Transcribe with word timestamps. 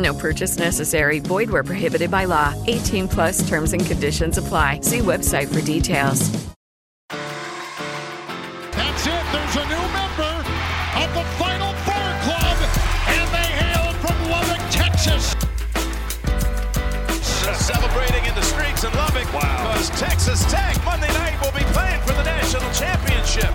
No 0.00 0.14
purchase 0.14 0.58
necessary. 0.58 1.18
Void 1.18 1.50
where 1.50 1.62
prohibited 1.62 2.10
by 2.10 2.24
law. 2.24 2.54
18 2.66 3.08
plus 3.08 3.46
terms 3.48 3.72
and 3.72 3.84
conditions 3.84 4.38
apply. 4.38 4.80
See 4.80 5.00
website 5.00 5.52
for 5.52 5.60
details. 5.60 6.30
That's 8.72 9.06
it. 9.06 9.24
There's 9.32 9.56
a 9.56 9.66
new 9.68 9.86
member 9.92 10.32
of 10.96 11.08
the 11.14 11.24
Final 11.36 11.72
Four 11.84 12.10
Club, 12.24 12.58
and 13.08 13.28
they 13.34 13.50
hail 13.60 13.92
from 14.00 14.16
Lubbock, 14.30 14.62
Texas. 14.70 15.34
Celebrating 17.58 18.24
in 18.24 18.34
the 18.34 18.42
streets 18.42 18.84
in 18.84 18.92
Lubbock 18.94 19.30
wow. 19.34 19.72
because 19.72 19.90
Texas 20.00 20.44
Tech 20.50 20.82
Monday 20.84 21.08
night 21.08 21.38
will 21.42 21.52
be 21.52 21.64
playing 21.72 22.00
for 22.02 22.12
the 22.14 22.24
national 22.24 22.70
championship. 22.72 23.54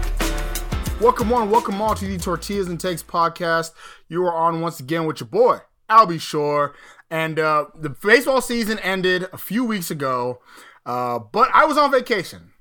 Welcome 1.02 1.34
on, 1.34 1.50
welcome 1.50 1.82
all 1.82 1.96
to 1.96 2.06
the 2.06 2.18
Tortillas 2.18 2.68
and 2.68 2.80
Takes 2.80 3.04
podcast. 3.04 3.72
You 4.08 4.24
are 4.24 4.34
on 4.34 4.62
once 4.62 4.80
again 4.80 5.06
with 5.06 5.20
your 5.20 5.28
boy, 5.28 5.60
Albie 5.90 6.20
sure. 6.20 6.76
And 7.10 7.40
uh, 7.40 7.66
the 7.76 7.90
baseball 7.90 8.42
season 8.42 8.80
ended 8.80 9.28
a 9.32 9.38
few 9.38 9.64
weeks 9.64 9.92
ago, 9.92 10.42
uh, 10.86 11.20
but 11.20 11.50
I 11.54 11.66
was 11.66 11.78
on 11.78 11.92
vacation. 11.92 12.52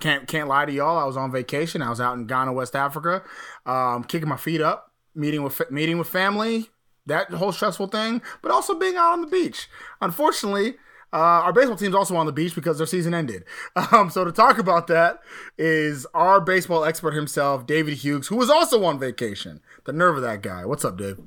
Can't 0.00 0.28
can't 0.28 0.48
lie 0.48 0.66
to 0.66 0.72
y'all. 0.72 0.98
I 0.98 1.04
was 1.04 1.16
on 1.16 1.32
vacation. 1.32 1.80
I 1.80 1.88
was 1.88 2.00
out 2.00 2.16
in 2.18 2.26
Ghana, 2.26 2.52
West 2.52 2.76
Africa, 2.76 3.22
um, 3.64 4.04
kicking 4.04 4.28
my 4.28 4.36
feet 4.36 4.60
up, 4.60 4.92
meeting 5.14 5.42
with 5.42 5.60
meeting 5.70 5.96
with 5.96 6.08
family, 6.08 6.68
that 7.06 7.30
whole 7.30 7.52
stressful 7.52 7.86
thing, 7.86 8.20
but 8.42 8.50
also 8.50 8.78
being 8.78 8.96
out 8.96 9.12
on 9.12 9.20
the 9.22 9.26
beach. 9.26 9.68
Unfortunately, 10.02 10.74
uh, 11.12 11.16
our 11.16 11.52
baseball 11.52 11.76
team's 11.76 11.94
also 11.94 12.16
on 12.16 12.26
the 12.26 12.32
beach 12.32 12.54
because 12.54 12.76
their 12.76 12.86
season 12.86 13.14
ended. 13.14 13.44
Um, 13.92 14.10
so 14.10 14.24
to 14.24 14.32
talk 14.32 14.58
about 14.58 14.88
that 14.88 15.20
is 15.56 16.06
our 16.14 16.40
baseball 16.40 16.84
expert 16.84 17.12
himself, 17.12 17.66
David 17.66 17.98
Hughes, 17.98 18.28
who 18.28 18.36
was 18.36 18.50
also 18.50 18.84
on 18.84 18.98
vacation. 18.98 19.60
The 19.84 19.92
nerve 19.92 20.16
of 20.16 20.22
that 20.22 20.42
guy. 20.42 20.64
What's 20.64 20.84
up, 20.84 20.98
Dave? 20.98 21.18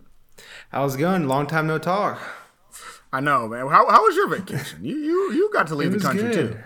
How's 0.70 0.96
it 0.96 1.00
going? 1.00 1.28
Long 1.28 1.48
time 1.48 1.68
no 1.68 1.78
talk. 1.78 2.20
I 3.12 3.20
know, 3.20 3.48
man. 3.48 3.68
How, 3.68 3.90
how 3.90 4.04
was 4.04 4.16
your 4.16 4.28
vacation? 4.28 4.84
You 4.84 4.98
you 4.98 5.32
you 5.34 5.50
got 5.54 5.68
to 5.68 5.76
leave 5.76 5.92
the 5.92 6.00
country 6.00 6.32
good. 6.32 6.52
too. 6.54 6.60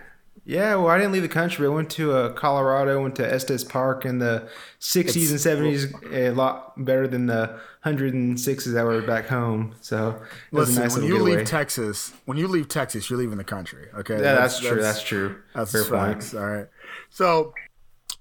Yeah, 0.43 0.75
well, 0.75 0.87
I 0.87 0.97
didn't 0.97 1.11
leave 1.11 1.21
the 1.21 1.29
country. 1.29 1.67
I 1.67 1.69
went 1.69 1.91
to 1.91 2.13
uh, 2.13 2.33
Colorado, 2.33 2.99
went 3.01 3.15
to 3.17 3.33
Estes 3.33 3.63
Park 3.63 4.05
in 4.05 4.17
the 4.17 4.49
60s 4.79 5.31
it's, 5.31 5.45
and 5.45 5.61
70s, 5.61 6.11
a 6.11 6.31
lot 6.31 6.83
better 6.83 7.07
than 7.07 7.27
the 7.27 7.59
106s 7.85 8.73
that 8.73 8.83
were 8.83 9.03
back 9.03 9.27
home. 9.27 9.75
So, 9.81 10.19
listen, 10.51 10.81
nice 10.81 10.95
when 10.95 11.05
you 11.05 11.21
leave 11.21 11.45
Texas, 11.45 12.11
when 12.25 12.39
you 12.39 12.47
leave 12.47 12.67
Texas, 12.67 13.07
you're 13.07 13.19
leaving 13.19 13.37
the 13.37 13.43
country. 13.43 13.87
Okay, 13.93 14.15
yeah, 14.15 14.33
that's, 14.33 14.55
that's 14.55 14.59
true. 14.59 14.81
That's, 14.81 15.03
true. 15.03 15.41
That's 15.53 15.71
Fair 15.71 15.83
facts. 15.83 16.33
All 16.33 16.47
right. 16.47 16.67
So, 17.11 17.53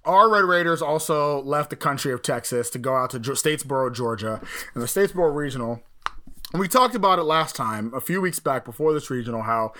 our 0.04 0.30
Red 0.30 0.44
Raiders 0.44 0.82
also 0.82 1.42
left 1.42 1.70
the 1.70 1.76
country 1.76 2.12
of 2.12 2.22
Texas 2.22 2.70
to 2.70 2.78
go 2.78 2.96
out 2.96 3.10
to 3.10 3.20
Statesboro, 3.20 3.94
Georgia, 3.94 4.40
and 4.74 4.82
the 4.82 4.86
Statesboro 4.86 5.34
Regional. 5.34 5.82
And 6.52 6.60
we 6.60 6.68
talked 6.68 6.94
about 6.94 7.18
it 7.18 7.24
last 7.24 7.54
time, 7.54 7.92
a 7.94 8.00
few 8.00 8.20
weeks 8.20 8.40
back 8.40 8.64
before 8.64 8.92
this 8.92 9.10
regional, 9.10 9.42
how 9.42 9.72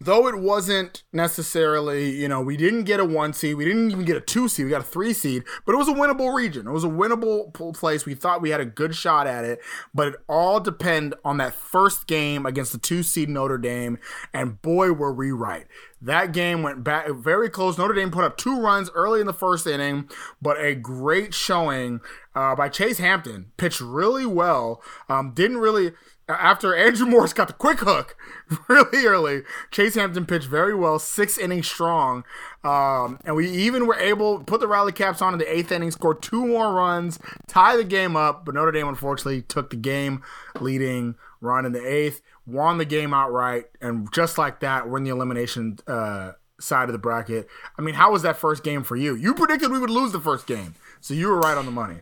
though 0.00 0.28
it 0.28 0.38
wasn't 0.38 1.02
necessarily, 1.12 2.10
you 2.10 2.28
know, 2.28 2.40
we 2.40 2.56
didn't 2.56 2.84
get 2.84 3.00
a 3.00 3.04
one 3.04 3.32
seed, 3.32 3.56
we 3.56 3.64
didn't 3.64 3.90
even 3.90 4.04
get 4.04 4.16
a 4.16 4.20
two 4.20 4.48
seed, 4.48 4.64
we 4.64 4.70
got 4.70 4.80
a 4.80 4.84
three 4.84 5.12
seed, 5.12 5.44
but 5.66 5.74
it 5.74 5.78
was 5.78 5.88
a 5.88 5.92
winnable 5.92 6.32
region. 6.34 6.66
It 6.66 6.72
was 6.72 6.84
a 6.84 6.88
winnable 6.88 7.52
place. 7.74 8.06
We 8.06 8.14
thought 8.14 8.42
we 8.42 8.50
had 8.50 8.60
a 8.60 8.66
good 8.66 8.94
shot 8.94 9.26
at 9.26 9.44
it, 9.44 9.60
but 9.92 10.08
it 10.08 10.14
all 10.28 10.60
depend 10.60 11.14
on 11.24 11.38
that 11.38 11.54
first 11.54 12.06
game 12.06 12.46
against 12.46 12.72
the 12.72 12.78
two 12.78 13.02
seed 13.02 13.28
Notre 13.28 13.58
Dame, 13.58 13.98
and 14.32 14.60
boy, 14.62 14.92
were 14.92 15.12
we 15.12 15.32
right. 15.32 15.66
That 16.00 16.32
game 16.32 16.62
went 16.62 16.84
back 16.84 17.08
very 17.10 17.50
close. 17.50 17.76
Notre 17.76 17.94
Dame 17.94 18.10
put 18.10 18.24
up 18.24 18.36
two 18.36 18.60
runs 18.60 18.90
early 18.94 19.20
in 19.20 19.26
the 19.26 19.32
first 19.32 19.66
inning, 19.66 20.08
but 20.40 20.60
a 20.60 20.74
great 20.74 21.34
showing 21.34 22.00
uh, 22.34 22.54
by 22.54 22.68
Chase 22.68 22.98
Hampton. 22.98 23.50
Pitched 23.56 23.80
really 23.80 24.26
well. 24.26 24.82
Um, 25.08 25.32
didn't 25.34 25.58
really 25.58 25.92
after 26.28 26.74
Andrew 26.76 27.06
Morris 27.10 27.32
got 27.32 27.48
the 27.48 27.54
quick 27.54 27.80
hook 27.80 28.16
really 28.68 29.06
early, 29.06 29.42
Chase 29.70 29.94
Hampton 29.94 30.26
pitched 30.26 30.46
very 30.46 30.74
well, 30.74 30.98
six 30.98 31.38
innings 31.38 31.66
strong. 31.66 32.24
Um, 32.62 33.18
and 33.24 33.34
we 33.34 33.48
even 33.48 33.86
were 33.86 33.98
able 33.98 34.40
put 34.40 34.60
the 34.60 34.68
rally 34.68 34.92
caps 34.92 35.22
on 35.22 35.32
in 35.32 35.38
the 35.38 35.52
eighth 35.52 35.72
inning, 35.72 35.90
score 35.90 36.14
two 36.14 36.46
more 36.46 36.72
runs, 36.74 37.18
tie 37.46 37.76
the 37.76 37.84
game 37.84 38.16
up. 38.16 38.44
But 38.44 38.54
Notre 38.54 38.72
Dame 38.72 38.88
unfortunately 38.88 39.42
took 39.42 39.70
the 39.70 39.76
game 39.76 40.22
leading 40.60 41.16
run 41.40 41.64
in 41.64 41.72
the 41.72 41.86
eighth, 41.86 42.20
won 42.48 42.78
the 42.78 42.84
game 42.84 43.12
outright, 43.12 43.66
and 43.80 44.08
just 44.12 44.38
like 44.38 44.60
that, 44.60 44.88
win 44.88 45.04
the 45.04 45.10
elimination 45.10 45.78
uh, 45.86 46.32
side 46.60 46.88
of 46.88 46.92
the 46.92 46.98
bracket. 46.98 47.48
I 47.78 47.82
mean, 47.82 47.94
how 47.94 48.12
was 48.12 48.22
that 48.22 48.36
first 48.36 48.64
game 48.64 48.82
for 48.82 48.96
you? 48.96 49.14
You 49.14 49.34
predicted 49.34 49.70
we 49.70 49.78
would 49.78 49.90
lose 49.90 50.12
the 50.12 50.20
first 50.20 50.46
game, 50.46 50.74
so 51.00 51.14
you 51.14 51.28
were 51.28 51.38
right 51.38 51.56
on 51.56 51.66
the 51.66 51.72
money. 51.72 52.00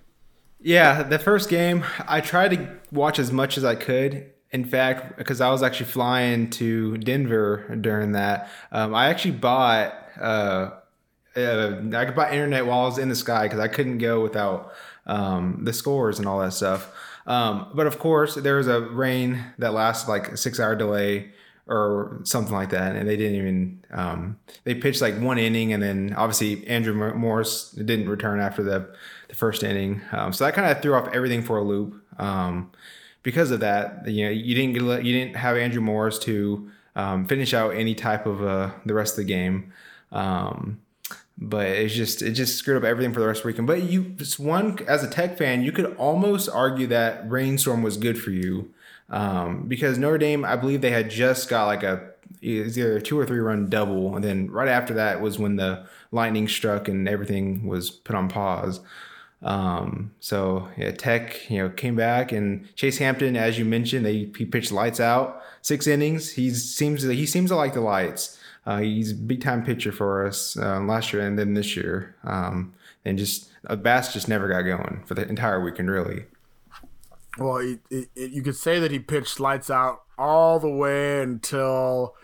Yeah, 0.60 1.02
the 1.02 1.18
first 1.18 1.48
game, 1.48 1.84
I 2.08 2.20
tried 2.20 2.52
to 2.52 2.78
watch 2.90 3.18
as 3.18 3.30
much 3.30 3.58
as 3.58 3.64
I 3.64 3.74
could. 3.74 4.32
In 4.52 4.64
fact, 4.64 5.18
because 5.18 5.40
I 5.40 5.50
was 5.50 5.62
actually 5.62 5.90
flying 5.90 6.48
to 6.50 6.96
Denver 6.98 7.76
during 7.80 8.12
that, 8.12 8.48
um, 8.72 8.94
I 8.94 9.08
actually 9.08 9.32
bought 9.32 9.92
uh, 10.20 10.70
uh, 11.36 11.82
I 11.94 12.04
could 12.06 12.14
buy 12.14 12.30
internet 12.32 12.66
while 12.66 12.80
I 12.80 12.84
was 12.84 12.98
in 12.98 13.08
the 13.08 13.14
sky 13.14 13.44
because 13.44 13.60
I 13.60 13.68
couldn't 13.68 13.98
go 13.98 14.22
without 14.22 14.72
um, 15.06 15.60
the 15.64 15.72
scores 15.72 16.18
and 16.18 16.26
all 16.26 16.40
that 16.40 16.52
stuff. 16.52 16.90
Um, 17.26 17.68
but 17.74 17.86
of 17.86 17.98
course, 17.98 18.36
there 18.36 18.56
was 18.56 18.68
a 18.68 18.80
rain 18.80 19.44
that 19.58 19.72
lasted 19.72 20.08
like 20.08 20.28
a 20.28 20.36
six 20.36 20.60
hour 20.60 20.76
delay 20.76 21.30
or 21.66 22.20
something 22.22 22.54
like 22.54 22.70
that, 22.70 22.94
and 22.94 23.08
they 23.08 23.16
didn't 23.16 23.36
even 23.36 23.84
um, 23.90 24.38
they 24.64 24.74
pitched 24.74 25.00
like 25.00 25.18
one 25.18 25.38
inning, 25.38 25.72
and 25.72 25.82
then 25.82 26.14
obviously 26.16 26.66
Andrew 26.68 26.94
Morris 27.14 27.72
didn't 27.72 28.08
return 28.08 28.40
after 28.40 28.62
the 28.62 28.94
the 29.28 29.34
first 29.34 29.64
inning, 29.64 30.00
um, 30.12 30.32
so 30.32 30.44
that 30.44 30.54
kind 30.54 30.70
of 30.70 30.80
threw 30.80 30.94
off 30.94 31.08
everything 31.12 31.42
for 31.42 31.58
a 31.58 31.62
loop. 31.62 32.00
Um, 32.18 32.70
because 33.24 33.50
of 33.50 33.58
that, 33.58 34.06
you 34.06 34.24
know, 34.24 34.30
you 34.30 34.54
didn't 34.54 34.74
get, 34.74 35.04
you 35.04 35.12
didn't 35.12 35.34
have 35.34 35.56
Andrew 35.56 35.80
Morris 35.80 36.16
to 36.20 36.70
um, 36.94 37.26
finish 37.26 37.52
out 37.52 37.70
any 37.70 37.92
type 37.92 38.24
of 38.24 38.40
uh, 38.40 38.70
the 38.84 38.94
rest 38.94 39.14
of 39.14 39.16
the 39.16 39.24
game. 39.24 39.72
Um, 40.12 40.80
but 41.38 41.66
it's 41.66 41.94
just 41.94 42.22
it 42.22 42.32
just 42.32 42.56
screwed 42.56 42.76
up 42.76 42.84
everything 42.84 43.12
for 43.12 43.20
the 43.20 43.26
rest 43.26 43.38
of 43.38 43.42
the 43.42 43.48
weekend. 43.48 43.66
But 43.66 43.82
you, 43.82 44.16
one 44.38 44.78
as 44.88 45.02
a 45.02 45.10
Tech 45.10 45.36
fan, 45.36 45.62
you 45.62 45.72
could 45.72 45.94
almost 45.96 46.48
argue 46.48 46.86
that 46.88 47.30
rainstorm 47.30 47.82
was 47.82 47.96
good 47.96 48.18
for 48.18 48.30
you 48.30 48.72
um, 49.10 49.64
because 49.68 49.98
Notre 49.98 50.18
Dame, 50.18 50.44
I 50.44 50.56
believe 50.56 50.80
they 50.80 50.90
had 50.90 51.10
just 51.10 51.48
got 51.48 51.66
like 51.66 51.82
a 51.82 52.10
either 52.40 52.96
a 52.96 53.02
two 53.02 53.18
or 53.18 53.26
three 53.26 53.38
run 53.38 53.68
double, 53.68 54.14
and 54.14 54.24
then 54.24 54.50
right 54.50 54.68
after 54.68 54.94
that 54.94 55.20
was 55.20 55.38
when 55.38 55.56
the 55.56 55.86
lightning 56.10 56.48
struck 56.48 56.88
and 56.88 57.08
everything 57.08 57.66
was 57.66 57.90
put 57.90 58.16
on 58.16 58.28
pause. 58.28 58.80
Um, 59.42 60.12
so 60.18 60.68
yeah, 60.76 60.92
Tech, 60.92 61.50
you 61.50 61.58
know, 61.58 61.68
came 61.68 61.94
back 61.94 62.32
and 62.32 62.74
Chase 62.74 62.98
Hampton, 62.98 63.36
as 63.36 63.58
you 63.58 63.64
mentioned, 63.64 64.04
they 64.04 64.30
he 64.36 64.44
pitched 64.44 64.72
lights 64.72 65.00
out, 65.00 65.42
six 65.62 65.86
innings. 65.86 66.32
He 66.32 66.50
seems 66.50 67.02
he 67.02 67.26
seems 67.26 67.50
to 67.50 67.56
like 67.56 67.74
the 67.74 67.80
lights. 67.80 68.35
Uh, 68.66 68.78
he's 68.78 69.12
a 69.12 69.14
big 69.14 69.40
time 69.40 69.64
pitcher 69.64 69.92
for 69.92 70.26
us 70.26 70.56
uh, 70.56 70.80
last 70.80 71.12
year 71.12 71.24
and 71.24 71.38
then 71.38 71.54
this 71.54 71.76
year. 71.76 72.16
Um, 72.24 72.74
and 73.04 73.16
just 73.16 73.50
uh, 73.68 73.76
Bass 73.76 74.12
just 74.12 74.28
never 74.28 74.48
got 74.48 74.62
going 74.62 75.04
for 75.06 75.14
the 75.14 75.26
entire 75.28 75.62
weekend, 75.62 75.90
really. 75.90 76.24
Well, 77.38 77.62
you 77.62 78.42
could 78.42 78.56
say 78.56 78.80
that 78.80 78.90
he 78.90 78.98
pitched 78.98 79.38
lights 79.38 79.70
out 79.70 80.02
all 80.18 80.58
the 80.58 80.70
way 80.70 81.22
until 81.22 82.14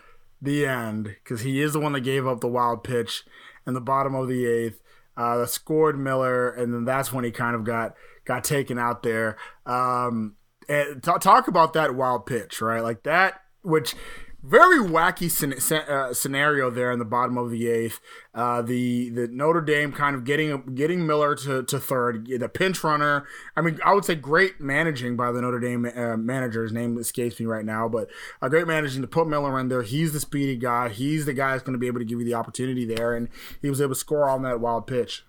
the 0.41 0.65
end 0.65 1.15
because 1.23 1.41
he 1.41 1.61
is 1.61 1.73
the 1.73 1.79
one 1.79 1.93
that 1.93 2.01
gave 2.01 2.27
up 2.27 2.41
the 2.41 2.47
wild 2.47 2.83
pitch 2.83 3.23
in 3.65 3.73
the 3.73 3.81
bottom 3.81 4.15
of 4.15 4.27
the 4.27 4.45
eighth. 4.45 4.81
Uh, 5.15 5.45
scored 5.45 5.97
Miller, 5.97 6.49
and 6.49 6.73
then 6.73 6.85
that's 6.85 7.13
when 7.13 7.23
he 7.23 7.29
kind 7.29 7.55
of 7.55 7.63
got 7.63 7.95
got 8.25 8.43
taken 8.43 8.79
out 8.79 9.03
there. 9.03 9.37
Um, 9.65 10.35
and 10.67 11.03
t- 11.03 11.11
talk 11.19 11.47
about 11.47 11.73
that 11.73 11.93
wild 11.93 12.25
pitch, 12.25 12.61
right? 12.61 12.81
Like 12.81 13.03
that, 13.03 13.41
which 13.61 13.95
very 14.43 14.77
wacky 14.77 15.31
uh, 15.71 16.13
scenario 16.13 16.69
there 16.69 16.91
in 16.91 16.99
the 16.99 17.05
bottom 17.05 17.37
of 17.37 17.49
the 17.49 17.67
eighth. 17.67 18.01
Uh, 18.35 18.61
the 18.61 19.09
the 19.09 19.27
Notre 19.29 19.61
Dame 19.61 19.93
kind 19.93 20.15
of 20.15 20.25
getting 20.25 20.75
getting 20.75 21.07
Miller 21.07 21.33
to, 21.35 21.63
to 21.63 21.79
third, 21.79 22.27
the 22.27 22.49
pinch 22.49 22.83
runner. 22.83 23.25
I 23.55 23.61
mean, 23.61 23.79
I 23.85 23.93
would 23.93 24.03
say 24.03 24.15
great 24.15 24.59
managing 24.59 25.15
by 25.15 25.31
the 25.31 25.41
Notre 25.41 25.59
Dame 25.59 25.85
uh, 25.85 26.17
manager. 26.17 26.63
His 26.63 26.73
name 26.73 26.97
escapes 26.97 27.39
me 27.39 27.45
right 27.45 27.63
now, 27.63 27.87
but 27.87 28.09
a 28.41 28.49
great 28.49 28.67
managing 28.67 29.01
to 29.01 29.07
put 29.07 29.27
Miller 29.27 29.57
in 29.59 29.69
there. 29.69 29.81
He's 29.81 30.11
the 30.11 30.19
speedy 30.19 30.57
guy. 30.57 30.89
He's 30.89 31.25
the 31.25 31.33
guy 31.33 31.51
that's 31.51 31.63
going 31.63 31.73
to 31.73 31.79
be 31.79 31.87
able 31.87 31.99
to 31.99 32.05
give 32.05 32.19
you 32.19 32.25
the 32.25 32.33
opportunity 32.33 32.85
there, 32.85 33.15
and 33.15 33.29
he 33.61 33.69
was 33.69 33.79
able 33.79 33.93
to 33.93 33.99
score 33.99 34.29
on 34.29 34.41
that 34.43 34.59
wild 34.59 34.87
pitch. 34.87 35.23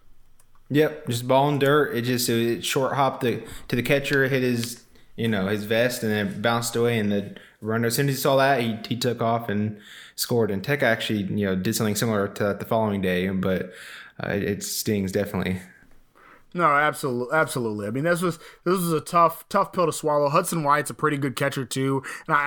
Yep, 0.71 1.07
just 1.07 1.29
ball 1.29 1.49
and 1.49 1.61
dirt. 1.61 1.95
It 1.95 2.03
just 2.03 2.29
it 2.29 2.65
short 2.65 2.95
hopped 2.95 3.21
to, 3.23 3.47
to 3.69 3.77
the 3.77 3.83
catcher, 3.83 4.27
hit 4.27 4.43
his 4.43 4.83
you 5.15 5.29
know 5.29 5.47
his 5.47 5.65
vest, 5.65 6.03
and 6.03 6.11
then 6.11 6.43
bounced 6.43 6.75
away, 6.75 6.99
and 6.99 7.13
the 7.13 7.37
runner. 7.65 7.87
As 7.87 7.97
soon 7.97 8.09
as 8.09 8.17
he 8.17 8.21
saw 8.21 8.37
that, 8.37 8.61
he, 8.61 8.79
he 8.89 8.97
took 8.97 9.23
off 9.23 9.49
and 9.49 9.79
scored. 10.17 10.51
And 10.51 10.63
Tech 10.63 10.83
actually, 10.83 11.23
you 11.23 11.47
know, 11.47 11.57
did 11.57 11.75
something 11.75 11.97
similar 11.97 12.29
to 12.29 12.45
that 12.45 12.61
the 12.61 12.67
following 12.67 13.01
day, 13.01 13.29
but 13.29 13.73
uh, 14.23 14.29
it, 14.29 14.43
it 14.45 14.63
stings 14.63 15.13
definitely. 15.13 15.61
No, 16.57 16.67
absolutely, 16.67 17.37
absolutely. 17.37 17.89
I 17.89 17.91
mean, 17.91 18.05
this 18.05 18.23
was 18.23 18.39
this 18.65 18.79
was 18.79 18.93
a 18.93 19.01
tough, 19.01 19.45
tough 19.49 19.73
pill 19.73 19.87
to 19.87 19.93
swallow. 19.93 20.29
Hudson 20.29 20.63
White's 20.63 20.89
a 20.89 20.95
pretty 20.95 21.17
good 21.17 21.35
catcher 21.35 21.65
too, 21.65 22.05
and 22.29 22.37
I, 22.37 22.39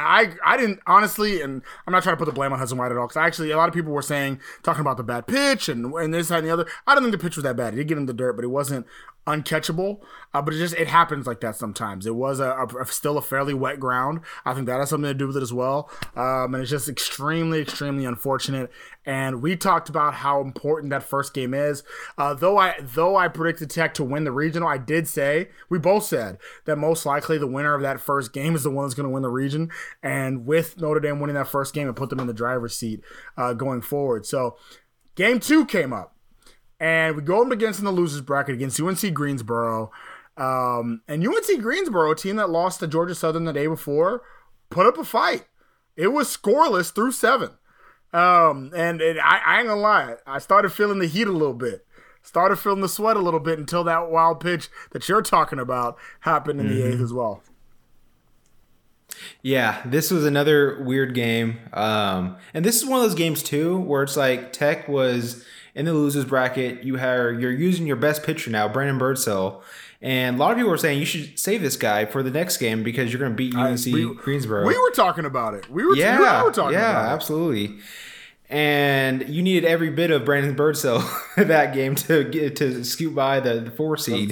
I, 0.46 0.54
I 0.54 0.58
didn't 0.58 0.80
honestly, 0.88 1.42
and 1.42 1.62
I'm 1.86 1.92
not 1.92 2.04
trying 2.04 2.14
to 2.14 2.18
put 2.18 2.24
the 2.24 2.32
blame 2.32 2.54
on 2.54 2.60
Hudson 2.60 2.78
White 2.78 2.94
at 2.94 2.98
all, 2.98 3.08
because 3.08 3.18
actually 3.18 3.52
a 3.52 3.58
lot 3.58 3.68
of 3.68 3.76
people 3.76 3.92
were 3.92 4.02
saying 4.02 4.40
talking 4.64 4.80
about 4.80 4.96
the 4.96 5.04
bad 5.04 5.28
pitch 5.28 5.68
and 5.68 5.94
and 5.94 6.14
this 6.14 6.32
and 6.32 6.48
the 6.48 6.52
other. 6.52 6.66
I 6.88 6.94
don't 6.94 7.04
think 7.04 7.12
the 7.12 7.18
pitch 7.18 7.36
was 7.36 7.44
that 7.44 7.58
bad. 7.58 7.74
He 7.74 7.80
did 7.80 7.90
get 7.90 7.98
in 7.98 8.06
the 8.06 8.14
dirt, 8.14 8.38
but 8.38 8.46
it 8.46 8.48
wasn't 8.48 8.86
uncatchable. 9.28 10.00
Uh, 10.34 10.42
but 10.42 10.54
it 10.54 10.58
just 10.58 10.76
it 10.76 10.88
happens 10.88 11.28
like 11.28 11.42
that 11.42 11.56
sometimes. 11.56 12.06
It 12.06 12.16
was 12.16 12.40
a, 12.40 12.68
a, 12.80 12.86
still 12.86 13.18
a 13.18 13.22
fairly 13.22 13.54
wet 13.54 13.80
ground. 13.80 14.22
I 14.46 14.54
think 14.54 14.66
that 14.68 14.80
has 14.80 14.90
something 14.90 15.10
to 15.10 15.14
do 15.14 15.28
with 15.28 15.38
it 15.38 15.44
as 15.44 15.54
well. 15.54 15.90
Um, 16.16 16.54
and 16.54 16.62
it's 16.62 16.72
just 16.72 16.90
extremely 16.90 17.62
extremely 17.62 18.06
unfortunate. 18.06 18.72
And 19.06 19.42
we 19.42 19.56
talked 19.56 19.90
about 19.90 20.16
how 20.16 20.42
important 20.42 20.90
that 20.90 21.04
first 21.04 21.34
game 21.34 21.54
is. 21.54 21.84
Uh, 22.18 22.34
though 22.34 22.58
I 22.58 22.76
though 22.82 23.16
I 23.16 23.28
predicted 23.28 23.70
Tech 23.70 23.94
to 23.96 24.04
win 24.04 24.24
the 24.24 24.32
regional, 24.32 24.68
I 24.68 24.78
did 24.78 25.08
say 25.08 25.50
we 25.70 25.78
both 25.78 26.06
said 26.06 26.38
that 26.66 26.78
most 26.78 27.06
likely 27.06 27.38
the 27.38 27.48
winner 27.48 27.74
of 27.74 27.82
that 27.82 28.02
first 28.02 28.34
game 28.34 28.56
is 28.56 28.64
the 28.64 28.72
one 28.72 28.86
that's 28.86 28.96
going 28.96 29.08
to 29.08 29.14
win 29.14 29.24
the 29.24 29.30
region. 29.30 29.70
And 30.02 30.46
with 30.46 30.80
Notre 30.80 31.00
Dame 31.00 31.20
winning 31.20 31.36
that 31.36 31.48
first 31.48 31.74
game, 31.74 31.88
it 31.88 31.94
put 31.94 32.10
them 32.10 32.20
in 32.20 32.28
the 32.28 32.34
driver's 32.34 32.76
seat 32.76 33.02
uh, 33.38 33.54
going 33.54 33.82
forward. 33.82 34.26
So 34.26 34.58
game 35.16 35.40
two 35.40 35.66
came 35.66 35.94
up 35.94 36.17
and 36.80 37.16
we 37.16 37.22
go 37.22 37.44
up 37.44 37.52
against 37.52 37.80
in 37.80 37.86
the 37.86 37.92
losers 37.92 38.22
bracket 38.22 38.56
against 38.56 38.80
UNC 38.80 39.14
Greensboro. 39.14 39.92
Um, 40.36 41.02
and 41.08 41.26
UNC 41.28 41.62
Greensboro, 41.62 42.12
a 42.12 42.16
team 42.16 42.36
that 42.36 42.50
lost 42.50 42.80
to 42.80 42.88
Georgia 42.88 43.16
Southern 43.16 43.46
the 43.46 43.54
day 43.54 43.68
before, 43.68 44.22
put 44.70 44.86
up 44.86 44.98
a 44.98 45.04
fight. 45.04 45.46
It 45.96 46.10
was 46.10 46.36
scoreless 46.36 46.94
through 46.94 47.14
seven. 47.14 47.52
Um, 48.14 48.72
and, 48.76 49.02
and 49.02 49.20
I, 49.20 49.42
I 49.46 49.60
ain't 49.60 49.68
gonna 49.68 49.82
lie, 49.82 50.16
I 50.26 50.40
started 50.40 50.72
feeling 50.72 51.00
the 51.00 51.08
heat 51.08 51.28
a 51.28 51.32
little 51.32 51.54
bit. 51.54 51.86
Started 52.22 52.58
feeling 52.58 52.82
the 52.82 52.90
sweat 52.90 53.18
a 53.18 53.22
little 53.22 53.40
bit 53.40 53.58
until 53.58 53.84
that 53.86 54.10
wild 54.10 54.40
pitch 54.40 54.70
that 54.92 55.08
you're 55.08 55.22
talking 55.22 55.60
about 55.60 55.98
happened 56.22 56.60
in 56.60 56.68
mm-hmm. 56.68 56.76
the 56.76 56.88
eighth 56.88 57.02
as 57.02 57.14
well. 57.14 57.42
Yeah, 59.42 59.82
this 59.86 60.12
was 60.12 60.26
another 60.26 60.84
weird 60.84 61.16
game. 61.16 61.58
Um, 61.74 62.38
and 62.54 62.66
this 62.66 62.76
is 62.76 62.86
one 62.86 63.00
of 63.00 63.06
those 63.06 63.18
games 63.18 63.42
too 63.42 63.78
where 63.80 64.04
it's 64.04 64.18
like 64.18 64.52
Tech 64.52 64.88
was 64.88 65.46
in 65.78 65.86
the 65.86 65.94
losers 65.94 66.26
bracket. 66.26 66.84
You 66.84 66.96
have 66.96 67.40
you're 67.40 67.52
using 67.52 67.88
your 67.88 67.96
best 67.96 68.24
pitcher 68.24 68.50
now, 68.50 68.68
Brandon 68.68 69.00
Birdsell. 69.00 69.62
And 70.02 70.36
a 70.36 70.40
lot 70.40 70.52
of 70.52 70.58
people 70.58 70.70
were 70.70 70.78
saying 70.78 71.00
you 71.00 71.06
should 71.06 71.40
save 71.40 71.62
this 71.62 71.76
guy 71.76 72.06
for 72.06 72.22
the 72.22 72.30
next 72.30 72.58
game 72.58 72.84
because 72.84 73.12
you're 73.12 73.20
going 73.20 73.32
to 73.32 73.36
beat 73.36 73.56
UNC 73.56 73.88
I, 73.88 73.92
we, 73.92 74.16
Greensboro. 74.16 74.66
We 74.66 74.78
were 74.78 74.92
talking 74.92 75.26
about 75.26 75.56
it. 75.56 75.70
We 75.72 75.86
were, 75.86 75.96
yeah, 75.96 76.42
we 76.42 76.44
were 76.46 76.52
talking 76.52 76.74
yeah, 76.74 76.92
about 76.92 77.06
it. 77.06 77.08
Yeah, 77.08 77.14
absolutely. 77.14 77.80
And 78.50 79.28
you 79.28 79.42
needed 79.42 79.66
every 79.66 79.90
bit 79.90 80.12
of 80.12 80.24
Brandon 80.24 80.56
Birdsell 80.56 81.04
that 81.48 81.74
game 81.74 81.96
to 81.96 82.24
get 82.26 82.56
to 82.58 82.84
scoot 82.84 83.16
by 83.16 83.40
the, 83.40 83.62
the 83.62 83.72
four 83.72 83.98
seed. 83.98 84.32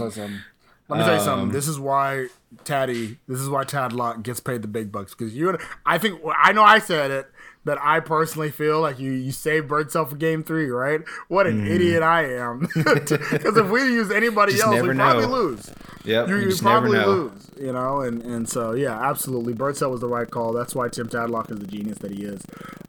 Let 0.87 0.99
me 0.99 1.05
tell 1.05 1.15
you 1.15 1.21
something. 1.21 1.47
Um, 1.47 1.51
this 1.51 1.67
is 1.67 1.79
why 1.79 2.27
Taddy. 2.63 3.17
This 3.27 3.39
is 3.39 3.49
why 3.49 3.63
Tadlock 3.63 4.23
gets 4.23 4.39
paid 4.39 4.61
the 4.61 4.67
big 4.67 4.91
bucks 4.91 5.15
because 5.15 5.35
you. 5.35 5.57
I 5.85 5.97
think 5.97 6.21
I 6.37 6.51
know 6.51 6.63
I 6.63 6.79
said 6.79 7.09
it 7.11 7.27
that 7.65 7.79
I 7.81 7.99
personally 7.99 8.51
feel 8.51 8.81
like 8.81 8.99
you 8.99 9.11
you 9.11 9.31
saved 9.31 9.67
Birdsell 9.67 10.07
for 10.07 10.15
game 10.15 10.43
three, 10.43 10.69
right? 10.69 11.01
What 11.27 11.47
an 11.47 11.65
mm. 11.65 11.69
idiot 11.69 12.03
I 12.03 12.25
am. 12.35 12.67
Because 12.75 13.57
if 13.57 13.69
we 13.69 13.81
use 13.81 14.11
anybody 14.11 14.53
just 14.53 14.63
else, 14.63 14.81
we 14.81 14.93
probably 14.93 15.25
lose. 15.25 15.71
Yep, 16.03 16.27
you, 16.29 16.37
you, 16.37 16.55
probably 16.57 16.99
lose. 16.99 17.49
You 17.59 17.73
know, 17.73 18.01
and 18.01 18.21
and 18.21 18.47
so 18.47 18.73
yeah, 18.73 18.99
absolutely. 19.09 19.53
Birdsell 19.53 19.89
was 19.89 20.01
the 20.01 20.07
right 20.07 20.29
call. 20.29 20.53
That's 20.53 20.75
why 20.75 20.89
Tim 20.89 21.09
Tadlock 21.09 21.51
is 21.51 21.59
the 21.59 21.67
genius 21.67 21.97
that 21.99 22.11
he 22.11 22.23
is. 22.23 22.43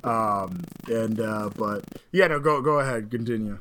Um, 0.05 0.65
and 0.89 1.19
uh, 1.19 1.51
but 1.57 1.85
yeah, 2.13 2.27
no, 2.27 2.41
go 2.41 2.61
go 2.61 2.79
ahead, 2.79 3.11
continue. 3.11 3.59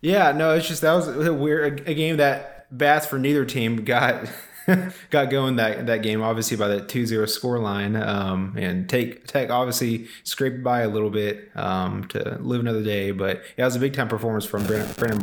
Yeah, 0.00 0.32
no, 0.32 0.54
it's 0.54 0.66
just 0.66 0.82
that 0.82 0.92
was 0.92 1.08
a 1.08 1.32
weird 1.32 1.88
a 1.88 1.94
game 1.94 2.16
that 2.16 2.57
bats 2.70 3.06
for 3.06 3.18
neither 3.18 3.44
team 3.44 3.84
got 3.84 4.28
got 5.10 5.30
going 5.30 5.56
that 5.56 5.86
that 5.86 6.02
game 6.02 6.22
obviously 6.22 6.56
by 6.56 6.68
that 6.68 6.88
2-0 6.88 7.28
score 7.28 7.58
line 7.58 7.96
um, 7.96 8.54
and 8.56 8.88
take 8.88 9.26
tech 9.26 9.50
obviously 9.50 10.06
scraped 10.24 10.62
by 10.62 10.80
a 10.80 10.88
little 10.88 11.10
bit 11.10 11.50
um, 11.56 12.06
to 12.08 12.36
live 12.40 12.60
another 12.60 12.82
day 12.82 13.10
but 13.10 13.42
yeah, 13.56 13.64
it 13.64 13.66
was 13.66 13.76
a 13.76 13.80
big 13.80 13.94
time 13.94 14.08
performance 14.08 14.44
from 14.44 14.66
Brennan, 14.66 14.92
Brennan. 14.96 15.18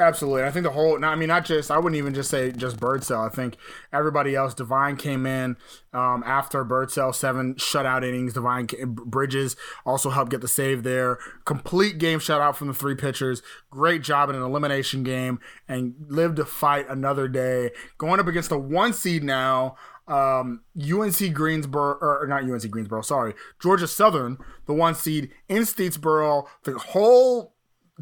Absolutely. 0.00 0.42
I 0.42 0.50
think 0.50 0.64
the 0.64 0.70
whole, 0.70 1.02
I 1.04 1.14
mean, 1.14 1.28
not 1.28 1.44
just, 1.44 1.70
I 1.70 1.78
wouldn't 1.78 1.98
even 1.98 2.14
just 2.14 2.30
say 2.30 2.50
just 2.50 2.78
Birdsell. 2.78 3.24
I 3.24 3.28
think 3.28 3.56
everybody 3.92 4.34
else, 4.34 4.54
Devine 4.54 4.96
came 4.96 5.24
in 5.26 5.56
um, 5.92 6.22
after 6.26 6.64
Birdsell, 6.64 7.14
seven 7.14 7.54
shutout 7.54 8.04
innings. 8.04 8.32
Devine 8.32 8.66
Bridges 8.86 9.56
also 9.86 10.10
helped 10.10 10.30
get 10.30 10.40
the 10.40 10.48
save 10.48 10.82
there. 10.82 11.18
Complete 11.44 11.98
game 11.98 12.18
shutout 12.18 12.56
from 12.56 12.68
the 12.68 12.74
three 12.74 12.96
pitchers. 12.96 13.42
Great 13.70 14.02
job 14.02 14.30
in 14.30 14.36
an 14.36 14.42
elimination 14.42 15.04
game 15.04 15.38
and 15.68 15.94
lived 16.08 16.36
to 16.36 16.44
fight 16.44 16.88
another 16.88 17.28
day. 17.28 17.70
Going 17.98 18.18
up 18.18 18.26
against 18.26 18.48
the 18.48 18.58
one 18.58 18.92
seed 18.92 19.22
now, 19.22 19.76
um, 20.06 20.62
UNC 20.78 21.32
Greensboro, 21.32 21.96
or 22.00 22.26
not 22.28 22.42
UNC 22.42 22.68
Greensboro, 22.70 23.00
sorry, 23.00 23.34
Georgia 23.60 23.86
Southern, 23.86 24.38
the 24.66 24.74
one 24.74 24.94
seed 24.94 25.30
in 25.48 25.62
Statesboro. 25.62 26.46
The 26.64 26.76
whole 26.78 27.53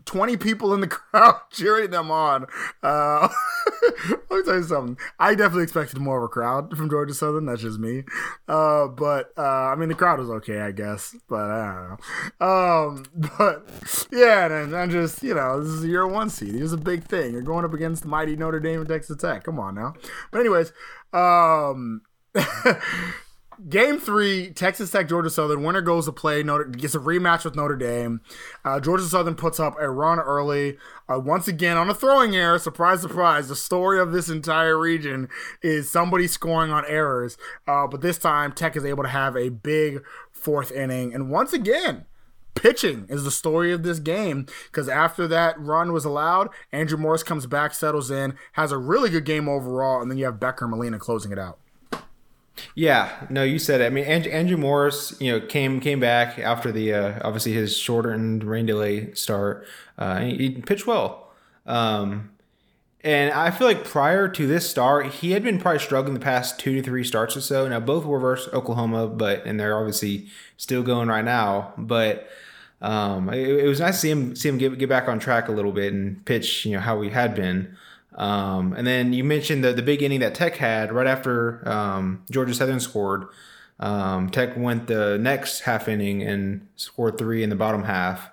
20 0.04 0.36
people 0.38 0.72
in 0.74 0.80
the 0.80 0.86
crowd 0.88 1.40
cheering 1.50 1.90
them 1.90 2.10
on. 2.10 2.46
Uh, 2.82 3.28
let 4.08 4.30
me 4.30 4.42
tell 4.44 4.56
you 4.56 4.62
something. 4.62 4.96
I 5.18 5.34
definitely 5.34 5.64
expected 5.64 5.98
more 6.00 6.18
of 6.18 6.24
a 6.24 6.28
crowd 6.28 6.76
from 6.76 6.88
Georgia 6.88 7.14
Southern. 7.14 7.46
That's 7.46 7.62
just 7.62 7.78
me. 7.78 8.04
Uh, 8.48 8.88
but 8.88 9.32
uh, 9.36 9.42
I 9.42 9.74
mean, 9.76 9.88
the 9.88 9.94
crowd 9.94 10.18
was 10.18 10.30
okay, 10.30 10.60
I 10.60 10.72
guess. 10.72 11.14
But 11.28 11.50
I 11.50 11.74
don't 11.74 12.00
know. 12.40 12.46
Um, 12.46 13.04
but 13.38 14.08
yeah, 14.10 14.46
and 14.46 14.74
I'm 14.74 14.90
just, 14.90 15.22
you 15.22 15.34
know, 15.34 15.62
this 15.62 15.72
is 15.72 15.84
your 15.84 16.06
one 16.06 16.30
seed. 16.30 16.54
This 16.54 16.62
is 16.62 16.72
a 16.72 16.78
big 16.78 17.04
thing. 17.04 17.32
You're 17.32 17.42
going 17.42 17.64
up 17.64 17.74
against 17.74 18.02
the 18.02 18.08
mighty 18.08 18.36
Notre 18.36 18.60
Dame 18.60 18.80
and 18.80 18.88
Texas 18.88 19.18
Tech. 19.18 19.44
Come 19.44 19.58
on 19.58 19.74
now. 19.74 19.94
But, 20.30 20.40
anyways, 20.40 20.72
um, 21.12 22.02
Game 23.68 23.98
three, 23.98 24.50
Texas 24.50 24.90
Tech, 24.90 25.08
Georgia 25.08 25.30
Southern. 25.30 25.62
Winner 25.62 25.82
goes 25.82 26.06
to 26.06 26.12
play. 26.12 26.42
Notre 26.42 26.64
gets 26.64 26.94
a 26.94 26.98
rematch 26.98 27.44
with 27.44 27.54
Notre 27.54 27.76
Dame. 27.76 28.20
Uh, 28.64 28.80
Georgia 28.80 29.04
Southern 29.04 29.34
puts 29.34 29.60
up 29.60 29.76
a 29.78 29.88
run 29.90 30.18
early. 30.18 30.78
Uh, 31.08 31.18
once 31.18 31.46
again 31.46 31.76
on 31.76 31.88
a 31.88 31.94
throwing 31.94 32.34
error. 32.34 32.58
Surprise, 32.58 33.02
surprise. 33.02 33.48
The 33.48 33.56
story 33.56 34.00
of 34.00 34.12
this 34.12 34.28
entire 34.28 34.78
region 34.78 35.28
is 35.62 35.90
somebody 35.90 36.26
scoring 36.26 36.72
on 36.72 36.84
errors. 36.86 37.36
Uh, 37.68 37.86
but 37.86 38.00
this 38.00 38.18
time, 38.18 38.52
Tech 38.52 38.74
is 38.74 38.84
able 38.84 39.04
to 39.04 39.08
have 39.10 39.36
a 39.36 39.50
big 39.50 40.02
fourth 40.32 40.72
inning. 40.72 41.14
And 41.14 41.30
once 41.30 41.52
again, 41.52 42.06
pitching 42.54 43.06
is 43.08 43.24
the 43.24 43.30
story 43.30 43.72
of 43.72 43.82
this 43.82 43.98
game 43.98 44.46
because 44.70 44.88
after 44.88 45.28
that 45.28 45.58
run 45.60 45.92
was 45.92 46.04
allowed, 46.04 46.48
Andrew 46.72 46.98
Morris 46.98 47.22
comes 47.22 47.46
back, 47.46 47.74
settles 47.74 48.10
in, 48.10 48.34
has 48.52 48.72
a 48.72 48.78
really 48.78 49.10
good 49.10 49.24
game 49.24 49.48
overall, 49.48 50.02
and 50.02 50.10
then 50.10 50.18
you 50.18 50.24
have 50.24 50.40
Becker 50.40 50.66
Molina 50.66 50.98
closing 50.98 51.32
it 51.32 51.38
out. 51.38 51.58
Yeah, 52.74 53.26
no, 53.30 53.42
you 53.42 53.58
said 53.58 53.80
it. 53.80 53.86
I 53.86 53.90
mean, 53.90 54.04
Andrew, 54.04 54.32
Andrew 54.32 54.56
Morris, 54.56 55.14
you 55.20 55.32
know, 55.32 55.44
came 55.46 55.80
came 55.80 56.00
back 56.00 56.38
after 56.38 56.72
the 56.72 56.92
uh, 56.92 57.18
obviously 57.22 57.52
his 57.52 57.76
shortened 57.76 58.44
rain 58.44 58.66
delay 58.66 59.12
start. 59.14 59.66
Uh, 59.98 60.20
he, 60.20 60.36
he, 60.36 60.50
pitched 60.50 60.86
well, 60.86 61.30
um, 61.66 62.30
And 63.04 63.32
I 63.32 63.50
feel 63.50 63.66
like 63.66 63.84
prior 63.84 64.28
to 64.28 64.46
this 64.46 64.68
start, 64.68 65.06
he 65.06 65.32
had 65.32 65.42
been 65.42 65.58
probably 65.58 65.80
struggling 65.80 66.14
the 66.14 66.20
past 66.20 66.58
two 66.58 66.74
to 66.76 66.82
three 66.82 67.04
starts 67.04 67.36
or 67.36 67.40
so. 67.40 67.68
Now 67.68 67.80
both 67.80 68.04
were 68.04 68.20
versus 68.20 68.52
Oklahoma, 68.52 69.08
but 69.08 69.44
and 69.46 69.58
they're 69.58 69.78
obviously 69.78 70.28
still 70.56 70.82
going 70.82 71.08
right 71.08 71.24
now. 71.24 71.72
But 71.76 72.28
um, 72.80 73.28
it, 73.32 73.48
it, 73.48 73.68
was 73.68 73.80
nice 73.80 73.94
to 73.94 74.00
see 74.00 74.10
him 74.10 74.36
see 74.36 74.48
him 74.48 74.58
get 74.58 74.78
get 74.78 74.88
back 74.88 75.08
on 75.08 75.18
track 75.18 75.48
a 75.48 75.52
little 75.52 75.72
bit 75.72 75.92
and 75.92 76.24
pitch, 76.24 76.66
you 76.66 76.72
know, 76.72 76.80
how 76.80 77.00
he 77.00 77.10
had 77.10 77.34
been. 77.34 77.76
Um, 78.14 78.74
and 78.74 78.86
then 78.86 79.12
you 79.12 79.24
mentioned 79.24 79.64
the 79.64 79.72
the 79.72 79.82
big 79.82 80.02
inning 80.02 80.20
that 80.20 80.34
Tech 80.34 80.56
had 80.56 80.92
right 80.92 81.06
after 81.06 81.66
um, 81.68 82.24
Georgia 82.30 82.54
Southern 82.54 82.80
scored. 82.80 83.26
Um, 83.80 84.30
Tech 84.30 84.56
went 84.56 84.86
the 84.86 85.18
next 85.18 85.60
half 85.60 85.88
inning 85.88 86.22
and 86.22 86.68
scored 86.76 87.18
three 87.18 87.42
in 87.42 87.50
the 87.50 87.56
bottom 87.56 87.84
half. 87.84 88.30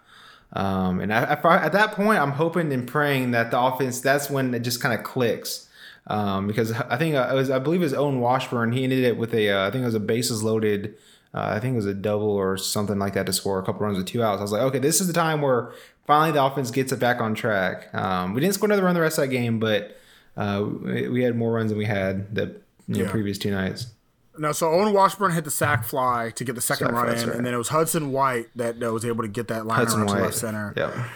Um, 0.54 1.00
and 1.00 1.14
I, 1.14 1.24
I, 1.24 1.56
at 1.58 1.74
that 1.74 1.94
point, 1.94 2.20
I'm 2.20 2.32
hoping 2.32 2.74
and 2.74 2.88
praying 2.88 3.32
that 3.32 3.52
the 3.52 3.60
offense. 3.60 4.02
That's 4.02 4.30
when 4.30 4.54
it 4.54 4.60
just 4.60 4.82
kind 4.82 4.98
of 4.98 5.04
clicks. 5.04 5.68
Um, 6.08 6.48
because 6.48 6.72
I 6.72 6.98
think 6.98 7.16
uh, 7.16 7.30
it 7.32 7.36
was, 7.36 7.50
I 7.52 7.60
believe 7.60 7.82
it 7.82 7.86
was 7.86 7.94
Owen 7.94 8.20
Washburn. 8.20 8.72
He 8.72 8.84
ended 8.84 9.04
it 9.04 9.18
with 9.18 9.34
a, 9.34 9.52
uh, 9.52 9.68
I 9.68 9.72
think 9.72 9.84
it 9.84 9.86
was 9.86 9.96
a 9.96 10.00
bases 10.00 10.42
loaded. 10.42 10.96
Uh, 11.34 11.54
I 11.56 11.60
think 11.60 11.74
it 11.74 11.76
was 11.76 11.86
a 11.86 11.94
double 11.94 12.32
or 12.32 12.58
something 12.58 12.98
like 12.98 13.14
that 13.14 13.28
to 13.28 13.34
score 13.34 13.60
a 13.60 13.64
couple 13.64 13.86
runs 13.86 13.98
with 13.98 14.08
two 14.08 14.24
outs. 14.24 14.40
I 14.40 14.42
was 14.42 14.52
like, 14.52 14.62
okay, 14.64 14.80
this 14.80 15.02
is 15.02 15.08
the 15.08 15.14
time 15.14 15.42
where 15.42 15.72
finally 16.10 16.32
the 16.32 16.44
offense 16.44 16.72
gets 16.72 16.92
it 16.92 17.00
back 17.00 17.22
on 17.22 17.36
track. 17.36 17.94
Um, 17.94 18.34
we 18.34 18.42
didn't 18.42 18.56
score 18.56 18.66
another 18.66 18.84
run 18.84 18.96
the 18.96 19.02
rest 19.02 19.20
of 19.20 19.26
that 19.26 19.28
game, 19.28 19.60
but 19.60 19.96
uh, 20.36 20.66
we 20.66 21.22
had 21.22 21.36
more 21.36 21.54
runs 21.54 21.70
than 21.70 21.78
we 21.78 21.86
had 21.86 22.34
the 22.34 22.60
you 22.88 22.96
know, 22.96 23.04
yeah. 23.04 23.12
previous 23.12 23.38
two 23.38 23.52
nights. 23.52 23.94
No, 24.40 24.52
so 24.52 24.72
Owen 24.72 24.92
Washburn 24.92 25.34
hit 25.34 25.44
the 25.44 25.52
sac 25.52 25.84
fly 25.84 26.32
to 26.36 26.44
get 26.44 26.56
the 26.56 26.62
second 26.62 26.88
sack 26.88 26.96
run 26.96 27.10
in, 27.10 27.28
right. 27.28 27.38
and 27.38 27.46
then 27.46 27.54
it 27.54 27.58
was 27.58 27.68
Hudson 27.68 28.12
White 28.12 28.48
that, 28.56 28.80
that 28.80 28.92
was 28.92 29.06
able 29.06 29.22
to 29.22 29.28
get 29.28 29.50
that 29.50 29.68
line 29.68 29.86
around 29.86 30.08
to 30.08 30.14
left 30.14 30.34
center 30.34 30.74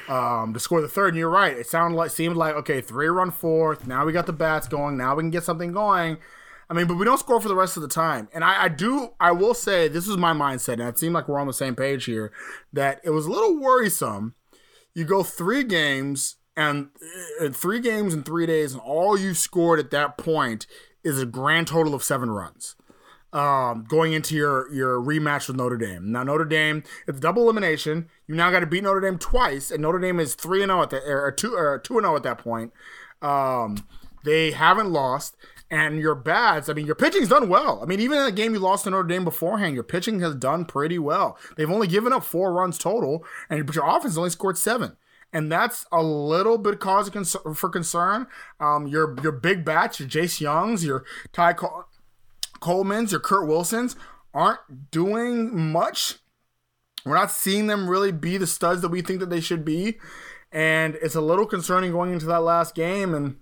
um, 0.09 0.53
to 0.53 0.59
score 0.59 0.79
the 0.79 0.87
third. 0.87 1.09
And 1.09 1.17
you're 1.17 1.29
right; 1.29 1.57
it 1.57 1.65
sounded 1.65 1.97
like 1.97 2.11
seemed 2.11 2.35
like 2.35 2.53
okay, 2.55 2.79
three 2.79 3.07
run 3.07 3.31
fourth. 3.31 3.87
Now 3.87 4.05
we 4.05 4.11
got 4.11 4.27
the 4.27 4.33
bats 4.33 4.67
going. 4.67 4.95
Now 4.95 5.15
we 5.15 5.23
can 5.23 5.31
get 5.31 5.43
something 5.43 5.71
going. 5.71 6.17
I 6.69 6.73
mean, 6.73 6.85
but 6.85 6.95
we 6.95 7.05
don't 7.05 7.19
score 7.19 7.41
for 7.41 7.47
the 7.47 7.55
rest 7.55 7.77
of 7.77 7.81
the 7.81 7.89
time. 7.89 8.29
And 8.33 8.43
I, 8.43 8.63
I 8.63 8.67
do, 8.69 9.09
I 9.19 9.31
will 9.31 9.53
say, 9.53 9.87
this 9.87 10.07
is 10.07 10.17
my 10.17 10.33
mindset, 10.33 10.73
and 10.73 10.83
it 10.83 10.99
seemed 10.99 11.13
like 11.13 11.27
we're 11.27 11.39
on 11.39 11.47
the 11.47 11.53
same 11.53 11.75
page 11.75 12.05
here. 12.05 12.31
That 12.71 13.01
it 13.03 13.09
was 13.09 13.25
a 13.25 13.31
little 13.31 13.59
worrisome. 13.59 14.35
You 14.95 15.05
go 15.05 15.23
three 15.23 15.63
games 15.63 16.35
and 16.55 16.89
uh, 17.41 17.49
three 17.49 17.79
games 17.79 18.13
in 18.13 18.23
three 18.23 18.45
days, 18.45 18.73
and 18.73 18.81
all 18.81 19.17
you 19.17 19.33
scored 19.33 19.79
at 19.79 19.91
that 19.91 20.17
point 20.17 20.67
is 21.03 21.19
a 21.19 21.25
grand 21.25 21.67
total 21.67 21.93
of 21.93 22.03
seven 22.03 22.29
runs 22.29 22.75
um, 23.33 23.85
going 23.87 24.13
into 24.13 24.35
your 24.35 24.71
your 24.71 25.01
rematch 25.01 25.47
with 25.47 25.57
Notre 25.57 25.77
Dame. 25.77 26.11
Now 26.11 26.23
Notre 26.23 26.45
Dame, 26.45 26.83
it's 27.07 27.19
double 27.19 27.43
elimination. 27.43 28.07
You 28.27 28.35
now 28.35 28.51
got 28.51 28.59
to 28.59 28.67
beat 28.67 28.83
Notre 28.83 29.01
Dame 29.01 29.17
twice, 29.17 29.71
and 29.71 29.81
Notre 29.81 29.99
Dame 29.99 30.19
is 30.19 30.35
three 30.35 30.61
and 30.61 30.69
zero 30.69 30.79
oh 30.79 30.83
at 30.83 30.89
the 30.91 31.01
or 31.03 31.31
two 31.31 31.55
or 31.55 31.79
two 31.79 31.97
and 31.97 32.05
zero 32.05 32.13
oh 32.13 32.17
at 32.17 32.23
that 32.23 32.37
point. 32.37 32.71
Um, 33.21 33.87
they 34.23 34.51
haven't 34.51 34.91
lost, 34.91 35.35
and 35.73 35.99
your 35.99 36.13
bats. 36.13 36.69
I 36.69 36.73
mean, 36.73 36.85
your 36.85 36.95
pitching's 36.95 37.29
done 37.29 37.49
well. 37.49 37.79
I 37.81 37.85
mean, 37.85 37.99
even 37.99 38.19
in 38.19 38.25
the 38.25 38.31
game 38.31 38.53
you 38.53 38.59
lost 38.59 38.83
to 38.83 38.91
Notre 38.91 39.07
Dame 39.07 39.23
beforehand, 39.23 39.73
your 39.73 39.83
pitching 39.83 40.19
has 40.19 40.35
done 40.35 40.65
pretty 40.65 40.99
well. 40.99 41.37
They've 41.57 41.69
only 41.69 41.87
given 41.87 42.13
up 42.13 42.23
four 42.23 42.53
runs 42.53 42.77
total, 42.77 43.25
and 43.49 43.67
your 43.73 43.89
offense 43.89 44.15
only 44.15 44.29
scored 44.29 44.57
seven 44.57 44.97
and 45.33 45.51
that's 45.51 45.87
a 45.91 46.01
little 46.01 46.59
bit 46.59 46.75
of 46.75 46.79
cause 46.79 47.09
for 47.55 47.69
concern. 47.69 48.27
Um, 48.59 48.85
your 48.85 49.15
your 49.23 49.31
big 49.31 49.65
bats, 49.65 49.99
your 49.99 50.07
Jace 50.07 50.39
Jungs, 50.39 50.85
your 50.85 51.05
Ty 51.31 51.55
Coleman's, 52.59 53.11
your 53.11 53.19
Kurt 53.19 53.47
Wilsons 53.47 53.95
aren't 54.33 54.91
doing 54.91 55.71
much. 55.71 56.19
We're 57.03 57.15
not 57.15 57.31
seeing 57.31 57.67
them 57.67 57.89
really 57.89 58.11
be 58.11 58.37
the 58.37 58.47
studs 58.47 58.81
that 58.81 58.89
we 58.89 59.01
think 59.01 59.19
that 59.19 59.29
they 59.29 59.41
should 59.41 59.65
be. 59.65 59.97
And 60.51 60.95
it's 61.01 61.15
a 61.15 61.21
little 61.21 61.47
concerning 61.47 61.91
going 61.91 62.13
into 62.13 62.27
that 62.27 62.41
last 62.41 62.75
game. 62.75 63.15
And 63.15 63.37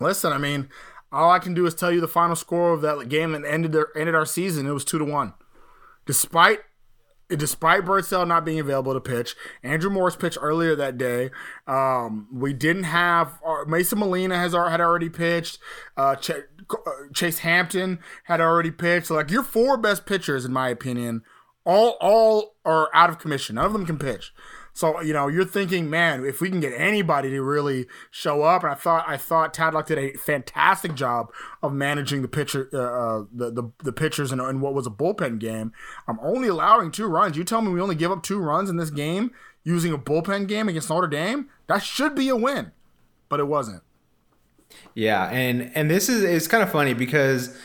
listen, 0.00 0.32
I 0.32 0.38
mean, 0.38 0.68
all 1.12 1.30
I 1.30 1.38
can 1.38 1.54
do 1.54 1.66
is 1.66 1.74
tell 1.74 1.92
you 1.92 2.00
the 2.00 2.08
final 2.08 2.36
score 2.36 2.72
of 2.72 2.82
that 2.82 3.08
game 3.08 3.32
that 3.32 3.44
ended 3.44 3.72
their, 3.72 3.88
ended 3.96 4.14
our 4.14 4.26
season. 4.26 4.66
It 4.66 4.72
was 4.72 4.84
two 4.84 4.98
to 4.98 5.04
one. 5.04 5.34
Despite 6.06 6.60
despite 7.36 7.84
Birdsell 7.84 8.26
not 8.26 8.44
being 8.44 8.58
available 8.58 8.92
to 8.92 9.00
pitch, 9.00 9.36
Andrew 9.62 9.90
Morris 9.90 10.16
pitched 10.16 10.38
earlier 10.40 10.74
that 10.74 10.98
day. 10.98 11.30
Um, 11.66 12.28
we 12.32 12.52
didn't 12.52 12.84
have 12.84 13.38
uh, 13.46 13.64
Mason 13.66 13.98
Molina 13.98 14.36
has 14.36 14.52
had 14.52 14.80
already 14.80 15.08
pitched. 15.08 15.58
Uh, 15.96 16.16
Ch- 16.16 16.30
uh, 16.30 16.90
Chase 17.14 17.38
Hampton 17.38 18.00
had 18.24 18.40
already 18.40 18.70
pitched. 18.70 19.10
Like 19.10 19.30
your 19.30 19.42
four 19.42 19.76
best 19.76 20.06
pitchers, 20.06 20.44
in 20.44 20.52
my 20.52 20.68
opinion, 20.68 21.22
all 21.64 21.96
all 22.00 22.56
are 22.64 22.88
out 22.94 23.10
of 23.10 23.18
commission. 23.18 23.56
None 23.56 23.66
of 23.66 23.72
them 23.72 23.86
can 23.86 23.98
pitch. 23.98 24.32
So 24.72 25.00
you 25.00 25.12
know, 25.12 25.28
you're 25.28 25.44
thinking, 25.44 25.90
man, 25.90 26.24
if 26.24 26.40
we 26.40 26.48
can 26.48 26.60
get 26.60 26.72
anybody 26.76 27.30
to 27.30 27.42
really 27.42 27.86
show 28.10 28.42
up, 28.42 28.62
and 28.62 28.72
I 28.72 28.74
thought 28.74 29.04
I 29.06 29.16
thought 29.16 29.54
Tadlock 29.54 29.86
did 29.86 29.98
a 29.98 30.12
fantastic 30.14 30.94
job 30.94 31.32
of 31.62 31.72
managing 31.72 32.22
the 32.22 32.28
pitcher, 32.28 32.68
uh, 32.72 32.78
uh, 32.78 33.24
the, 33.32 33.50
the 33.50 33.70
the 33.84 33.92
pitchers 33.92 34.32
in, 34.32 34.40
in 34.40 34.60
what 34.60 34.74
was 34.74 34.86
a 34.86 34.90
bullpen 34.90 35.38
game. 35.38 35.72
I'm 36.06 36.18
only 36.20 36.48
allowing 36.48 36.90
two 36.90 37.06
runs. 37.06 37.36
You 37.36 37.44
tell 37.44 37.60
me 37.60 37.70
we 37.72 37.80
only 37.80 37.94
give 37.94 38.12
up 38.12 38.22
two 38.22 38.38
runs 38.38 38.70
in 38.70 38.76
this 38.76 38.90
game 38.90 39.30
using 39.64 39.92
a 39.92 39.98
bullpen 39.98 40.48
game 40.48 40.68
against 40.68 40.90
Notre 40.90 41.08
Dame? 41.08 41.48
That 41.66 41.82
should 41.82 42.14
be 42.14 42.28
a 42.28 42.36
win, 42.36 42.72
but 43.28 43.40
it 43.40 43.48
wasn't. 43.48 43.82
Yeah, 44.94 45.28
and 45.30 45.70
and 45.74 45.90
this 45.90 46.08
is 46.08 46.22
it's 46.22 46.46
kind 46.46 46.62
of 46.62 46.70
funny 46.70 46.94
because 46.94 47.56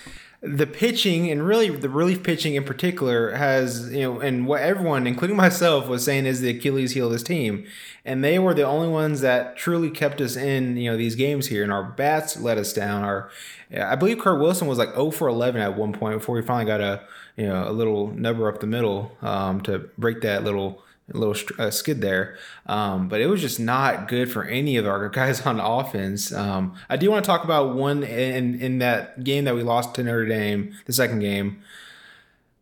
the 0.46 0.68
pitching 0.68 1.30
and 1.32 1.46
really 1.46 1.70
the 1.70 1.90
relief 1.90 2.24
pitching 2.24 2.56
in 2.56 2.64
particular 2.64 3.32
has 3.32 3.92
you 3.92 4.02
know 4.02 4.20
and 4.20 4.46
what 4.46 4.62
everyone 4.62 5.08
including 5.08 5.36
myself 5.36 5.88
was 5.88 6.04
saying 6.04 6.26
is 6.26 6.42
the 6.42 6.50
achilles 6.50 6.94
heel 6.94 7.08
of 7.08 7.12
this 7.12 7.24
team. 7.24 7.66
And 8.08 8.24
they 8.24 8.38
were 8.38 8.54
the 8.54 8.64
only 8.64 8.88
ones 8.88 9.22
that 9.22 9.58
truly 9.58 9.90
kept 9.90 10.22
us 10.22 10.36
in 10.36 10.78
you 10.78 10.92
know 10.92 10.98
these 10.98 11.16
games 11.16 11.48
here. 11.48 11.64
And 11.64 11.72
our 11.72 11.84
bats 11.84 12.40
let 12.40 12.58
us 12.58 12.74
down. 12.74 13.04
Our 13.04 13.30
i 13.76 13.96
believe 13.96 14.20
kurt 14.20 14.40
wilson 14.40 14.68
was 14.68 14.78
like 14.78 14.94
0 14.94 15.10
for 15.12 15.28
11 15.28 15.60
at 15.60 15.76
one 15.76 15.92
point 15.92 16.20
before 16.20 16.38
he 16.40 16.46
finally 16.46 16.66
got 16.66 16.82
a 16.82 17.02
you 17.36 17.48
know 17.48 17.68
a 17.68 17.72
little 17.72 18.08
number 18.12 18.48
up 18.48 18.60
the 18.60 18.68
middle 18.68 19.12
um, 19.22 19.60
to 19.62 19.90
break 19.98 20.22
that 20.22 20.44
little 20.44 20.84
a 21.14 21.18
little 21.18 21.36
uh, 21.60 21.70
skid 21.70 22.02
there. 22.02 22.38
Um, 22.66 23.08
but 23.08 23.22
it 23.22 23.28
was 23.28 23.42
just 23.42 23.60
not 23.60 24.08
good 24.08 24.32
for 24.32 24.44
any 24.44 24.78
of 24.78 24.88
our 24.88 25.10
guys 25.10 25.46
on 25.46 25.60
offense. 25.60 26.34
Um, 26.34 26.76
I 26.90 26.98
do 26.98 27.12
want 27.12 27.24
to 27.24 27.28
talk 27.28 27.44
about 27.44 27.76
one 27.76 28.04
in 28.04 28.60
in 28.60 28.80
that 28.80 29.24
game 29.24 29.46
that 29.46 29.56
we 29.56 29.64
lost 29.64 29.96
to 29.96 30.04
Notre 30.04 30.26
Dame, 30.26 30.76
the 30.86 30.94
second 30.94 31.20
game. 31.20 31.62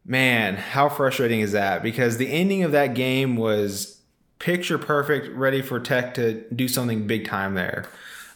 Man, 0.06 0.58
how 0.58 0.90
frustrating 0.90 1.40
is 1.40 1.54
that? 1.54 1.82
Because 1.82 2.18
the 2.18 2.30
ending 2.30 2.64
of 2.64 2.74
that 2.74 2.94
game 2.94 3.38
was 3.38 4.02
picture 4.38 4.78
perfect, 4.78 5.34
ready 5.34 5.62
for 5.62 5.80
Tech 5.80 6.14
to 6.16 6.44
do 6.54 6.68
something 6.68 7.08
big 7.08 7.26
time 7.26 7.54
there. 7.54 7.86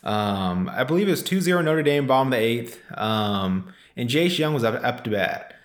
Um, 0.01 0.69
I 0.73 0.85
believe 0.85 1.09
it 1.09 1.11
was 1.11 1.23
2-0 1.23 1.65
Notre 1.65 1.83
Dame, 1.83 2.07
bomb 2.07 2.29
the 2.29 2.37
eighth. 2.37 2.81
Um, 2.97 3.73
and 3.97 4.09
Jace 4.09 4.37
Jung 4.39 4.53
was 4.53 4.63
up, 4.63 4.81
up 4.81 5.03
to 5.03 5.09
bat 5.09 5.56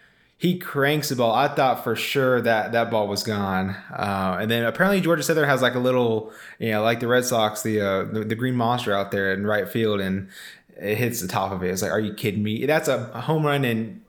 he 0.43 0.59
cranks 0.59 1.09
the 1.09 1.15
ball. 1.15 1.33
I 1.33 1.47
thought 1.47 1.85
for 1.85 1.95
sure 1.95 2.41
that 2.41 2.73
that 2.73 2.91
ball 2.91 3.07
was 3.07 3.23
gone. 3.23 3.77
Uh, 3.93 4.39
and 4.41 4.51
then 4.51 4.65
apparently 4.65 5.01
Georgia 5.01 5.23
Southern 5.23 5.49
has 5.49 5.63
like 5.63 5.77
a 5.77 5.79
little, 5.79 6.33
you 6.59 6.73
know, 6.73 6.83
like 6.83 6.99
the 6.99 7.07
Red 7.07 7.25
Sox, 7.25 7.63
the, 7.63 7.81
uh, 7.81 8.05
the, 8.07 8.25
the 8.25 8.35
green 8.35 8.57
monster 8.57 8.93
out 8.93 9.13
there 9.13 9.33
in 9.33 9.47
right 9.47 9.69
field, 9.69 10.01
and 10.01 10.29
it 10.77 10.97
hits 10.97 11.21
the 11.21 11.29
top 11.29 11.53
of 11.53 11.63
it. 11.63 11.71
It's 11.71 11.81
like, 11.81 11.93
are 11.93 12.01
you 12.01 12.13
kidding 12.13 12.43
me? 12.43 12.67
That's 12.67 12.89
a 12.89 13.05
home 13.21 13.47
run 13.47 13.65
in 13.65 14.03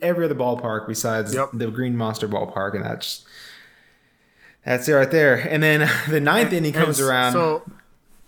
every 0.00 0.24
other 0.24 0.34
ballpark 0.34 0.88
besides 0.88 1.34
yep. 1.34 1.50
the 1.52 1.70
green 1.70 1.98
monster 1.98 2.26
ballpark, 2.26 2.74
and 2.74 2.82
that's 2.82 3.26
that's 4.64 4.88
it 4.88 4.92
right 4.94 5.10
there. 5.10 5.34
And 5.34 5.62
then 5.62 5.90
the 6.08 6.18
ninth 6.18 6.54
inning 6.54 6.72
comes 6.72 6.98
around. 6.98 7.34
So. 7.34 7.62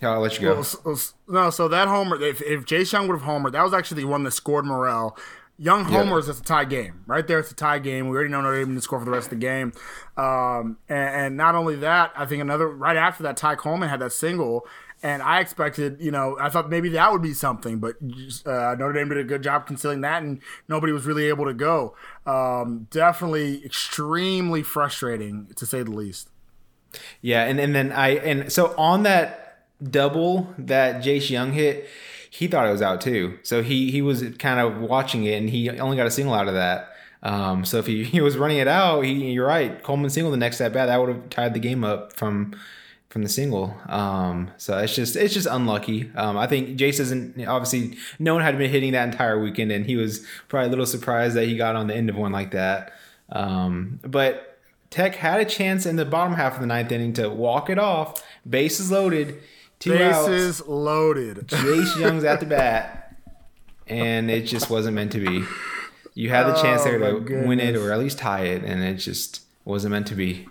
Yeah, 0.03 0.11
I'll 0.11 0.21
let 0.21 0.39
you 0.39 0.47
go. 0.47 0.63
Well, 0.85 0.99
no, 1.27 1.49
so 1.49 1.69
that 1.69 1.89
homer, 1.89 2.21
if, 2.21 2.43
if 2.43 2.67
Jay 2.67 2.83
Jung 2.83 3.09
would 3.09 3.19
have 3.19 3.27
homered, 3.27 3.53
that 3.53 3.63
was 3.63 3.73
actually 3.73 4.03
the 4.03 4.09
one 4.09 4.25
that 4.25 4.33
scored 4.33 4.67
Murrell. 4.67 5.17
Jung 5.59 5.85
homers, 5.85 6.29
it's 6.29 6.41
a 6.41 6.43
tie 6.43 6.65
game. 6.65 7.03
Right 7.07 7.27
there, 7.27 7.39
it's 7.39 7.51
a 7.51 7.55
tie 7.55 7.79
game. 7.79 8.09
We 8.09 8.17
already 8.17 8.31
know 8.31 8.43
Notre 8.43 8.63
Dame 8.63 8.75
to 8.75 8.83
score 8.83 8.99
for 8.99 9.07
the 9.07 9.11
rest 9.11 9.27
of 9.27 9.31
the 9.31 9.37
game. 9.37 9.73
Um, 10.17 10.77
and, 10.89 11.15
and, 11.15 11.37
not 11.37 11.55
only 11.55 11.77
that, 11.77 12.13
I 12.15 12.27
think 12.27 12.43
another 12.43 12.69
right 12.69 12.97
after 12.97 13.23
that, 13.23 13.37
Ty 13.37 13.55
Coleman 13.55 13.89
had 13.89 14.01
that 14.01 14.13
single. 14.13 14.67
And 15.03 15.23
I 15.23 15.41
expected, 15.41 15.99
you 16.01 16.11
know, 16.11 16.37
I 16.41 16.49
thought 16.49 16.71
maybe 16.71 16.89
that 16.91 17.13
would 17.13 17.23
be 17.23 17.35
something, 17.35 17.79
but 17.79 17.97
uh, 18.47 18.77
Notre 18.79 18.95
Dame 18.95 19.11
did 19.11 19.19
a 19.19 19.25
good 19.25 19.43
job 19.43 19.67
concealing 19.67 20.01
that, 20.01 20.23
and 20.23 20.41
nobody 20.69 20.93
was 20.93 21.05
really 21.07 21.27
able 21.29 21.45
to 21.45 21.55
go. 21.55 21.95
Um, 22.27 22.87
definitely 22.91 23.63
extremely 23.65 24.63
frustrating, 24.63 25.49
to 25.57 25.67
say 25.67 25.83
the 25.83 25.91
least. 25.91 26.31
Yeah, 27.21 27.45
and, 27.45 27.61
and 27.61 27.75
then 27.75 27.93
I 27.93 28.17
and 28.17 28.51
so 28.51 28.75
on 28.79 29.03
that 29.03 29.67
double 29.83 30.55
that 30.59 31.03
Jace 31.03 31.29
Jung 31.29 31.53
hit, 31.53 31.87
he 32.31 32.47
thought 32.47 32.67
it 32.67 32.73
was 32.73 32.83
out 32.83 33.01
too. 33.01 33.39
So 33.43 33.63
he 33.63 33.91
he 33.91 34.03
was 34.03 34.25
kind 34.39 34.61
of 34.61 34.81
watching 34.81 35.25
it, 35.25 35.35
and 35.35 35.51
he 35.51 35.71
only 35.71 35.97
got 35.97 36.07
a 36.07 36.11
single 36.11 36.35
out 36.35 36.49
of 36.49 36.55
that. 36.55 36.93
Um, 37.23 37.65
so 37.65 37.79
if 37.79 37.87
he, 37.87 38.05
he 38.05 38.21
was 38.21 38.37
running 38.37 38.59
it 38.59 38.69
out, 38.69 39.03
he, 39.03 39.33
you're 39.33 39.47
right. 39.47 39.83
Coleman 39.83 40.11
single 40.11 40.31
the 40.31 40.37
next 40.37 40.61
at 40.61 40.73
bat 40.73 40.87
that 40.87 41.01
would 41.01 41.09
have 41.09 41.31
tied 41.31 41.55
the 41.55 41.61
game 41.61 41.85
up 41.85 42.13
from 42.13 42.55
from 43.09 43.23
the 43.23 43.29
single. 43.29 43.75
Um, 43.89 44.51
so 44.59 44.77
it's 44.79 44.95
just 44.95 45.17
it's 45.17 45.35
just 45.35 45.47
unlucky. 45.51 46.11
Um, 46.17 46.37
I 46.37 46.47
think 46.47 46.79
Jace 46.79 47.01
isn't 47.01 47.47
obviously 47.47 47.97
no 48.19 48.35
one 48.35 48.43
had 48.43 48.59
been 48.59 48.71
hitting 48.71 48.93
that 48.93 49.09
entire 49.09 49.41
weekend, 49.41 49.73
and 49.73 49.87
he 49.87 49.97
was 49.97 50.27
probably 50.49 50.67
a 50.67 50.71
little 50.71 50.87
surprised 50.87 51.35
that 51.37 51.47
he 51.47 51.57
got 51.57 51.77
on 51.77 51.87
the 51.87 51.95
end 51.95 52.11
of 52.11 52.17
one 52.17 52.33
like 52.33 52.51
that. 52.53 52.93
Um, 53.31 54.01
but 54.03 54.59
Tech 54.91 55.17
had 55.17 55.41
a 55.41 55.45
chance 55.45 55.87
in 55.87 55.97
the 55.97 56.05
bottom 56.05 56.35
half 56.35 56.55
of 56.55 56.61
the 56.61 56.67
ninth 56.67 56.93
inning 56.93 57.13
to 57.15 57.29
walk 57.29 57.71
it 57.71 57.79
off, 57.79 58.25
bases 58.49 58.91
loaded 58.91 59.41
two 59.79 59.91
Bases 59.93 60.61
outs. 60.61 60.69
loaded. 60.69 61.49
Chase 61.49 61.97
Jung's 61.99 62.25
at 62.25 62.41
the 62.41 62.47
bat, 62.47 63.17
and 63.87 64.31
it 64.31 64.43
just 64.47 64.71
wasn't 64.71 64.95
meant 64.95 65.13
to 65.13 65.21
be. 65.25 65.45
You 66.15 66.31
had 66.31 66.47
the 66.47 66.55
chance 66.55 66.85
there 66.85 67.03
Oh, 67.05 67.21
to 67.21 67.47
win 67.47 67.61
it 67.61 67.77
or 67.77 67.93
at 67.93 67.99
least 67.99 68.19
tie 68.19 68.45
it, 68.45 68.65
and 68.65 68.83
it 68.83 68.95
just 68.95 69.43
wasn't 69.65 69.93
meant 69.93 70.07
to 70.09 70.15
be. 70.15 70.49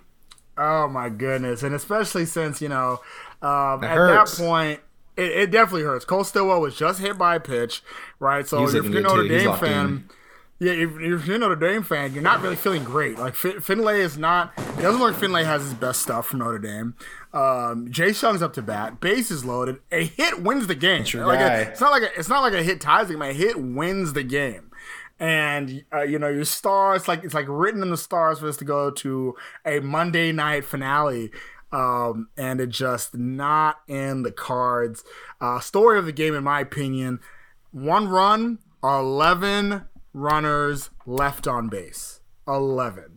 Oh 0.56 0.88
my 0.88 1.08
goodness, 1.08 1.62
and 1.62 1.74
especially 1.74 2.24
since 2.24 2.62
you 2.62 2.68
know, 2.68 3.00
um, 3.42 3.82
at 3.84 3.94
hurts. 3.96 4.38
that 4.38 4.44
point, 4.44 4.80
it, 5.16 5.30
it 5.30 5.50
definitely 5.50 5.82
hurts. 5.82 6.04
Cole 6.04 6.24
Stilwell 6.24 6.60
was 6.60 6.76
just 6.76 7.00
hit 7.00 7.18
by 7.18 7.34
a 7.36 7.40
pitch, 7.40 7.82
right? 8.20 8.46
So 8.46 8.66
if 8.66 8.72
you're 8.86 9.02
Notre 9.02 9.26
Dame 9.28 9.54
fan, 9.56 9.86
in. 9.86 10.10
yeah, 10.66 10.72
if, 10.72 10.90
if 10.98 11.26
you're 11.26 11.36
a 11.36 11.38
Notre 11.40 11.56
Dame 11.56 11.82
fan, 11.82 12.14
you're 12.14 12.22
not 12.22 12.40
really 12.40 12.56
feeling 12.56 12.84
great. 12.84 13.18
Like 13.18 13.34
fin- 13.34 13.60
Findlay 13.60 14.00
is 14.00 14.16
not. 14.16 14.52
It 14.56 14.82
doesn't 14.82 15.00
look 15.00 15.10
like 15.12 15.20
Findlay 15.20 15.44
has 15.44 15.62
his 15.62 15.74
best 15.74 16.00
stuff 16.00 16.26
from 16.28 16.38
Notre 16.38 16.58
Dame. 16.58 16.94
Um, 17.36 17.90
Jay 17.90 18.12
Jung's 18.12 18.40
up 18.42 18.52
to 18.54 18.62
bat, 18.62 19.00
base 19.00 19.30
is 19.30 19.44
loaded. 19.44 19.78
A 19.92 20.04
hit 20.04 20.42
wins 20.42 20.66
the 20.66 20.74
game. 20.74 21.04
your 21.08 21.26
Like 21.26 21.40
a- 21.40 21.70
it's 21.70 21.80
not 21.80 21.90
like 21.90 22.02
a, 22.02 22.18
it's 22.18 22.28
not 22.28 22.40
like 22.42 22.54
a 22.54 22.62
hit 22.62 22.80
ties 22.80 23.08
the 23.08 23.14
game. 23.14 23.22
A 23.22 23.32
hit 23.32 23.56
wins 23.60 24.12
the 24.14 24.22
game 24.22 24.70
and 25.18 25.82
uh, 25.94 26.02
you 26.02 26.18
know 26.18 26.28
your 26.28 26.44
stars 26.44 27.08
like 27.08 27.24
it's 27.24 27.32
like 27.34 27.46
written 27.48 27.82
in 27.82 27.90
the 27.90 27.96
stars 27.96 28.38
for 28.38 28.48
us 28.48 28.56
to 28.58 28.64
go 28.64 28.90
to 28.90 29.34
a 29.64 29.80
Monday 29.80 30.30
night 30.32 30.64
finale, 30.64 31.30
um, 31.72 32.28
and 32.36 32.60
it 32.60 32.68
just 32.68 33.14
not 33.14 33.80
in 33.88 34.22
the 34.22 34.32
cards. 34.32 35.04
Uh, 35.40 35.58
story 35.60 35.98
of 35.98 36.04
the 36.06 36.12
game, 36.12 36.34
in 36.34 36.44
my 36.44 36.60
opinion, 36.60 37.20
one 37.70 38.08
run, 38.08 38.58
eleven 38.84 39.84
runners 40.12 40.90
left 41.06 41.46
on 41.48 41.68
base, 41.68 42.20
eleven. 42.46 43.15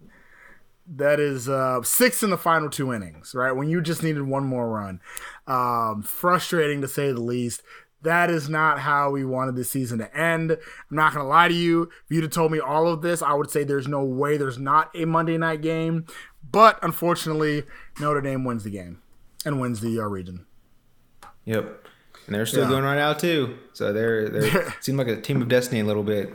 That 0.91 1.19
is 1.19 1.47
uh, 1.47 1.83
six 1.83 2.23
in 2.23 2.31
the 2.31 2.37
final 2.37 2.69
two 2.69 2.91
innings, 2.93 3.35
right? 3.35 3.51
When 3.51 3.69
you 3.69 3.79
just 3.81 4.01
needed 4.01 4.23
one 4.23 4.43
more 4.45 4.69
run. 4.69 5.01
Um, 5.45 6.01
frustrating 6.01 6.81
to 6.81 6.87
say 6.87 7.11
the 7.11 7.21
least. 7.21 7.61
That 8.01 8.29
is 8.31 8.47
not 8.49 8.79
how 8.79 9.11
we 9.11 9.25
wanted 9.25 9.55
the 9.55 9.65
season 9.65 9.99
to 9.99 10.17
end. 10.17 10.51
I'm 10.51 10.57
not 10.89 11.13
going 11.13 11.23
to 11.23 11.27
lie 11.29 11.49
to 11.49 11.53
you. 11.53 11.83
If 11.83 11.89
you'd 12.09 12.23
have 12.23 12.31
told 12.31 12.51
me 12.51 12.59
all 12.59 12.87
of 12.87 13.01
this, 13.01 13.21
I 13.21 13.33
would 13.33 13.51
say 13.51 13.63
there's 13.63 13.87
no 13.89 14.03
way 14.03 14.37
there's 14.37 14.57
not 14.57 14.89
a 14.95 15.05
Monday 15.05 15.37
night 15.37 15.61
game. 15.61 16.05
But 16.49 16.79
unfortunately, 16.81 17.63
Notre 17.99 18.21
Dame 18.21 18.43
wins 18.45 18.63
the 18.63 18.69
game 18.71 19.01
and 19.45 19.59
wins 19.61 19.81
the 19.81 19.99
uh, 19.99 20.05
region. 20.05 20.45
Yep, 21.45 21.87
and 22.25 22.35
they're 22.35 22.45
still 22.45 22.63
Yeah. 22.63 22.69
going 22.69 22.83
right 22.83 22.95
now 22.95 23.13
too. 23.13 23.57
So 23.73 23.91
they're 23.93 24.29
they're, 24.29 24.73
seem 24.81 24.97
like 24.97 25.07
a 25.07 25.19
team 25.19 25.41
of 25.41 25.49
destiny 25.49 25.81
a 25.81 25.85
little 25.85 26.03
bit. 26.03 26.33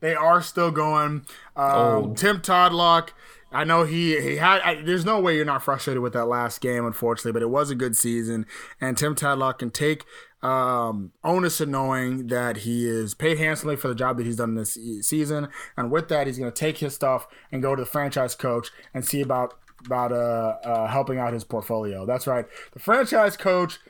They 0.00 0.14
are 0.14 0.42
still 0.42 0.70
going. 0.70 1.24
Um. 1.56 2.14
Tim 2.14 2.40
Tadlock, 2.40 3.10
I 3.52 3.64
know 3.64 3.84
he 3.84 4.20
he 4.20 4.36
had. 4.36 4.60
I, 4.62 4.82
there's 4.82 5.04
no 5.04 5.20
way 5.20 5.36
you're 5.36 5.44
not 5.44 5.62
frustrated 5.62 6.02
with 6.02 6.12
that 6.12 6.26
last 6.26 6.60
game, 6.60 6.84
unfortunately, 6.86 7.32
but 7.32 7.42
it 7.42 7.50
was 7.50 7.70
a 7.70 7.74
good 7.74 7.96
season, 7.96 8.46
and 8.80 8.96
Tim 8.96 9.14
Tadlock 9.14 9.58
can 9.58 9.70
take 9.70 10.04
um, 10.42 11.12
onus 11.22 11.60
in 11.60 11.70
knowing 11.70 12.28
that 12.28 12.58
he 12.58 12.88
is 12.88 13.14
paid 13.14 13.38
handsomely 13.38 13.76
for 13.76 13.88
the 13.88 13.94
job 13.94 14.16
that 14.16 14.26
he's 14.26 14.36
done 14.36 14.54
this 14.54 14.78
season, 15.02 15.48
and 15.76 15.90
with 15.90 16.08
that, 16.08 16.26
he's 16.26 16.38
going 16.38 16.50
to 16.50 16.58
take 16.58 16.78
his 16.78 16.94
stuff 16.94 17.26
and 17.52 17.60
go 17.60 17.74
to 17.74 17.82
the 17.82 17.86
franchise 17.90 18.34
coach 18.34 18.70
and 18.94 19.04
see 19.04 19.20
about 19.20 19.54
about 19.84 20.12
uh, 20.12 20.56
uh, 20.64 20.86
helping 20.88 21.18
out 21.18 21.32
his 21.32 21.44
portfolio. 21.44 22.06
That's 22.06 22.26
right, 22.26 22.46
the 22.72 22.78
franchise 22.78 23.36
coach 23.36 23.80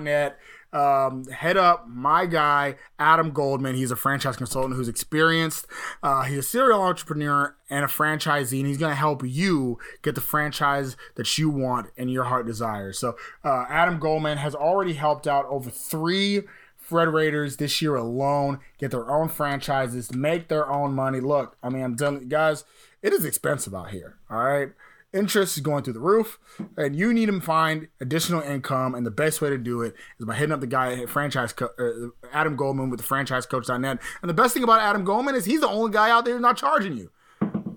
net 0.00 0.38
um, 0.72 1.24
head 1.26 1.56
up 1.56 1.88
my 1.88 2.26
guy 2.26 2.76
adam 2.98 3.30
goldman 3.32 3.74
he's 3.74 3.90
a 3.90 3.96
franchise 3.96 4.36
consultant 4.36 4.76
who's 4.76 4.88
experienced 4.88 5.66
uh, 6.02 6.22
he's 6.22 6.38
a 6.38 6.42
serial 6.42 6.80
entrepreneur 6.80 7.56
and 7.68 7.84
a 7.84 7.88
franchisee 7.88 8.58
and 8.58 8.68
he's 8.68 8.78
going 8.78 8.92
to 8.92 8.96
help 8.96 9.22
you 9.24 9.78
get 10.02 10.14
the 10.14 10.20
franchise 10.20 10.96
that 11.16 11.38
you 11.38 11.50
want 11.50 11.88
and 11.96 12.10
your 12.10 12.24
heart 12.24 12.46
desires 12.46 12.98
so 12.98 13.16
uh, 13.44 13.64
adam 13.68 13.98
goldman 13.98 14.38
has 14.38 14.54
already 14.54 14.92
helped 14.92 15.26
out 15.26 15.44
over 15.46 15.70
three 15.70 16.42
Fred 16.90 17.08
Raiders 17.08 17.58
this 17.58 17.80
year 17.80 17.94
alone 17.94 18.58
get 18.78 18.90
their 18.90 19.08
own 19.08 19.28
franchises, 19.28 20.12
make 20.12 20.48
their 20.48 20.68
own 20.68 20.92
money. 20.92 21.20
Look, 21.20 21.56
I 21.62 21.68
mean, 21.68 21.84
I'm 21.84 21.96
you 22.00 22.26
guys, 22.26 22.64
it 23.00 23.12
is 23.12 23.24
expensive 23.24 23.72
out 23.72 23.90
here. 23.90 24.16
All 24.28 24.42
right. 24.42 24.70
Interest 25.12 25.56
is 25.56 25.62
going 25.62 25.82
through 25.82 25.94
the 25.94 26.00
roof, 26.00 26.38
and 26.76 26.94
you 26.94 27.12
need 27.12 27.26
to 27.26 27.40
find 27.40 27.88
additional 28.00 28.40
income. 28.42 28.94
And 28.94 29.04
the 29.04 29.10
best 29.10 29.40
way 29.40 29.50
to 29.50 29.58
do 29.58 29.82
it 29.82 29.94
is 30.18 30.26
by 30.26 30.34
hitting 30.34 30.52
up 30.52 30.60
the 30.60 30.68
guy 30.68 30.92
at 30.92 31.08
franchise 31.08 31.52
co- 31.52 31.70
uh, 31.78 32.28
Adam 32.32 32.54
Goldman 32.54 32.90
with 32.90 33.00
the 33.00 33.06
franchisecoach.net. 33.06 33.98
And 34.22 34.28
the 34.28 34.34
best 34.34 34.54
thing 34.54 34.62
about 34.62 34.80
Adam 34.80 35.04
Goldman 35.04 35.34
is 35.34 35.46
he's 35.46 35.60
the 35.60 35.68
only 35.68 35.90
guy 35.90 36.10
out 36.10 36.24
there 36.24 36.34
who's 36.34 36.42
not 36.42 36.56
charging 36.56 36.96
you. 36.96 37.10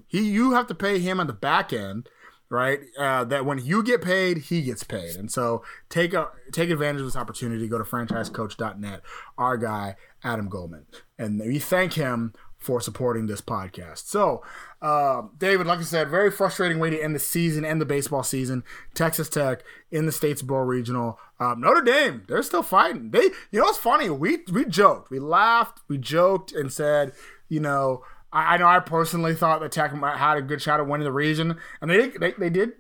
He, 0.06 0.30
you 0.30 0.52
have 0.52 0.67
to 0.67 0.76
pay 0.76 1.00
him 1.00 1.19
on 1.19 1.26
the 1.26 1.34
back 1.34 1.74
end, 1.74 2.08
right? 2.50 2.82
Uh, 3.00 3.24
that 3.24 3.46
when 3.46 3.58
you 3.58 3.82
get 3.82 4.04
paid, 4.04 4.38
he 4.38 4.62
gets 4.62 4.84
paid. 4.84 5.15
And 5.15 5.32
so 5.32 5.63
take 5.89 6.13
a 6.13 6.30
take 6.52 6.69
advantage 6.69 7.02
of 7.02 7.08
this 7.08 7.15
opportunity. 7.15 7.67
Go 7.67 7.80
to 7.80 7.84
franchisecoach.net. 7.84 9.02
Our 9.39 9.58
guy 9.58 9.96
Adam 10.24 10.50
Goldman, 10.50 10.86
and 11.17 11.39
we 11.39 11.58
thank 11.58 11.93
him 11.93 12.34
for 12.63 12.80
supporting 12.80 13.28
this 13.28 13.41
podcast. 13.41 14.08
So, 14.08 14.41
uh, 14.82 15.23
David, 15.38 15.67
like 15.67 15.80
I 15.80 15.84
said, 15.84 16.10
very 16.10 16.32
frustrating 16.32 16.80
way 16.80 16.89
to 16.89 17.02
end 17.02 17.13
the 17.13 17.19
season, 17.19 17.65
end 17.65 17.82
the 17.82 17.86
baseball 17.86 18.23
season. 18.23 18.63
Texas 18.93 19.28
Tech 19.28 19.63
in 19.91 20.06
the 20.06 20.12
Statesboro 20.13 20.65
Regional. 20.65 21.19
Um, 21.39 21.60
Notre 21.60 21.82
Dame, 21.82 22.23
they're 22.28 22.41
still 22.41 22.63
fighting. 22.63 23.12
They, 23.12 23.23
you 23.52 23.60
know, 23.60 23.67
it's 23.67 23.78
funny? 23.78 24.10
We 24.10 24.39
we 24.52 24.63
joked, 24.65 25.12
we 25.12 25.19
laughed, 25.19 25.82
we 25.89 25.97
joked, 25.97 26.54
and 26.54 26.71
said, 26.71 27.12
you 27.49 27.60
know, 27.60 28.04
I, 28.32 28.56
I 28.56 28.58
know 28.58 28.67
I 28.67 28.80
personally 28.80 29.36
thought 29.36 29.60
that 29.60 29.73
Tech 29.73 29.91
had 29.91 30.38
a 30.38 30.41
good 30.41 30.62
shot 30.62 30.80
at 30.80 30.88
winning 30.88 31.06
the 31.06 31.12
region, 31.12 31.58
and 31.82 31.91
they 31.91 32.08
they, 32.10 32.32
they 32.32 32.49
did 32.49 32.73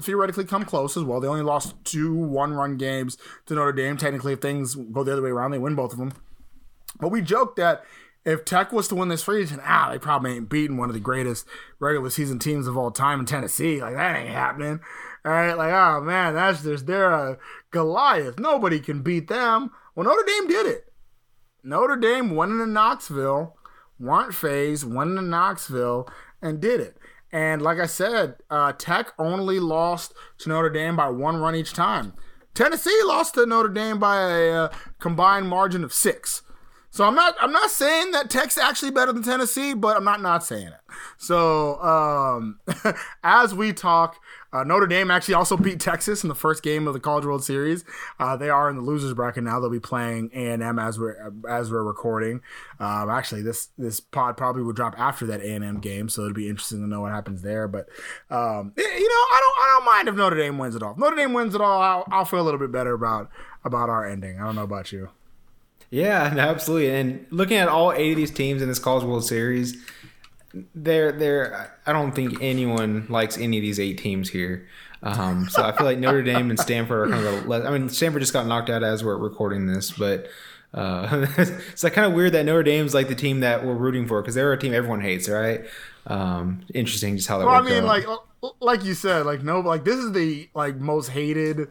theoretically 0.00 0.44
come 0.44 0.64
close 0.64 0.96
as 0.96 1.04
well. 1.04 1.20
They 1.20 1.28
only 1.28 1.42
lost 1.42 1.74
two 1.84 2.14
one 2.14 2.54
run 2.54 2.78
games 2.78 3.18
to 3.44 3.54
Notre 3.54 3.72
Dame. 3.72 3.98
Technically, 3.98 4.32
if 4.32 4.40
things 4.40 4.74
go 4.74 5.04
the 5.04 5.12
other 5.12 5.22
way 5.22 5.30
around, 5.30 5.50
they 5.50 5.58
win 5.58 5.74
both 5.74 5.92
of 5.92 5.98
them. 5.98 6.14
But 6.98 7.10
we 7.10 7.20
joked 7.20 7.56
that 7.56 7.84
if 8.28 8.44
Tech 8.44 8.72
was 8.72 8.88
to 8.88 8.94
win 8.94 9.08
this 9.08 9.26
region, 9.26 9.58
ah, 9.64 9.88
they 9.90 9.98
probably 9.98 10.32
ain't 10.36 10.50
beating 10.50 10.76
one 10.76 10.90
of 10.90 10.94
the 10.94 11.00
greatest 11.00 11.46
regular 11.80 12.10
season 12.10 12.38
teams 12.38 12.66
of 12.66 12.76
all 12.76 12.90
time 12.90 13.20
in 13.20 13.26
Tennessee. 13.26 13.80
Like 13.80 13.94
that 13.94 14.16
ain't 14.16 14.28
happening. 14.28 14.80
All 15.24 15.32
right, 15.32 15.54
like 15.54 15.72
oh 15.72 16.02
man, 16.02 16.34
that's 16.34 16.62
just 16.62 16.86
they're 16.86 17.10
a 17.10 17.38
Goliath. 17.70 18.38
Nobody 18.38 18.80
can 18.80 19.02
beat 19.02 19.28
them. 19.28 19.70
Well, 19.94 20.04
Notre 20.04 20.26
Dame 20.26 20.46
did 20.46 20.66
it. 20.66 20.92
Notre 21.64 21.96
Dame 21.96 22.36
went 22.36 22.52
into 22.52 22.66
Knoxville, 22.66 23.56
weren't 23.98 24.34
phased, 24.34 24.84
went 24.84 25.10
into 25.10 25.22
Knoxville, 25.22 26.06
and 26.42 26.60
did 26.60 26.80
it. 26.80 26.98
And 27.32 27.62
like 27.62 27.78
I 27.78 27.86
said, 27.86 28.36
uh, 28.50 28.72
Tech 28.72 29.12
only 29.18 29.58
lost 29.58 30.12
to 30.40 30.50
Notre 30.50 30.70
Dame 30.70 30.96
by 30.96 31.08
one 31.08 31.38
run 31.38 31.54
each 31.54 31.72
time. 31.72 32.12
Tennessee 32.52 33.00
lost 33.04 33.34
to 33.34 33.46
Notre 33.46 33.68
Dame 33.70 33.98
by 33.98 34.20
a 34.20 34.52
uh, 34.52 34.68
combined 34.98 35.48
margin 35.48 35.82
of 35.82 35.94
six. 35.94 36.42
So 36.98 37.04
I'm 37.04 37.14
not 37.14 37.36
I'm 37.40 37.52
not 37.52 37.70
saying 37.70 38.10
that 38.10 38.28
Tech's 38.28 38.58
actually 38.58 38.90
better 38.90 39.12
than 39.12 39.22
Tennessee, 39.22 39.72
but 39.72 39.96
I'm 39.96 40.02
not 40.02 40.20
not 40.20 40.42
saying 40.42 40.66
it. 40.66 40.80
So 41.16 41.80
um, 41.80 42.58
as 43.22 43.54
we 43.54 43.72
talk, 43.72 44.20
uh, 44.52 44.64
Notre 44.64 44.88
Dame 44.88 45.08
actually 45.08 45.34
also 45.34 45.56
beat 45.56 45.78
Texas 45.78 46.24
in 46.24 46.28
the 46.28 46.34
first 46.34 46.60
game 46.60 46.88
of 46.88 46.94
the 46.94 46.98
College 46.98 47.24
World 47.24 47.44
Series. 47.44 47.84
Uh, 48.18 48.36
they 48.36 48.50
are 48.50 48.68
in 48.68 48.74
the 48.74 48.82
losers 48.82 49.14
bracket 49.14 49.44
now. 49.44 49.60
They'll 49.60 49.70
be 49.70 49.78
playing 49.78 50.30
A 50.34 50.48
and 50.48 50.60
M 50.60 50.80
as 50.80 50.98
we're 50.98 51.32
as 51.48 51.70
we're 51.70 51.84
recording. 51.84 52.40
Um, 52.80 53.08
actually, 53.10 53.42
this 53.42 53.68
this 53.78 54.00
pod 54.00 54.36
probably 54.36 54.64
will 54.64 54.72
drop 54.72 54.98
after 54.98 55.24
that 55.26 55.40
A 55.40 55.54
and 55.54 55.64
M 55.64 55.78
game, 55.78 56.08
so 56.08 56.22
it'll 56.22 56.34
be 56.34 56.48
interesting 56.48 56.80
to 56.80 56.88
know 56.88 57.02
what 57.02 57.12
happens 57.12 57.42
there. 57.42 57.68
But 57.68 57.88
um, 58.28 58.72
you 58.76 58.82
know, 58.82 58.88
I 58.88 59.40
don't 59.40 59.64
I 59.64 59.74
don't 59.76 59.84
mind 59.84 60.08
if 60.08 60.16
Notre 60.16 60.36
Dame 60.36 60.58
wins 60.58 60.74
it 60.74 60.82
all. 60.82 60.94
If 60.94 60.98
Notre 60.98 61.14
Dame 61.14 61.32
wins 61.32 61.54
it 61.54 61.60
all, 61.60 61.80
I'll, 61.80 62.08
I'll 62.10 62.24
feel 62.24 62.40
a 62.40 62.42
little 62.42 62.58
bit 62.58 62.72
better 62.72 62.92
about 62.92 63.30
about 63.64 63.88
our 63.88 64.04
ending. 64.04 64.40
I 64.40 64.46
don't 64.46 64.56
know 64.56 64.64
about 64.64 64.90
you. 64.90 65.10
Yeah, 65.90 66.22
absolutely. 66.36 66.90
And 66.90 67.26
looking 67.30 67.56
at 67.56 67.68
all 67.68 67.92
eight 67.92 68.10
of 68.10 68.16
these 68.16 68.30
teams 68.30 68.62
in 68.62 68.68
this 68.68 68.78
College 68.78 69.04
World 69.04 69.24
Series, 69.24 69.76
they're 70.74 71.12
they're. 71.12 71.78
I 71.86 71.92
don't 71.92 72.12
think 72.12 72.38
anyone 72.40 73.06
likes 73.08 73.38
any 73.38 73.58
of 73.58 73.62
these 73.62 73.78
eight 73.80 73.98
teams 73.98 74.28
here. 74.28 74.68
Um, 75.02 75.48
so 75.48 75.62
I 75.62 75.72
feel 75.72 75.86
like 75.86 75.98
Notre 75.98 76.22
Dame 76.22 76.50
and 76.50 76.58
Stanford 76.58 77.08
are 77.08 77.12
kind 77.12 77.26
of. 77.26 77.42
The, 77.42 77.48
le- 77.48 77.64
I 77.68 77.78
mean, 77.78 77.88
Stanford 77.88 78.20
just 78.20 78.32
got 78.32 78.46
knocked 78.46 78.70
out 78.70 78.82
as 78.82 79.04
we're 79.04 79.16
recording 79.16 79.66
this, 79.66 79.92
but 79.92 80.28
uh, 80.74 81.26
it's 81.38 81.84
like 81.84 81.92
kind 81.92 82.06
of 82.06 82.12
weird 82.14 82.32
that 82.32 82.44
Notre 82.44 82.62
Dame's 82.62 82.94
like 82.94 83.08
the 83.08 83.14
team 83.14 83.40
that 83.40 83.64
we're 83.64 83.74
rooting 83.74 84.06
for 84.06 84.20
because 84.20 84.34
they're 84.34 84.52
a 84.52 84.58
team 84.58 84.74
everyone 84.74 85.00
hates, 85.00 85.28
right? 85.28 85.64
Um, 86.06 86.62
interesting, 86.74 87.16
just 87.16 87.28
how 87.28 87.38
that. 87.38 87.46
Well, 87.46 87.54
I 87.54 87.62
mean, 87.62 87.84
out. 87.84 88.06
like 88.06 88.06
like 88.60 88.84
you 88.84 88.94
said, 88.94 89.26
like 89.26 89.42
no, 89.42 89.60
like 89.60 89.84
this 89.84 89.96
is 89.96 90.12
the 90.12 90.48
like 90.54 90.76
most 90.76 91.08
hated 91.10 91.68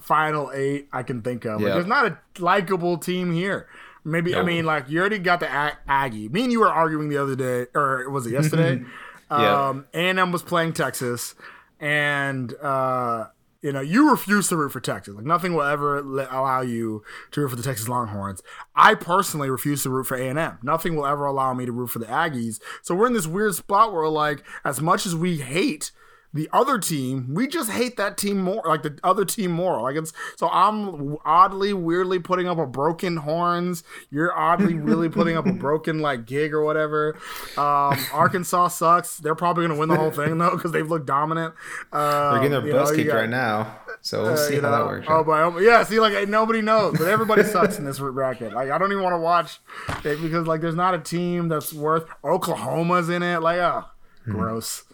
final 0.00 0.50
eight 0.54 0.88
I 0.92 1.02
can 1.02 1.22
think 1.22 1.44
of. 1.44 1.60
Like, 1.60 1.68
there's 1.74 1.86
not 1.86 2.06
a 2.06 2.18
likable 2.38 2.98
team 2.98 3.32
here. 3.32 3.68
Maybe 4.04 4.34
I 4.34 4.42
mean, 4.42 4.64
like 4.64 4.88
you 4.88 4.98
already 5.00 5.18
got 5.18 5.40
the 5.40 5.48
Ag- 5.48 5.76
Aggie. 5.86 6.28
Me 6.28 6.42
and 6.42 6.52
you 6.52 6.60
were 6.60 6.68
arguing 6.68 7.08
the 7.08 7.18
other 7.18 7.36
day, 7.36 7.66
or 7.74 8.08
was 8.10 8.26
it 8.26 8.32
yesterday? 8.32 8.82
Yeah. 9.30 9.68
Um, 9.68 9.86
A&M 9.94 10.30
was 10.30 10.42
playing 10.42 10.74
Texas, 10.74 11.34
and 11.80 12.52
uh, 12.60 13.28
you 13.62 13.72
know 13.72 13.80
you 13.80 14.10
refuse 14.10 14.48
to 14.48 14.56
root 14.58 14.72
for 14.72 14.80
Texas. 14.80 15.14
Like 15.14 15.24
nothing 15.24 15.54
will 15.54 15.62
ever 15.62 16.02
let, 16.02 16.30
allow 16.30 16.60
you 16.60 17.02
to 17.30 17.40
root 17.40 17.48
for 17.48 17.56
the 17.56 17.62
Texas 17.62 17.88
Longhorns. 17.88 18.42
I 18.76 18.94
personally 18.94 19.48
refuse 19.48 19.84
to 19.84 19.90
root 19.90 20.04
for 20.06 20.18
A&M. 20.18 20.58
Nothing 20.62 20.96
will 20.96 21.06
ever 21.06 21.24
allow 21.24 21.54
me 21.54 21.64
to 21.64 21.72
root 21.72 21.88
for 21.88 21.98
the 21.98 22.04
Aggies. 22.06 22.60
So 22.82 22.94
we're 22.94 23.06
in 23.06 23.14
this 23.14 23.26
weird 23.26 23.54
spot 23.54 23.92
where, 23.94 24.06
like, 24.06 24.44
as 24.66 24.82
much 24.82 25.06
as 25.06 25.16
we 25.16 25.38
hate 25.38 25.92
the 26.34 26.48
other 26.52 26.78
team, 26.78 27.34
we 27.34 27.46
just 27.46 27.70
hate 27.70 27.96
that 27.98 28.16
team 28.16 28.40
more, 28.40 28.62
like 28.64 28.82
the 28.82 28.98
other 29.04 29.24
team 29.24 29.50
more. 29.50 29.82
Like 29.82 29.96
it's 29.96 30.12
so 30.36 30.48
I'm 30.48 31.18
oddly, 31.24 31.74
weirdly 31.74 32.18
putting 32.18 32.48
up 32.48 32.58
a 32.58 32.66
broken 32.66 33.18
horns. 33.18 33.84
You're 34.10 34.36
oddly, 34.36 34.74
really 34.74 35.10
putting 35.10 35.36
up 35.36 35.46
a 35.46 35.52
broken 35.52 36.00
like 36.00 36.24
gig 36.24 36.54
or 36.54 36.64
whatever. 36.64 37.16
Um, 37.56 37.98
Arkansas 38.12 38.68
sucks. 38.68 39.18
They're 39.18 39.34
probably 39.34 39.66
gonna 39.66 39.78
win 39.78 39.90
the 39.90 39.96
whole 39.96 40.10
thing 40.10 40.38
though 40.38 40.56
because 40.56 40.72
they've 40.72 40.88
looked 40.88 41.06
dominant. 41.06 41.54
Uh, 41.92 42.32
They're 42.32 42.48
getting 42.48 42.64
their 42.64 42.72
butts 42.72 42.92
kicked 42.92 43.12
right 43.12 43.28
now, 43.28 43.78
so 44.00 44.22
we'll 44.22 44.32
uh, 44.32 44.36
see 44.36 44.54
how 44.54 44.62
know, 44.62 44.70
that 44.70 44.86
works. 44.86 45.06
Oh, 45.10 45.24
but 45.24 45.62
yeah, 45.62 45.84
see, 45.84 46.00
like 46.00 46.28
nobody 46.28 46.62
knows, 46.62 46.96
but 46.98 47.08
everybody 47.08 47.42
sucks 47.44 47.78
in 47.78 47.84
this 47.84 47.98
bracket. 47.98 48.54
Like 48.54 48.70
I 48.70 48.78
don't 48.78 48.90
even 48.90 49.04
want 49.04 49.14
to 49.14 49.20
watch 49.20 49.60
it 50.04 50.22
because 50.22 50.46
like 50.46 50.62
there's 50.62 50.74
not 50.74 50.94
a 50.94 50.98
team 50.98 51.48
that's 51.48 51.74
worth. 51.74 52.06
Oklahoma's 52.24 53.10
in 53.10 53.22
it. 53.22 53.40
Like 53.40 53.58
oh, 53.58 53.84
gross. 54.24 54.84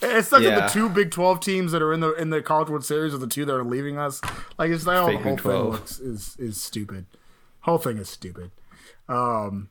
It's 0.00 0.28
such 0.28 0.42
yeah. 0.42 0.56
like 0.56 0.68
the 0.68 0.72
two 0.72 0.88
Big 0.88 1.10
Twelve 1.10 1.40
teams 1.40 1.72
that 1.72 1.82
are 1.82 1.92
in 1.92 2.00
the 2.00 2.12
in 2.14 2.30
the 2.30 2.40
College 2.40 2.68
World 2.68 2.84
Series 2.84 3.12
are 3.12 3.18
the 3.18 3.26
two 3.26 3.44
that 3.44 3.54
are 3.54 3.64
leaving 3.64 3.98
us. 3.98 4.20
Like 4.58 4.70
it's 4.70 4.86
like 4.86 4.96
oh, 4.96 5.12
the 5.12 5.18
whole 5.18 5.36
thing 5.36 5.70
looks, 5.70 5.98
is 5.98 6.36
is 6.38 6.60
stupid. 6.60 7.06
Whole 7.60 7.78
thing 7.78 7.98
is 7.98 8.08
stupid. 8.08 8.50
Um, 9.08 9.68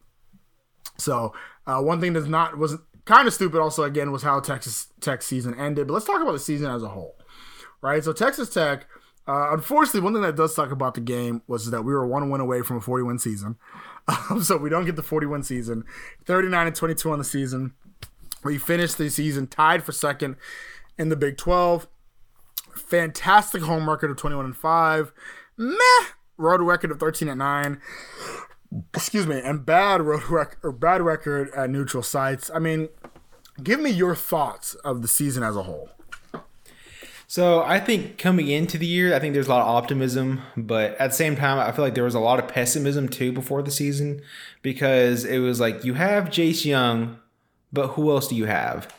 so 0.98 1.34
uh, 1.66 1.82
one 1.82 2.00
thing 2.00 2.14
that's 2.14 2.28
not 2.28 2.58
was 2.58 2.78
kind 3.06 3.28
of 3.28 3.34
stupid 3.34 3.60
also 3.60 3.84
again 3.84 4.12
was 4.12 4.24
how 4.24 4.40
Texas 4.40 4.88
Tech 5.00 5.22
season 5.22 5.56
ended. 5.60 5.88
But 5.88 5.94
let's 5.94 6.06
talk 6.06 6.22
about 6.22 6.34
the 6.34 6.40
season 6.40 6.70
as 6.70 6.84
a 6.84 6.90
whole, 6.90 7.16
right? 7.82 8.04
So 8.04 8.14
Texas 8.14 8.50
Tech. 8.50 8.88
Uh, 9.28 9.54
unfortunately, 9.54 10.02
one 10.02 10.14
thing 10.14 10.24
that 10.24 10.36
does 10.36 10.54
suck 10.56 10.72
about 10.72 10.96
the 10.96 11.00
game 11.00 11.44
was 11.48 11.70
that 11.70 11.84
we 11.84 11.94
were 11.94 12.06
one 12.08 12.32
win 12.32 12.42
away 12.42 12.64
from 12.64 12.78
a 12.78 12.82
41 12.82 13.20
season. 13.20 13.56
Um, 14.08 14.42
so 14.44 14.58
we 14.58 14.70
don't 14.70 14.84
get 14.84 14.96
the 14.96 15.04
41 15.04 15.44
season. 15.44 15.84
39 16.26 16.68
and 16.68 16.76
22 16.76 17.12
on 17.12 17.20
the 17.20 17.24
season. 17.24 17.74
We 18.44 18.58
finished 18.58 18.98
the 18.98 19.10
season 19.10 19.48
tied 19.48 19.84
for 19.84 19.92
second 19.92 20.36
in 20.98 21.10
the 21.10 21.16
Big 21.16 21.38
12. 21.38 21.88
Fantastic 22.76 23.64
home 23.64 23.90
record 23.90 24.12
of 24.12 24.18
21 24.18 24.46
and 24.46 24.56
5. 24.56 25.12
Meh 25.58 25.78
road 26.38 26.62
record 26.62 26.92
of 26.92 27.00
13 27.00 27.30
and 27.30 27.40
9. 27.40 27.82
Excuse 28.94 29.28
me, 29.28 29.42
and 29.44 29.66
bad 29.66 30.02
road 30.02 30.24
record 30.30 30.58
or 30.64 30.72
bad 30.72 31.02
record 31.02 31.50
at 31.56 31.70
neutral 31.70 32.04
sites. 32.04 32.50
I 32.54 32.60
mean, 32.60 32.90
give 33.62 33.80
me 33.80 33.90
your 33.90 34.16
thoughts 34.16 34.76
of 34.76 35.02
the 35.02 35.08
season 35.08 35.44
as 35.44 35.56
a 35.56 35.64
whole. 35.64 35.90
So 37.28 37.64
I 37.64 37.80
think 37.80 38.18
coming 38.18 38.50
into 38.50 38.78
the 38.78 38.86
year, 38.86 39.16
I 39.16 39.20
think 39.20 39.34
there's 39.34 39.48
a 39.48 39.52
lot 39.52 39.62
of 39.62 39.68
optimism, 39.68 40.42
but 40.58 40.98
at 41.00 41.12
the 41.12 41.16
same 41.16 41.38
time, 41.38 41.60
I 41.60 41.72
feel 41.72 41.86
like 41.86 41.96
there 41.96 42.04
was 42.04 42.16
a 42.16 42.20
lot 42.20 42.40
of 42.40 42.50
pessimism 42.50 43.08
too 43.08 43.32
before 43.32 43.62
the 43.62 43.72
season 43.72 44.22
because 44.62 45.24
it 45.24 45.40
was 45.40 45.58
like 45.58 45.86
you 45.86 45.94
have 45.94 46.26
Jace 46.26 46.66
Jung, 46.66 47.20
but 47.72 47.90
who 47.90 48.12
else 48.12 48.28
do 48.28 48.36
you 48.36 48.46
have? 48.46 48.94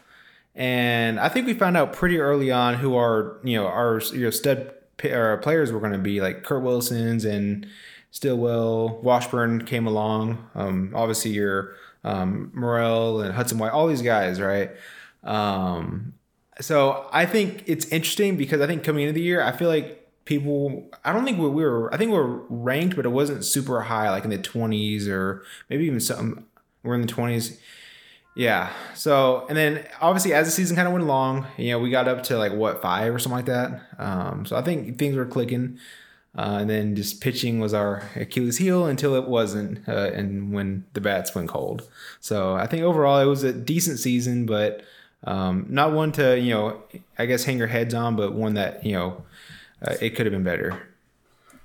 And 0.54 1.18
I 1.18 1.28
think 1.28 1.46
we 1.46 1.54
found 1.54 1.76
out 1.76 1.92
pretty 1.92 2.18
early 2.18 2.50
on 2.50 2.74
who 2.74 2.96
our 2.96 3.38
you 3.42 3.56
know 3.56 3.66
our 3.66 4.00
you 4.12 4.24
know 4.24 4.30
stud 4.30 4.72
players 4.98 5.72
were 5.72 5.80
going 5.80 5.92
to 5.92 5.98
be 5.98 6.20
like 6.20 6.44
Kurt 6.44 6.62
Wilson's 6.62 7.24
and 7.24 7.66
Stilwell, 8.11 9.00
Washburn 9.02 9.64
came 9.64 9.87
along. 9.87 10.46
Um, 10.54 10.92
obviously 10.94 11.32
your 11.32 11.74
um, 12.04 12.50
Murrell 12.52 13.22
and 13.22 13.35
Hudson 13.35 13.58
White, 13.58 13.72
all 13.72 13.88
these 13.88 14.02
guys, 14.02 14.40
right? 14.40 14.70
Um, 15.24 16.12
so 16.61 17.08
I 17.11 17.24
think 17.24 17.64
it's 17.66 17.87
interesting 17.87 18.37
because 18.37 18.61
I 18.61 18.66
think 18.66 18.85
coming 18.85 19.04
into 19.04 19.14
the 19.14 19.22
year, 19.22 19.42
I 19.42 19.52
feel 19.52 19.68
like 19.68 20.02
people 20.24 20.88
i 21.04 21.12
don't 21.12 21.24
think 21.24 21.38
we, 21.38 21.48
we 21.48 21.64
were 21.64 21.92
i 21.92 21.96
think 21.96 22.11
we 22.11 22.16
are 22.16 22.42
ranked 22.48 22.94
but 22.94 23.04
it 23.04 23.08
wasn't 23.08 23.44
super 23.44 23.80
high 23.80 24.08
like 24.08 24.22
in 24.24 24.30
the 24.30 24.38
20s 24.38 25.08
or 25.08 25.42
maybe 25.68 25.85
even 25.85 25.98
some 25.98 26.46
we're 26.85 26.94
in 26.94 27.00
the 27.00 27.12
20s 27.12 27.58
yeah. 28.35 28.71
So, 28.95 29.47
and 29.49 29.57
then 29.57 29.87
obviously 30.01 30.33
as 30.33 30.47
the 30.47 30.53
season 30.53 30.77
kind 30.77 30.88
of 30.88 30.92
went 30.92 31.05
along, 31.05 31.47
you 31.57 31.71
know, 31.71 31.79
we 31.79 31.90
got 31.90 32.09
up 32.09 32.23
to 32.25 32.38
like 32.38 32.53
what 32.53 32.81
five 32.81 33.14
or 33.14 33.18
something 33.18 33.37
like 33.37 33.47
that. 33.47 33.83
Um, 33.99 34.47
so 34.47 34.57
I 34.57 34.62
think 34.62 34.99
things 34.99 35.16
were 35.16 35.27
clicking. 35.27 35.79
Uh, 36.35 36.59
and 36.62 36.71
then 36.71 36.97
just 36.97 37.21
pitching 37.21 37.61
was 37.61 37.75
our 37.75 38.09
Achilles 38.16 38.57
heel 38.57 38.87
until 38.87 39.14
it 39.16 39.29
wasn't, 39.29 39.87
uh, 39.87 40.11
and 40.14 40.51
when 40.51 40.83
the 40.95 41.01
bats 41.01 41.35
went 41.35 41.51
cold. 41.51 41.87
So 42.21 42.55
I 42.55 42.66
think 42.66 42.85
overall 42.85 43.18
it 43.18 43.27
was 43.27 43.42
a 43.42 43.53
decent 43.53 43.99
season, 43.99 44.47
but 44.47 44.83
um, 45.25 45.66
not 45.68 45.92
one 45.92 46.11
to 46.12 46.40
you 46.40 46.55
know, 46.55 46.83
I 47.18 47.27
guess 47.27 47.45
hang 47.45 47.59
your 47.59 47.66
heads 47.66 47.92
on, 47.92 48.16
but 48.16 48.33
one 48.33 48.55
that 48.55 48.83
you 48.83 48.92
know, 48.92 49.25
uh, 49.83 49.97
it 50.01 50.11
could 50.16 50.25
have 50.25 50.33
been 50.33 50.42
better. 50.42 50.83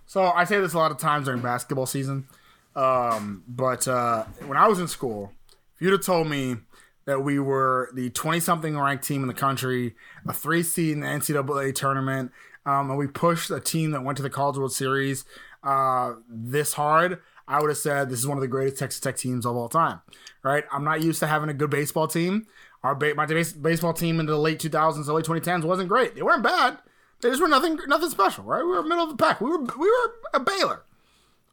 So 0.05 0.25
I 0.25 0.43
say 0.43 0.59
this 0.59 0.73
a 0.73 0.77
lot 0.77 0.91
of 0.91 0.97
times 0.97 1.27
during 1.27 1.41
basketball 1.41 1.85
season, 1.85 2.27
um, 2.75 3.43
but 3.47 3.87
uh, 3.87 4.25
when 4.45 4.57
I 4.57 4.67
was 4.67 4.79
in 4.79 4.89
school, 4.89 5.31
if 5.77 5.81
you'd 5.81 5.91
have 5.91 6.01
told 6.01 6.27
me 6.27 6.57
that 7.05 7.21
we 7.23 7.39
were 7.39 7.89
the 7.93 8.09
20 8.09 8.39
something 8.39 8.77
ranked 8.77 9.05
team 9.05 9.21
in 9.21 9.27
the 9.27 9.33
country, 9.33 9.95
a 10.27 10.33
three 10.33 10.63
seed 10.63 10.93
in 10.93 10.99
the 11.01 11.07
NCAA 11.07 11.73
tournament, 11.73 12.31
um, 12.65 12.89
and 12.89 12.97
we 12.97 13.07
pushed 13.07 13.49
a 13.49 13.61
team 13.61 13.91
that 13.91 14.03
went 14.03 14.17
to 14.17 14.23
the 14.23 14.29
College 14.29 14.57
World 14.57 14.73
Series 14.73 15.23
uh, 15.63 16.15
this 16.29 16.73
hard, 16.73 17.19
I 17.47 17.61
would 17.61 17.69
have 17.69 17.77
said 17.77 18.09
this 18.09 18.19
is 18.19 18.27
one 18.27 18.37
of 18.37 18.41
the 18.41 18.47
greatest 18.47 18.79
Texas 18.79 18.99
Tech 18.99 19.17
teams 19.17 19.45
of 19.45 19.55
all 19.55 19.69
time. 19.69 20.01
Right? 20.43 20.63
I'm 20.71 20.83
not 20.83 21.01
used 21.01 21.19
to 21.19 21.27
having 21.27 21.49
a 21.49 21.53
good 21.53 21.69
baseball 21.69 22.07
team. 22.07 22.47
Our 22.83 22.95
ba- 22.95 23.15
my 23.15 23.25
base- 23.25 23.53
baseball 23.53 23.93
team 23.93 24.19
in 24.19 24.25
the 24.25 24.37
late 24.37 24.59
2000s, 24.59 25.07
early 25.09 25.23
2010s 25.23 25.63
wasn't 25.63 25.89
great. 25.89 26.15
They 26.15 26.21
weren't 26.21 26.43
bad. 26.43 26.79
They 27.21 27.29
just 27.29 27.41
were 27.41 27.47
nothing, 27.47 27.77
nothing 27.87 28.09
special. 28.09 28.43
Right? 28.43 28.63
We 28.63 28.69
were 28.69 28.83
middle 28.83 29.03
of 29.03 29.17
the 29.17 29.23
pack. 29.23 29.41
We 29.41 29.49
were, 29.49 29.59
we 29.59 29.89
were 29.89 30.13
a 30.33 30.39
Baylor. 30.39 30.83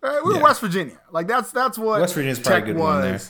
Right? 0.01 0.23
We 0.23 0.33
were 0.33 0.37
yeah. 0.37 0.43
West 0.43 0.61
Virginia. 0.61 1.01
Like 1.11 1.27
that's 1.27 1.51
that's 1.51 1.79
what 1.79 2.01
West 2.01 2.15
Virginia's 2.15 2.39
probably 2.39 2.71
a 2.71 2.75
good 2.75 2.77
was. 2.77 2.85
one 2.85 3.01
there. 3.03 3.21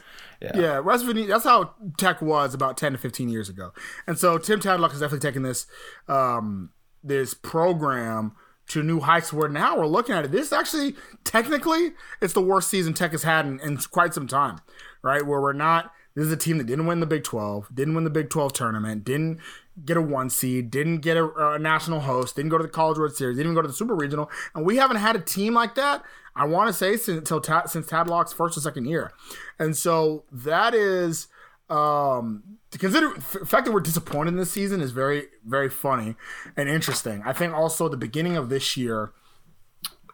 Yeah. 0.40 0.82
yeah. 0.82 1.26
That's 1.26 1.44
how 1.44 1.74
Tech 1.96 2.20
was 2.22 2.54
about 2.54 2.76
ten 2.76 2.92
to 2.92 2.98
fifteen 2.98 3.28
years 3.28 3.48
ago, 3.48 3.72
and 4.06 4.18
so 4.18 4.38
Tim 4.38 4.60
Tadlock 4.60 4.90
has 4.90 5.00
definitely 5.00 5.28
taken 5.28 5.42
this 5.42 5.66
um, 6.08 6.70
this 7.02 7.34
program 7.34 8.32
to 8.68 8.82
new 8.82 9.00
heights. 9.00 9.32
Where 9.32 9.48
now 9.48 9.78
we're 9.78 9.86
looking 9.86 10.14
at 10.14 10.24
it. 10.24 10.30
This 10.30 10.52
actually, 10.52 10.94
technically, 11.24 11.92
it's 12.20 12.32
the 12.32 12.42
worst 12.42 12.68
season 12.68 12.94
Tech 12.94 13.12
has 13.12 13.22
had 13.22 13.46
in, 13.46 13.60
in 13.60 13.76
quite 13.78 14.14
some 14.14 14.26
time, 14.26 14.60
right? 15.02 15.24
Where 15.24 15.40
we're 15.40 15.52
not. 15.52 15.92
This 16.14 16.26
is 16.26 16.32
a 16.32 16.36
team 16.36 16.58
that 16.58 16.66
didn't 16.66 16.86
win 16.86 17.00
the 17.00 17.06
Big 17.06 17.24
Twelve, 17.24 17.68
didn't 17.74 17.94
win 17.94 18.04
the 18.04 18.10
Big 18.10 18.30
Twelve 18.30 18.52
tournament, 18.52 19.04
didn't 19.04 19.40
get 19.84 19.96
a 19.96 20.02
one 20.02 20.30
seed, 20.30 20.70
didn't 20.70 20.98
get 20.98 21.16
a, 21.16 21.28
a, 21.34 21.58
national 21.58 22.00
host, 22.00 22.36
didn't 22.36 22.50
go 22.50 22.58
to 22.58 22.62
the 22.62 22.68
College 22.68 22.98
World 22.98 23.16
Series, 23.16 23.36
didn't 23.36 23.46
even 23.46 23.56
go 23.56 23.62
to 23.62 23.68
the 23.68 23.74
Super 23.74 23.96
Regional, 23.96 24.30
and 24.54 24.64
we 24.64 24.76
haven't 24.76 24.98
had 24.98 25.16
a 25.16 25.20
team 25.20 25.54
like 25.54 25.74
that 25.74 26.04
I 26.36 26.46
want 26.46 26.68
to 26.68 26.72
say 26.72 26.96
since 26.96 27.28
since 27.28 27.86
Tadlock's 27.86 28.32
first 28.32 28.56
or 28.56 28.60
second 28.60 28.86
year, 28.86 29.12
and 29.58 29.76
so 29.76 30.24
that 30.32 30.74
is 30.74 31.28
um 31.70 32.42
to 32.70 32.78
consider 32.78 33.14
the 33.14 33.46
fact 33.46 33.64
that 33.64 33.72
we're 33.72 33.80
disappointed 33.80 34.30
in 34.30 34.36
this 34.36 34.50
season 34.50 34.80
is 34.80 34.90
very 34.90 35.28
very 35.44 35.70
funny 35.70 36.16
and 36.56 36.68
interesting. 36.68 37.22
I 37.24 37.32
think 37.32 37.54
also 37.54 37.88
the 37.88 37.96
beginning 37.96 38.36
of 38.36 38.48
this 38.48 38.76
year, 38.76 39.12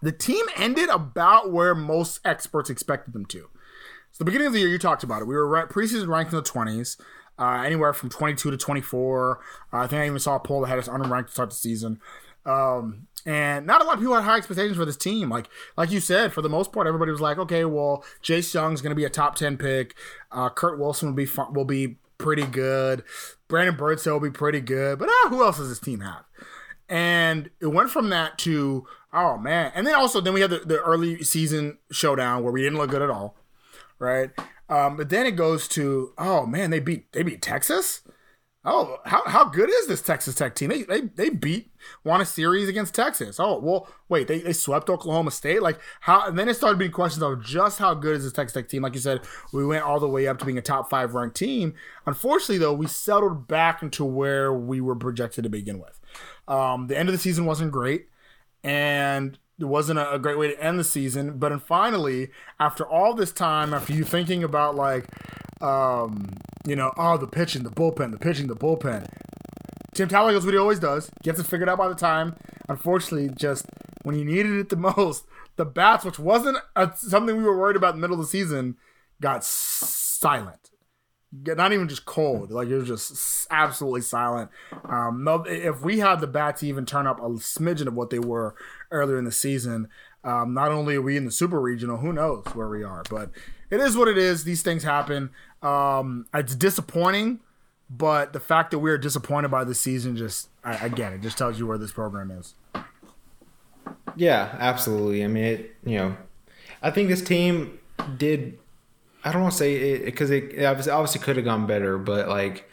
the 0.02 0.12
team 0.12 0.44
ended 0.56 0.90
about 0.90 1.50
where 1.50 1.74
most 1.74 2.20
experts 2.24 2.68
expected 2.68 3.14
them 3.14 3.24
to. 3.26 3.48
So 4.12 4.18
the 4.18 4.24
beginning 4.24 4.48
of 4.48 4.52
the 4.52 4.60
year, 4.60 4.68
you 4.68 4.78
talked 4.78 5.02
about 5.02 5.22
it. 5.22 5.26
We 5.26 5.34
were 5.34 5.66
preseason 5.68 6.08
ranked 6.08 6.32
in 6.32 6.36
the 6.36 6.42
twenties. 6.42 6.96
Uh, 7.38 7.62
anywhere 7.62 7.94
from 7.94 8.10
22 8.10 8.50
to 8.50 8.56
24. 8.58 9.40
Uh, 9.72 9.76
I 9.78 9.86
think 9.86 10.02
I 10.02 10.06
even 10.06 10.18
saw 10.18 10.36
a 10.36 10.40
poll 10.40 10.60
that 10.60 10.66
had 10.66 10.78
us 10.78 10.88
unranked 10.88 11.28
to 11.28 11.32
start 11.32 11.48
the 11.48 11.56
season. 11.56 11.98
Um, 12.44 13.06
and 13.26 13.66
not 13.66 13.80
a 13.80 13.84
lot 13.84 13.94
of 13.94 14.00
people 14.00 14.14
had 14.14 14.24
high 14.24 14.36
expectations 14.36 14.76
for 14.76 14.84
this 14.84 14.96
team. 14.96 15.28
Like 15.28 15.48
like 15.76 15.90
you 15.90 16.00
said, 16.00 16.32
for 16.32 16.42
the 16.42 16.48
most 16.48 16.72
part, 16.72 16.86
everybody 16.86 17.10
was 17.10 17.20
like, 17.20 17.38
okay, 17.38 17.64
well, 17.64 18.04
Jace 18.22 18.52
Jung's 18.52 18.80
going 18.80 18.90
to 18.90 18.96
be 18.96 19.04
a 19.04 19.10
top 19.10 19.34
ten 19.34 19.56
pick. 19.56 19.94
Uh, 20.30 20.48
Kurt 20.48 20.78
Wilson 20.78 21.08
will 21.08 21.16
be 21.16 21.26
fun, 21.26 21.52
will 21.52 21.64
be 21.64 21.96
pretty 22.18 22.46
good. 22.46 23.04
Brandon 23.48 23.76
Birdsell 23.76 24.14
will 24.14 24.20
be 24.20 24.30
pretty 24.30 24.60
good. 24.60 24.98
But 24.98 25.08
ah, 25.10 25.26
who 25.28 25.42
else 25.42 25.58
does 25.58 25.68
this 25.68 25.80
team 25.80 26.00
have? 26.00 26.24
And 26.88 27.50
it 27.60 27.68
went 27.68 27.90
from 27.90 28.08
that 28.10 28.38
to 28.38 28.86
oh 29.12 29.36
man, 29.38 29.72
and 29.74 29.86
then 29.86 29.94
also 29.94 30.20
then 30.20 30.34
we 30.34 30.40
had 30.40 30.50
the, 30.50 30.60
the 30.60 30.80
early 30.80 31.22
season 31.22 31.78
showdown 31.90 32.42
where 32.42 32.52
we 32.52 32.62
didn't 32.62 32.78
look 32.78 32.90
good 32.90 33.02
at 33.02 33.10
all, 33.10 33.36
right? 34.00 34.30
Um, 34.68 34.96
but 34.96 35.10
then 35.10 35.26
it 35.26 35.36
goes 35.36 35.68
to 35.68 36.12
oh 36.18 36.46
man, 36.46 36.70
they 36.70 36.80
beat 36.80 37.12
they 37.12 37.22
beat 37.22 37.42
Texas. 37.42 38.02
Oh, 38.62 38.98
how, 39.06 39.22
how 39.26 39.44
good 39.46 39.70
is 39.70 39.86
this 39.86 40.02
Texas 40.02 40.34
Tech 40.34 40.54
team? 40.54 40.68
They, 40.68 40.82
they 40.82 41.00
they 41.00 41.30
beat 41.30 41.72
won 42.04 42.20
a 42.20 42.26
series 42.26 42.68
against 42.68 42.94
Texas. 42.94 43.40
Oh 43.40 43.58
well, 43.58 43.88
wait 44.10 44.28
they, 44.28 44.40
they 44.40 44.52
swept 44.52 44.90
Oklahoma 44.90 45.30
State. 45.30 45.62
Like 45.62 45.80
how? 46.00 46.26
And 46.28 46.38
then 46.38 46.48
it 46.48 46.54
started 46.54 46.78
being 46.78 46.90
questions 46.90 47.22
of 47.22 47.42
just 47.42 47.78
how 47.78 47.94
good 47.94 48.16
is 48.16 48.24
this 48.24 48.34
Texas 48.34 48.54
Tech 48.54 48.68
team? 48.68 48.82
Like 48.82 48.94
you 48.94 49.00
said, 49.00 49.22
we 49.52 49.64
went 49.64 49.84
all 49.84 49.98
the 49.98 50.08
way 50.08 50.26
up 50.28 50.38
to 50.38 50.44
being 50.44 50.58
a 50.58 50.62
top 50.62 50.90
five 50.90 51.14
ranked 51.14 51.36
team. 51.36 51.72
Unfortunately, 52.04 52.58
though, 52.58 52.74
we 52.74 52.86
settled 52.86 53.48
back 53.48 53.82
into 53.82 54.04
where 54.04 54.52
we 54.52 54.80
were 54.80 54.96
projected 54.96 55.44
to 55.44 55.50
begin 55.50 55.78
with. 55.78 55.98
Um, 56.46 56.88
the 56.88 56.98
end 56.98 57.08
of 57.08 57.14
the 57.14 57.18
season 57.18 57.46
wasn't 57.46 57.72
great, 57.72 58.08
and 58.62 59.38
it 59.60 59.66
wasn't 59.66 59.98
a, 59.98 60.18
great 60.18 60.38
way 60.38 60.48
to 60.48 60.62
end 60.62 60.78
the 60.78 60.84
season. 60.84 61.38
But 61.38 61.52
and 61.52 61.62
finally, 61.62 62.30
after 62.58 62.84
all 62.84 63.14
this 63.14 63.30
time, 63.30 63.74
after 63.74 63.92
you 63.92 64.04
thinking 64.04 64.42
about 64.42 64.74
like 64.74 65.06
um, 65.60 66.30
you 66.66 66.76
know, 66.76 66.92
oh, 66.96 67.16
the 67.16 67.26
pitching, 67.26 67.62
the 67.62 67.70
bullpen, 67.70 68.12
the 68.12 68.18
pitching, 68.18 68.46
the 68.46 68.56
bullpen. 68.56 69.06
Tim 69.94 70.08
Tadlock 70.08 70.32
does 70.32 70.44
what 70.44 70.54
he 70.54 70.58
always 70.58 70.78
does, 70.78 71.10
gets 71.22 71.40
it 71.40 71.46
figured 71.46 71.68
out 71.68 71.78
by 71.78 71.88
the 71.88 71.94
time. 71.94 72.36
Unfortunately, 72.68 73.28
just 73.28 73.66
when 74.02 74.14
he 74.14 74.24
needed 74.24 74.52
it 74.52 74.68
the 74.68 74.76
most, 74.96 75.26
the 75.56 75.64
bats, 75.64 76.04
which 76.04 76.18
wasn't 76.18 76.58
a, 76.76 76.90
something 76.94 77.36
we 77.36 77.42
were 77.42 77.58
worried 77.58 77.76
about 77.76 77.94
in 77.94 78.00
the 78.00 78.06
middle 78.06 78.18
of 78.18 78.24
the 78.24 78.30
season, 78.30 78.76
got 79.20 79.44
silent. 79.44 80.69
Not 81.32 81.72
even 81.72 81.88
just 81.88 82.04
cold. 82.04 82.50
Like 82.50 82.68
it 82.68 82.76
was 82.76 82.88
just 82.88 83.46
absolutely 83.50 84.02
silent. 84.02 84.50
Um, 84.88 85.26
if 85.46 85.80
we 85.82 85.98
had 85.98 86.20
the 86.20 86.26
bats 86.26 86.62
even 86.62 86.86
turn 86.86 87.06
up 87.06 87.20
a 87.20 87.28
smidgen 87.30 87.86
of 87.86 87.94
what 87.94 88.10
they 88.10 88.18
were 88.18 88.54
earlier 88.90 89.18
in 89.18 89.24
the 89.24 89.32
season, 89.32 89.88
um, 90.24 90.52
not 90.52 90.70
only 90.70 90.96
are 90.96 91.02
we 91.02 91.16
in 91.16 91.24
the 91.24 91.30
super 91.30 91.60
regional, 91.60 91.98
who 91.98 92.12
knows 92.12 92.44
where 92.54 92.68
we 92.68 92.82
are, 92.82 93.02
but 93.08 93.30
it 93.70 93.80
is 93.80 93.96
what 93.96 94.08
it 94.08 94.18
is. 94.18 94.44
These 94.44 94.62
things 94.62 94.82
happen. 94.82 95.30
Um, 95.62 96.26
it's 96.34 96.54
disappointing, 96.54 97.40
but 97.88 98.32
the 98.32 98.40
fact 98.40 98.70
that 98.72 98.80
we 98.80 98.90
are 98.90 98.98
disappointed 98.98 99.50
by 99.50 99.64
the 99.64 99.74
season 99.74 100.16
just, 100.16 100.48
I, 100.64 100.84
again, 100.84 101.12
it 101.12 101.22
just 101.22 101.38
tells 101.38 101.58
you 101.58 101.66
where 101.66 101.78
this 101.78 101.92
program 101.92 102.30
is. 102.30 102.54
Yeah, 104.16 104.56
absolutely. 104.58 105.24
I 105.24 105.28
mean, 105.28 105.44
it, 105.44 105.76
you 105.84 105.96
know, 105.96 106.16
I 106.82 106.90
think 106.90 107.08
this 107.08 107.22
team 107.22 107.78
did. 108.18 108.58
I 109.24 109.32
don't 109.32 109.42
want 109.42 109.52
to 109.52 109.58
say 109.58 109.74
it 109.74 110.04
because 110.04 110.30
it, 110.30 110.52
it 110.54 110.64
obviously 110.64 111.20
could 111.20 111.36
have 111.36 111.44
gone 111.44 111.66
better, 111.66 111.98
but 111.98 112.28
like 112.28 112.70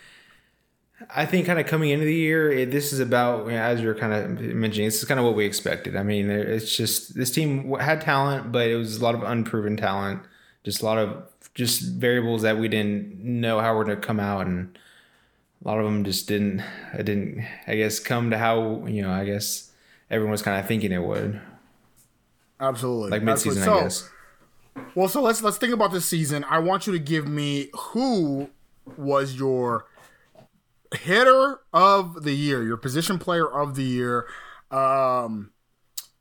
I 1.14 1.26
think 1.26 1.46
kind 1.46 1.60
of 1.60 1.68
coming 1.68 1.92
into 1.92 2.06
the 2.06 2.14
year, 2.14 2.52
it, 2.52 2.72
this 2.72 2.92
is 2.92 3.00
about 3.00 3.50
as 3.50 3.82
you're 3.82 3.94
kind 3.96 4.14
of 4.14 4.40
mentioning. 4.56 4.88
This 4.88 4.98
is 4.98 5.06
kind 5.06 5.20
of 5.20 5.26
what 5.26 5.36
we 5.36 5.46
expected. 5.46 5.96
I 5.96 6.04
mean, 6.04 6.30
it's 6.30 6.76
just 6.76 7.16
this 7.16 7.32
team 7.32 7.74
had 7.76 8.02
talent, 8.02 8.52
but 8.52 8.68
it 8.68 8.76
was 8.76 8.98
a 8.98 9.04
lot 9.04 9.14
of 9.14 9.24
unproven 9.24 9.78
talent. 9.78 10.22
Just 10.64 10.82
a 10.82 10.86
lot 10.86 10.98
of 10.98 11.24
just 11.54 11.82
variables 11.82 12.42
that 12.42 12.58
we 12.58 12.68
didn't 12.68 13.20
know 13.24 13.60
how 13.60 13.76
we're 13.76 13.86
going 13.86 14.00
to 14.00 14.06
come 14.06 14.20
out, 14.20 14.48
and 14.48 14.78
a 15.64 15.68
lot 15.68 15.78
of 15.78 15.86
them 15.86 16.04
just 16.04 16.28
didn't. 16.28 16.64
I 16.94 16.98
didn't. 16.98 17.46
I 17.68 17.76
guess 17.76 18.00
come 18.00 18.32
to 18.32 18.38
how 18.38 18.86
you 18.88 19.04
know. 19.04 19.12
I 19.12 19.24
guess 19.24 19.72
everyone 20.10 20.32
was 20.32 20.42
kind 20.42 20.60
of 20.60 20.68
thinking 20.68 20.92
it 20.92 21.04
would. 21.04 21.40
Absolutely, 22.60 23.12
like 23.12 23.22
midseason. 23.22 23.64
So, 23.64 23.78
I 23.78 23.84
guess. 23.84 24.10
Well, 24.96 25.08
so 25.08 25.22
let's 25.22 25.42
let's 25.42 25.58
think 25.58 25.74
about 25.74 25.92
this 25.92 26.06
season. 26.06 26.46
I 26.50 26.60
want 26.60 26.88
you 26.88 26.94
to 26.94 27.00
give 27.00 27.28
me 27.28 27.70
who 27.74 28.50
was 28.98 29.36
your 29.36 29.86
hitter 30.96 31.60
of 31.74 32.24
the 32.24 32.34
year, 32.34 32.64
your 32.64 32.78
position 32.78 33.20
player 33.20 33.48
of 33.48 33.76
the 33.76 33.84
year. 33.84 34.28
Um, 34.72 35.52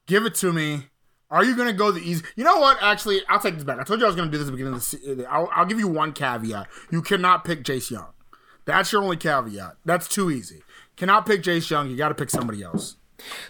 give 0.06 0.26
it 0.26 0.34
to 0.36 0.52
me. 0.52 0.88
Are 1.30 1.44
you 1.44 1.56
going 1.56 1.68
to 1.68 1.74
go 1.74 1.90
the 1.90 2.00
easy? 2.00 2.24
You 2.36 2.44
know 2.44 2.58
what? 2.58 2.78
Actually, 2.80 3.20
I'll 3.28 3.40
take 3.40 3.54
this 3.54 3.64
back. 3.64 3.80
I 3.80 3.82
told 3.84 3.98
you 4.00 4.06
I 4.06 4.08
was 4.08 4.16
going 4.16 4.30
to 4.30 4.32
do 4.32 4.38
this 4.38 4.46
at 4.46 4.52
the 4.52 4.56
beginning 4.56 4.74
of 4.74 5.16
the. 5.16 5.26
I'll, 5.28 5.48
I'll 5.52 5.66
give 5.66 5.80
you 5.80 5.88
one 5.88 6.12
caveat. 6.12 6.68
You 6.90 7.02
cannot 7.02 7.44
pick 7.44 7.64
Jace 7.64 7.90
Jung. 7.90 8.12
That's 8.64 8.92
your 8.92 9.02
only 9.02 9.16
caveat. 9.16 9.76
That's 9.84 10.06
too 10.06 10.30
easy. 10.30 10.62
Cannot 10.96 11.26
pick 11.26 11.42
Jace 11.42 11.68
Jung. 11.68 11.90
You 11.90 11.96
got 11.96 12.08
to 12.10 12.14
pick 12.14 12.30
somebody 12.30 12.62
else. 12.62 12.96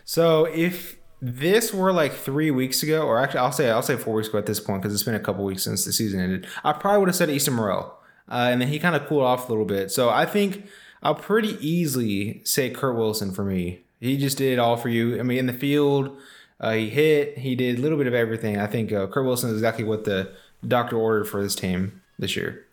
So 0.04 0.46
if 0.46 0.96
this 1.20 1.72
were 1.72 1.92
like 1.92 2.12
three 2.12 2.50
weeks 2.50 2.82
ago, 2.82 3.06
or 3.06 3.18
actually, 3.18 3.40
I'll 3.40 3.52
say 3.52 3.70
I'll 3.70 3.82
say 3.82 3.96
four 3.96 4.14
weeks 4.14 4.28
ago 4.28 4.38
at 4.38 4.46
this 4.46 4.60
point 4.60 4.82
because 4.82 4.94
it's 4.94 5.02
been 5.02 5.14
a 5.14 5.20
couple 5.20 5.44
weeks 5.44 5.64
since 5.64 5.84
the 5.84 5.92
season 5.92 6.20
ended. 6.20 6.46
I 6.64 6.72
probably 6.72 7.00
would 7.00 7.08
have 7.08 7.16
said 7.16 7.30
Easton 7.30 7.54
Murrell, 7.54 7.98
uh, 8.30 8.48
and 8.50 8.60
then 8.60 8.68
he 8.68 8.78
kind 8.78 8.94
of 8.94 9.06
cooled 9.06 9.22
off 9.22 9.48
a 9.48 9.52
little 9.52 9.64
bit. 9.64 9.90
So 9.90 10.10
I 10.10 10.26
think 10.26 10.66
I'll 11.02 11.14
pretty 11.14 11.56
easily 11.66 12.42
say 12.44 12.70
Kurt 12.70 12.96
Wilson 12.96 13.32
for 13.32 13.44
me. 13.44 13.80
He 14.00 14.18
just 14.18 14.36
did 14.36 14.58
all 14.58 14.76
for 14.76 14.88
you. 14.88 15.18
I 15.18 15.22
mean, 15.22 15.38
in 15.38 15.46
the 15.46 15.52
field, 15.52 16.16
uh, 16.60 16.72
he 16.72 16.90
hit, 16.90 17.38
he 17.38 17.54
did 17.54 17.78
a 17.78 17.82
little 17.82 17.96
bit 17.96 18.06
of 18.06 18.14
everything. 18.14 18.58
I 18.58 18.66
think 18.66 18.92
uh, 18.92 19.06
Kurt 19.06 19.24
Wilson 19.24 19.48
is 19.50 19.56
exactly 19.56 19.84
what 19.84 20.04
the 20.04 20.32
doctor 20.66 20.96
ordered 20.96 21.24
for 21.24 21.42
this 21.42 21.54
team 21.54 22.02
this 22.18 22.36
year. 22.36 22.65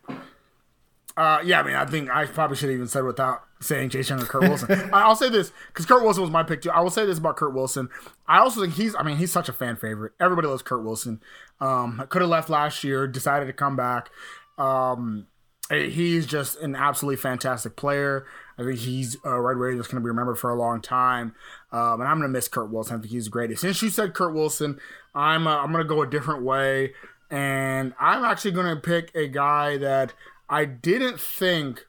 Uh, 1.15 1.39
yeah, 1.45 1.59
I 1.59 1.63
mean, 1.63 1.75
I 1.75 1.85
think 1.85 2.09
I 2.09 2.25
probably 2.25 2.57
should 2.57 2.69
have 2.69 2.75
even 2.75 2.87
said 2.87 3.03
without 3.03 3.43
saying 3.59 3.89
Chase 3.89 4.09
Jung 4.09 4.21
or 4.21 4.25
Kurt 4.25 4.41
Wilson. 4.43 4.89
I'll 4.93 5.15
say 5.15 5.29
this 5.29 5.51
because 5.67 5.85
Kurt 5.85 6.03
Wilson 6.03 6.21
was 6.21 6.31
my 6.31 6.43
pick 6.43 6.63
too. 6.63 6.71
I 6.71 6.81
will 6.81 6.89
say 6.89 7.05
this 7.05 7.19
about 7.19 7.35
Kurt 7.35 7.53
Wilson. 7.53 7.89
I 8.27 8.39
also 8.39 8.61
think 8.61 8.73
he's, 8.73 8.95
I 8.95 9.03
mean, 9.03 9.17
he's 9.17 9.31
such 9.31 9.47
a 9.47 9.53
fan 9.53 9.75
favorite. 9.75 10.13
Everybody 10.19 10.47
loves 10.47 10.63
Kurt 10.63 10.83
Wilson. 10.83 11.21
Um, 11.61 12.03
could 12.09 12.21
have 12.21 12.31
left 12.31 12.49
last 12.49 12.83
year, 12.83 13.07
decided 13.07 13.45
to 13.45 13.53
come 13.53 13.75
back. 13.75 14.09
Um, 14.57 15.27
he's 15.69 16.25
just 16.25 16.59
an 16.59 16.75
absolutely 16.75 17.17
fantastic 17.17 17.75
player. 17.75 18.25
I 18.57 18.63
think 18.63 18.79
he's 18.79 19.17
a 19.23 19.39
Red 19.39 19.57
Raider 19.57 19.77
that's 19.77 19.87
going 19.87 20.01
to 20.01 20.05
be 20.05 20.09
remembered 20.09 20.37
for 20.37 20.49
a 20.49 20.55
long 20.55 20.81
time. 20.81 21.35
Um, 21.71 22.01
and 22.01 22.03
I'm 22.03 22.17
going 22.17 22.29
to 22.29 22.33
miss 22.33 22.47
Kurt 22.47 22.71
Wilson. 22.71 22.97
I 22.97 22.99
think 22.99 23.11
he's 23.11 23.27
great. 23.27 23.57
Since 23.57 23.81
you 23.81 23.89
said 23.89 24.13
Kurt 24.13 24.33
Wilson, 24.33 24.79
I'm 25.15 25.47
uh, 25.47 25.57
I'm 25.57 25.71
going 25.71 25.83
to 25.83 25.87
go 25.87 26.01
a 26.01 26.07
different 26.07 26.43
way, 26.43 26.93
and 27.29 27.93
I'm 27.99 28.23
actually 28.23 28.51
going 28.51 28.75
to 28.75 28.81
pick 28.81 29.11
a 29.15 29.27
guy 29.27 29.77
that 29.77 30.13
I 30.49 30.65
didn't 30.65 31.19
think 31.19 31.85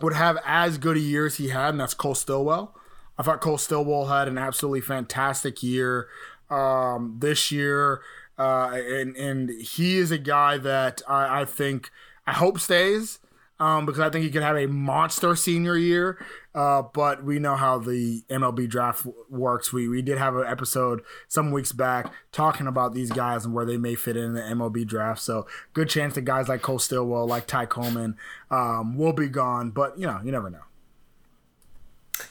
would 0.00 0.14
have 0.14 0.38
as 0.44 0.78
good 0.78 0.96
a 0.96 1.00
year 1.00 1.26
as 1.26 1.36
he 1.36 1.48
had, 1.48 1.70
and 1.70 1.80
that's 1.80 1.94
Cole 1.94 2.14
Stilwell. 2.14 2.74
I 3.18 3.22
thought 3.22 3.40
Cole 3.40 3.58
Stilwell 3.58 4.06
had 4.06 4.26
an 4.26 4.38
absolutely 4.38 4.80
fantastic 4.80 5.62
year 5.62 6.08
um, 6.50 7.16
this 7.20 7.52
year, 7.52 8.02
uh, 8.38 8.70
and 8.72 9.16
and 9.16 9.50
he 9.50 9.98
is 9.98 10.10
a 10.10 10.18
guy 10.18 10.58
that 10.58 11.02
I, 11.08 11.42
I 11.42 11.44
think 11.44 11.90
I 12.26 12.32
hope 12.32 12.58
stays 12.58 13.18
um, 13.62 13.86
because 13.86 14.00
I 14.00 14.10
think 14.10 14.24
he 14.24 14.30
could 14.30 14.42
have 14.42 14.56
a 14.56 14.66
monster 14.66 15.36
senior 15.36 15.76
year. 15.76 16.18
Uh, 16.52 16.82
but 16.82 17.24
we 17.24 17.38
know 17.38 17.54
how 17.54 17.78
the 17.78 18.24
MLB 18.28 18.68
draft 18.68 19.06
works. 19.30 19.72
We 19.72 19.86
we 19.88 20.02
did 20.02 20.18
have 20.18 20.34
an 20.34 20.46
episode 20.46 21.02
some 21.28 21.52
weeks 21.52 21.70
back 21.70 22.12
talking 22.32 22.66
about 22.66 22.92
these 22.92 23.10
guys 23.10 23.44
and 23.44 23.54
where 23.54 23.64
they 23.64 23.76
may 23.76 23.94
fit 23.94 24.16
in 24.16 24.34
the 24.34 24.40
MLB 24.40 24.84
draft. 24.84 25.22
So 25.22 25.46
good 25.74 25.88
chance 25.88 26.14
that 26.16 26.22
guys 26.22 26.48
like 26.48 26.60
Cole 26.60 26.80
Stilwell, 26.80 27.26
like 27.26 27.46
Ty 27.46 27.66
Coleman, 27.66 28.16
um, 28.50 28.98
will 28.98 29.12
be 29.12 29.28
gone. 29.28 29.70
But 29.70 29.96
you 29.96 30.08
know, 30.08 30.20
you 30.24 30.32
never 30.32 30.50
know. 30.50 30.64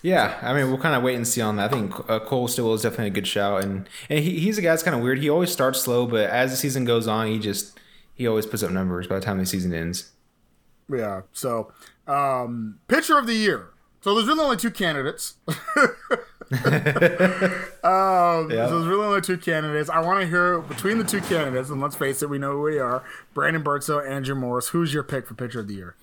Yeah, 0.02 0.38
I 0.42 0.54
mean, 0.54 0.68
we'll 0.68 0.82
kind 0.82 0.96
of 0.96 1.02
wait 1.02 1.16
and 1.16 1.28
see 1.28 1.42
on 1.42 1.56
that. 1.56 1.72
I 1.72 1.74
think 1.74 2.10
uh, 2.10 2.20
Cole 2.20 2.50
Stilwell 2.50 2.74
is 2.74 2.82
definitely 2.82 3.08
a 3.08 3.12
good 3.12 3.28
shout, 3.28 3.64
and 3.64 3.88
and 4.10 4.20
he, 4.20 4.40
he's 4.40 4.58
a 4.58 4.62
guy 4.62 4.72
that's 4.72 4.84
kind 4.84 4.98
of 4.98 5.02
weird. 5.02 5.20
He 5.20 5.30
always 5.30 5.52
starts 5.52 5.80
slow, 5.80 6.06
but 6.06 6.30
as 6.30 6.52
the 6.52 6.58
season 6.58 6.84
goes 6.84 7.08
on, 7.08 7.28
he 7.28 7.40
just 7.40 7.80
he 8.14 8.28
always 8.28 8.46
puts 8.46 8.64
up 8.64 8.72
numbers 8.72 9.08
by 9.08 9.16
the 9.16 9.22
time 9.26 9.38
the 9.38 9.46
season 9.46 9.74
ends. 9.74 10.12
Yeah. 10.94 11.22
So, 11.32 11.72
um, 12.08 12.80
pitcher 12.88 13.18
of 13.18 13.28
the 13.28 13.34
year. 13.34 13.70
So 14.02 14.16
there's 14.16 14.28
really 14.28 14.42
only 14.42 14.58
two 14.58 14.72
candidates. 14.72 15.36
um, 15.48 15.54
yeah. 17.84 18.68
So 18.68 18.80
there's 18.80 18.88
really 18.88 19.06
only 19.06 19.22
two 19.22 19.38
candidates. 19.38 19.90
I 19.90 20.00
want 20.00 20.22
to 20.22 20.28
hear 20.28 20.60
between 20.60 20.98
the 20.98 21.04
two 21.04 21.22
candidates, 21.22 21.70
and 21.70 21.80
let's 21.80 21.96
face 21.96 22.24
it, 22.24 22.30
we 22.30 22.40
know 22.40 22.54
who 22.54 22.62
we 22.64 22.80
are: 22.80 23.04
Brandon 23.36 23.64
Birdsell, 23.64 24.00
Andrew 24.00 24.34
Morris. 24.34 24.70
Who's 24.70 24.94
your 24.94 25.04
pick 25.04 25.28
for 25.28 25.36
pitcher 25.36 25.60
of 25.60 25.68
the 25.68 25.76
year? 25.76 25.96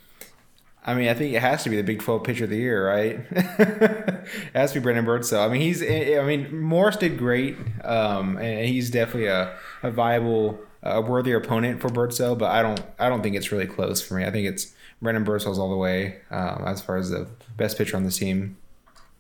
I 0.87 0.95
mean, 0.95 1.09
I 1.09 1.15
think 1.15 1.35
it 1.35 1.43
has 1.43 1.65
to 1.65 1.71
be 1.71 1.77
the 1.77 1.83
Big 1.83 2.01
12 2.01 2.25
pitcher 2.25 2.45
of 2.45 2.51
the 2.51 2.57
year, 2.57 2.89
right? 2.89 3.21
it 3.31 4.29
has 4.55 4.73
to 4.73 4.81
be 4.81 4.85
Brandon 4.85 5.05
Birdsell. 5.05 5.45
I 5.45 5.49
mean, 5.53 5.61
he's. 5.61 5.83
I 5.83 6.25
mean, 6.25 6.63
Morris 6.63 6.97
did 6.97 7.19
great, 7.19 7.59
um, 7.85 8.39
and 8.39 8.67
he's 8.67 8.91
definitely 8.91 9.27
a, 9.27 9.59
a 9.83 9.91
viable, 9.91 10.61
a 10.83 11.01
worthy 11.01 11.33
opponent 11.33 11.81
for 11.81 11.89
Birdsell. 11.89 12.39
But 12.39 12.53
I 12.53 12.63
don't. 12.63 12.81
I 12.99 13.09
don't 13.09 13.23
think 13.23 13.35
it's 13.35 13.51
really 13.51 13.67
close 13.67 14.01
for 14.01 14.15
me. 14.15 14.25
I 14.25 14.31
think 14.31 14.47
it's 14.47 14.73
Brandon 15.01 15.25
Birdsell's 15.25 15.59
all 15.59 15.71
the 15.71 15.77
way 15.77 16.19
um, 16.31 16.65
as 16.67 16.81
far 16.81 16.97
as 16.97 17.11
the 17.11 17.29
best 17.57 17.79
pitcher 17.79 17.97
on 17.97 18.05
this 18.05 18.19
team. 18.19 18.57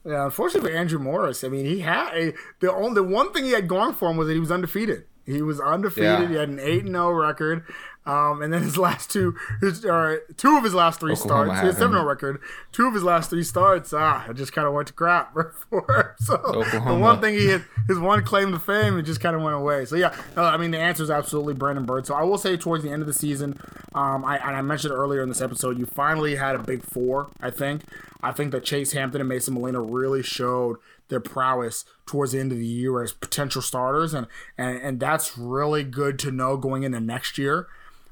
Yeah, 0.04 0.24
unfortunately 0.24 0.70
for 0.70 0.76
Andrew 0.76 0.98
Morris, 0.98 1.44
I 1.44 1.48
mean, 1.48 1.66
he 1.66 1.80
had 1.80 2.14
a, 2.14 2.32
the 2.60 2.72
only 2.72 2.94
the 2.94 3.02
one 3.02 3.32
thing 3.32 3.44
he 3.44 3.52
had 3.52 3.68
going 3.68 3.94
for 3.94 4.10
him 4.10 4.16
was 4.16 4.28
that 4.28 4.34
he 4.34 4.40
was 4.40 4.50
undefeated. 4.50 5.04
He 5.26 5.42
was 5.42 5.60
undefeated. 5.60 6.04
Yeah. 6.22 6.28
He 6.28 6.34
had 6.36 6.48
an 6.48 6.58
eight 6.58 6.84
and 6.84 6.94
zero 6.94 7.10
record. 7.10 7.64
Um, 8.08 8.40
and 8.40 8.50
then 8.50 8.62
his 8.62 8.78
last 8.78 9.10
two, 9.10 9.36
his, 9.60 9.84
uh, 9.84 10.16
two 10.38 10.56
of 10.56 10.64
his 10.64 10.72
last 10.72 10.98
three 10.98 11.12
Oklahoma 11.12 11.56
starts, 11.56 11.74
he 11.74 11.78
seven 11.78 11.92
zero 11.92 12.06
record. 12.06 12.40
Two 12.72 12.86
of 12.86 12.94
his 12.94 13.02
last 13.02 13.28
three 13.28 13.42
starts, 13.42 13.92
ah, 13.92 14.24
it 14.30 14.34
just 14.34 14.54
kind 14.54 14.66
of 14.66 14.72
went 14.72 14.88
to 14.88 14.94
crap 14.94 15.34
for 15.70 15.84
him. 15.92 16.06
So 16.16 16.36
Oklahoma. 16.36 16.94
the 16.94 16.98
one 16.98 17.20
thing 17.20 17.34
he 17.34 17.48
had, 17.48 17.64
his 17.86 17.98
one 17.98 18.24
claim 18.24 18.50
to 18.52 18.58
fame, 18.58 18.98
it 18.98 19.02
just 19.02 19.20
kind 19.20 19.36
of 19.36 19.42
went 19.42 19.56
away. 19.56 19.84
So 19.84 19.94
yeah, 19.94 20.16
no, 20.36 20.44
I 20.44 20.56
mean 20.56 20.70
the 20.70 20.78
answer 20.78 21.02
is 21.02 21.10
absolutely 21.10 21.52
Brandon 21.52 21.84
Bird. 21.84 22.06
So 22.06 22.14
I 22.14 22.22
will 22.22 22.38
say 22.38 22.56
towards 22.56 22.82
the 22.82 22.90
end 22.90 23.02
of 23.02 23.06
the 23.06 23.12
season, 23.12 23.60
um, 23.94 24.24
I 24.24 24.38
and 24.38 24.56
I 24.56 24.62
mentioned 24.62 24.94
earlier 24.94 25.22
in 25.22 25.28
this 25.28 25.42
episode, 25.42 25.78
you 25.78 25.84
finally 25.84 26.36
had 26.36 26.54
a 26.54 26.60
big 26.60 26.82
four. 26.82 27.28
I 27.40 27.50
think. 27.50 27.82
I 28.22 28.32
think 28.32 28.52
that 28.52 28.64
Chase 28.64 28.92
Hampton 28.92 29.20
and 29.20 29.28
Mason 29.28 29.52
Molina 29.52 29.82
really 29.82 30.22
showed 30.22 30.78
their 31.08 31.20
prowess 31.20 31.84
towards 32.06 32.32
the 32.32 32.40
end 32.40 32.52
of 32.52 32.58
the 32.58 32.66
year 32.66 33.02
as 33.02 33.12
potential 33.12 33.60
starters, 33.60 34.14
and 34.14 34.26
and 34.56 34.78
and 34.78 34.98
that's 34.98 35.36
really 35.36 35.84
good 35.84 36.18
to 36.20 36.30
know 36.30 36.56
going 36.56 36.84
into 36.84 37.00
next 37.00 37.36
year 37.36 37.68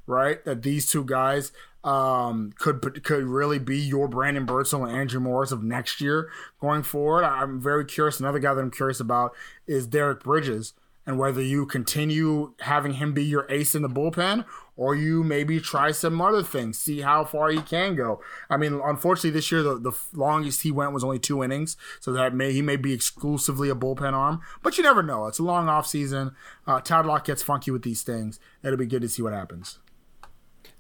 right? 0.07 0.45
That 0.45 0.62
these 0.62 0.87
two 0.87 1.05
guys 1.05 1.53
um, 1.85 2.53
could 2.59 3.05
could 3.05 3.25
really 3.25 3.59
be 3.59 3.79
your 3.79 4.09
Brandon 4.09 4.47
Birdsell 4.47 4.88
and 4.88 4.97
Andrew 4.97 5.21
Morris 5.21 5.53
of 5.53 5.62
next 5.62 6.01
year 6.01 6.31
going 6.61 6.83
forward. 6.83 7.25
I'm 7.25 7.61
very 7.61 7.85
curious. 7.85 8.19
Another 8.19 8.40
guy 8.40 8.55
that 8.55 8.61
I'm 8.61 8.71
curious 8.71 9.01
about 9.01 9.33
is 9.66 9.87
Derek 9.87 10.25
Bridges 10.25 10.75
and 11.07 11.19
whether 11.19 11.40
you 11.40 11.64
continue 11.64 12.55
having 12.61 12.95
him 12.95 13.14
be 13.14 13.25
your 13.25 13.47
ace 13.49 13.77
in 13.77 13.83
the 13.83 13.88
bullpen 13.88 14.45
or 14.77 14.95
you 14.95 15.23
maybe 15.23 15.61
try 15.61 15.92
some 15.92 16.21
other 16.21 16.42
things, 16.42 16.77
see 16.77 17.01
how 17.01 17.25
far 17.25 17.49
he 17.49 17.62
can 17.62 17.95
go. 17.95 18.21
I 18.51 18.57
mean, 18.57 18.81
unfortunately, 18.85 19.31
this 19.31 19.51
year 19.53 19.62
the, 19.62 19.79
the 19.79 19.92
longest 20.12 20.62
he 20.62 20.73
went 20.73 20.92
was 20.92 21.05
only 21.05 21.21
two 21.21 21.42
innings, 21.42 21.77
so 22.01 22.12
that 22.12 22.35
may 22.35 22.53
he 22.53 22.61
may 22.61 22.77
be 22.77 22.92
exclusively 22.92 23.71
a 23.71 23.75
bullpen 23.77 24.12
arm. 24.12 24.40
But 24.62 24.77
you 24.77 24.83
never 24.83 25.03
know. 25.03 25.27
It's 25.27 25.38
a 25.38 25.45
long 25.45 25.69
off 25.69 25.87
season. 25.87 26.33
Uh, 26.66 26.81
Tadlock 26.81 27.25
gets 27.25 27.42
funky 27.42 27.71
with 27.71 27.83
these 27.83 28.03
things. 28.03 28.40
It'll 28.64 28.77
be 28.77 28.87
good 28.87 29.03
to 29.03 29.09
see 29.09 29.23
what 29.23 29.33
happens. 29.33 29.79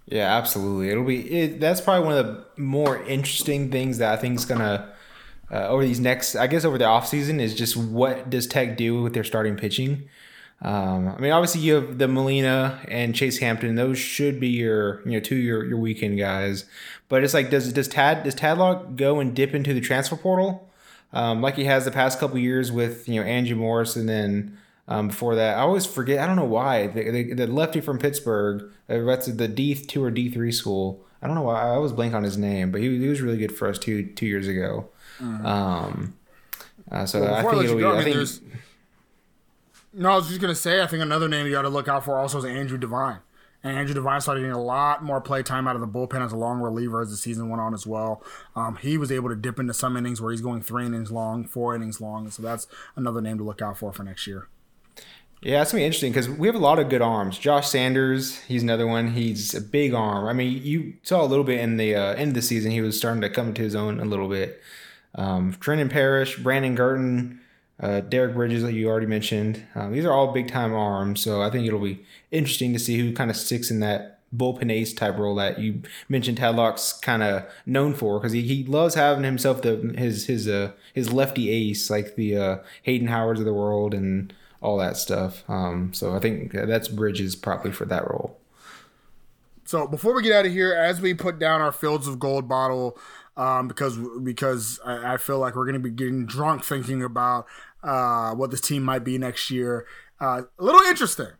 Yeah, 0.06 0.36
absolutely. 0.36 0.90
It'll 0.90 1.04
be 1.04 1.40
it, 1.42 1.60
that's 1.60 1.80
probably 1.80 2.06
one 2.06 2.16
of 2.16 2.26
the 2.26 2.44
more 2.60 3.02
interesting 3.04 3.70
things 3.70 3.98
that 3.98 4.16
I 4.16 4.20
think 4.20 4.38
is 4.38 4.44
gonna 4.44 4.92
uh, 5.50 5.68
over 5.68 5.84
these 5.84 6.00
next, 6.00 6.36
I 6.36 6.46
guess, 6.46 6.64
over 6.64 6.78
the 6.78 6.84
offseason 6.84 7.40
is 7.40 7.54
just 7.54 7.76
what 7.76 8.30
does 8.30 8.46
Tech 8.46 8.76
do 8.76 9.02
with 9.02 9.14
their 9.14 9.24
starting 9.24 9.56
pitching. 9.56 10.08
Um, 10.62 11.08
I 11.08 11.18
mean, 11.18 11.32
obviously 11.32 11.60
you 11.60 11.74
have 11.74 11.98
the 11.98 12.08
Molina 12.08 12.80
and 12.88 13.14
Chase 13.14 13.38
Hampton. 13.38 13.74
Those 13.74 13.98
should 13.98 14.40
be 14.40 14.48
your 14.48 15.02
you 15.04 15.12
know 15.12 15.20
two 15.20 15.36
your 15.36 15.64
your 15.64 15.78
weekend 15.78 16.18
guys. 16.18 16.64
But 17.08 17.24
it's 17.24 17.34
like 17.34 17.50
does 17.50 17.72
does 17.72 17.88
Tad 17.88 18.22
does 18.22 18.34
Tadlock 18.34 18.96
go 18.96 19.20
and 19.20 19.34
dip 19.34 19.54
into 19.54 19.74
the 19.74 19.80
transfer 19.80 20.16
portal 20.16 20.66
um, 21.12 21.40
like 21.40 21.56
he 21.56 21.64
has 21.64 21.84
the 21.84 21.90
past 21.90 22.18
couple 22.18 22.38
years 22.38 22.70
with 22.70 23.08
you 23.08 23.20
know 23.20 23.26
Andrew 23.26 23.56
Morris 23.56 23.96
and 23.96 24.08
then 24.08 24.58
um, 24.88 25.08
before 25.08 25.34
that 25.34 25.56
I 25.56 25.60
always 25.60 25.86
forget 25.86 26.18
I 26.18 26.26
don't 26.26 26.36
know 26.36 26.44
why 26.44 26.86
the, 26.86 27.10
the, 27.10 27.34
the 27.34 27.46
lefty 27.46 27.80
from 27.80 27.98
Pittsburgh 27.98 28.70
uh, 28.88 29.02
that's 29.04 29.26
the 29.26 29.48
D 29.48 29.74
two 29.74 30.02
or 30.02 30.10
D 30.10 30.30
three 30.30 30.52
school. 30.52 31.04
I 31.22 31.26
don't 31.26 31.34
know 31.34 31.42
why 31.42 31.62
I 31.62 31.70
always 31.70 31.92
blank 31.92 32.14
on 32.14 32.22
his 32.22 32.36
name, 32.36 32.70
but 32.70 32.80
he, 32.80 32.98
he 32.98 33.08
was 33.08 33.20
really 33.20 33.38
good 33.38 33.56
for 33.56 33.68
us 33.68 33.78
two 33.78 34.06
two 34.06 34.26
years 34.26 34.48
ago. 34.48 34.88
Mm-hmm. 35.18 35.46
Um, 35.46 36.16
uh, 36.90 37.06
so 37.06 37.20
well, 37.20 37.34
I 37.34 37.42
think 37.42 37.64
it'll 37.64 37.76
be. 37.76 37.82
Go, 37.82 37.96
I, 37.96 38.04
mean, 38.04 38.26
think, 38.26 38.52
no, 39.92 40.10
I 40.10 40.16
was 40.16 40.28
just 40.28 40.40
gonna 40.40 40.54
say. 40.54 40.82
I 40.82 40.86
think 40.86 41.02
another 41.02 41.28
name 41.28 41.46
you 41.46 41.52
got 41.52 41.62
to 41.62 41.68
look 41.68 41.88
out 41.88 42.04
for 42.04 42.18
also 42.18 42.38
is 42.38 42.44
Andrew 42.44 42.78
Devine. 42.78 43.20
And 43.64 43.76
Andrew 43.76 43.94
Devine 43.94 44.20
started 44.20 44.42
getting 44.42 44.54
a 44.54 44.62
lot 44.62 45.02
more 45.02 45.20
play 45.20 45.42
time 45.42 45.66
out 45.66 45.74
of 45.74 45.80
the 45.80 45.88
bullpen 45.88 46.24
as 46.24 46.30
a 46.30 46.36
long 46.36 46.60
reliever 46.60 47.00
as 47.00 47.10
the 47.10 47.16
season 47.16 47.48
went 47.48 47.60
on 47.60 47.74
as 47.74 47.84
well. 47.84 48.22
Um, 48.54 48.76
he 48.76 48.96
was 48.96 49.10
able 49.10 49.28
to 49.28 49.34
dip 49.34 49.58
into 49.58 49.74
some 49.74 49.96
innings 49.96 50.20
where 50.20 50.30
he's 50.30 50.40
going 50.40 50.62
three 50.62 50.86
innings 50.86 51.10
long, 51.10 51.44
four 51.44 51.74
innings 51.74 52.00
long. 52.00 52.30
So 52.30 52.42
that's 52.42 52.68
another 52.94 53.20
name 53.20 53.38
to 53.38 53.44
look 53.44 53.60
out 53.60 53.78
for 53.78 53.92
for 53.92 54.04
next 54.04 54.26
year. 54.28 54.48
Yeah, 55.46 55.62
it's 55.62 55.70
gonna 55.70 55.82
be 55.82 55.84
interesting 55.84 56.10
because 56.10 56.28
we 56.28 56.48
have 56.48 56.56
a 56.56 56.58
lot 56.58 56.80
of 56.80 56.88
good 56.88 57.02
arms. 57.02 57.38
Josh 57.38 57.68
Sanders, 57.68 58.40
he's 58.48 58.64
another 58.64 58.84
one. 58.84 59.12
He's 59.12 59.54
a 59.54 59.60
big 59.60 59.94
arm. 59.94 60.26
I 60.26 60.32
mean, 60.32 60.60
you 60.60 60.94
saw 61.04 61.22
a 61.22 61.24
little 61.24 61.44
bit 61.44 61.60
in 61.60 61.76
the 61.76 61.94
uh, 61.94 62.14
end 62.14 62.30
of 62.30 62.34
the 62.34 62.42
season. 62.42 62.72
He 62.72 62.80
was 62.80 62.98
starting 62.98 63.20
to 63.20 63.30
come 63.30 63.48
into 63.48 63.62
his 63.62 63.76
own 63.76 64.00
a 64.00 64.04
little 64.04 64.28
bit. 64.28 64.60
Um, 65.14 65.54
Trendan 65.60 65.88
Parish, 65.88 66.36
Brandon 66.38 66.74
Garton, 66.74 67.40
uh, 67.78 68.00
Derek 68.00 68.34
Bridges, 68.34 68.64
that 68.64 68.72
you 68.72 68.88
already 68.88 69.06
mentioned. 69.06 69.62
Um, 69.76 69.92
these 69.92 70.04
are 70.04 70.12
all 70.12 70.32
big 70.32 70.48
time 70.48 70.74
arms, 70.74 71.20
so 71.20 71.40
I 71.42 71.48
think 71.48 71.64
it'll 71.64 71.78
be 71.78 72.04
interesting 72.32 72.72
to 72.72 72.80
see 72.80 72.98
who 72.98 73.14
kind 73.14 73.30
of 73.30 73.36
sticks 73.36 73.70
in 73.70 73.78
that 73.78 74.18
bullpen 74.36 74.72
ace 74.72 74.92
type 74.92 75.16
role 75.16 75.36
that 75.36 75.60
you 75.60 75.80
mentioned 76.08 76.38
Tadlock's 76.38 76.92
kind 76.94 77.22
of 77.22 77.44
known 77.64 77.94
for 77.94 78.18
because 78.18 78.32
he, 78.32 78.42
he 78.42 78.64
loves 78.64 78.96
having 78.96 79.22
himself 79.22 79.62
the 79.62 79.94
his 79.96 80.26
his 80.26 80.48
uh 80.48 80.72
his 80.92 81.12
lefty 81.12 81.48
ace 81.48 81.88
like 81.88 82.16
the 82.16 82.36
uh, 82.36 82.56
Hayden 82.82 83.06
Howards 83.06 83.38
of 83.38 83.46
the 83.46 83.54
world 83.54 83.94
and 83.94 84.34
all 84.60 84.76
that 84.78 84.96
stuff. 84.96 85.44
Um, 85.48 85.92
so 85.92 86.14
I 86.14 86.20
think 86.20 86.52
that's 86.52 86.88
Bridges 86.88 87.36
probably 87.36 87.72
for 87.72 87.84
that 87.86 88.08
role. 88.08 88.38
So 89.64 89.86
before 89.86 90.14
we 90.14 90.22
get 90.22 90.32
out 90.32 90.46
of 90.46 90.52
here, 90.52 90.74
as 90.74 91.00
we 91.00 91.12
put 91.12 91.38
down 91.38 91.60
our 91.60 91.72
Fields 91.72 92.06
of 92.06 92.18
Gold 92.18 92.48
bottle, 92.48 92.96
um, 93.36 93.68
because 93.68 93.98
because 94.22 94.80
I, 94.84 95.14
I, 95.14 95.16
feel 95.18 95.38
like 95.38 95.56
we're 95.56 95.66
going 95.66 95.74
to 95.74 95.80
be 95.80 95.90
getting 95.90 96.24
drunk 96.24 96.64
thinking 96.64 97.02
about 97.02 97.46
uh, 97.82 98.34
what 98.34 98.50
this 98.50 98.62
team 98.62 98.82
might 98.82 99.04
be 99.04 99.18
next 99.18 99.50
year. 99.50 99.86
Uh, 100.18 100.42
a 100.58 100.64
little 100.64 100.80
interesting. 100.82 101.32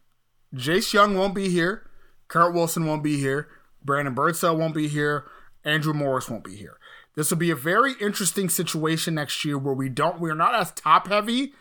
Jace 0.54 0.92
Jung 0.92 1.16
won't 1.16 1.34
be 1.34 1.48
here. 1.48 1.88
Kurt 2.28 2.52
Wilson 2.52 2.84
won't 2.84 3.02
be 3.02 3.18
here. 3.18 3.48
Brandon 3.82 4.14
Birdsell 4.14 4.58
won't 4.58 4.74
be 4.74 4.88
here. 4.88 5.24
Andrew 5.64 5.94
Morris 5.94 6.28
won't 6.28 6.44
be 6.44 6.56
here. 6.56 6.78
This 7.14 7.30
will 7.30 7.38
be 7.38 7.50
a 7.50 7.56
very 7.56 7.94
interesting 8.00 8.48
situation 8.50 9.14
next 9.14 9.44
year 9.44 9.56
where 9.56 9.74
we 9.74 9.88
don't 9.88 10.20
we're 10.20 10.34
not 10.34 10.54
as 10.54 10.72
top 10.72 11.08
heavy 11.08 11.54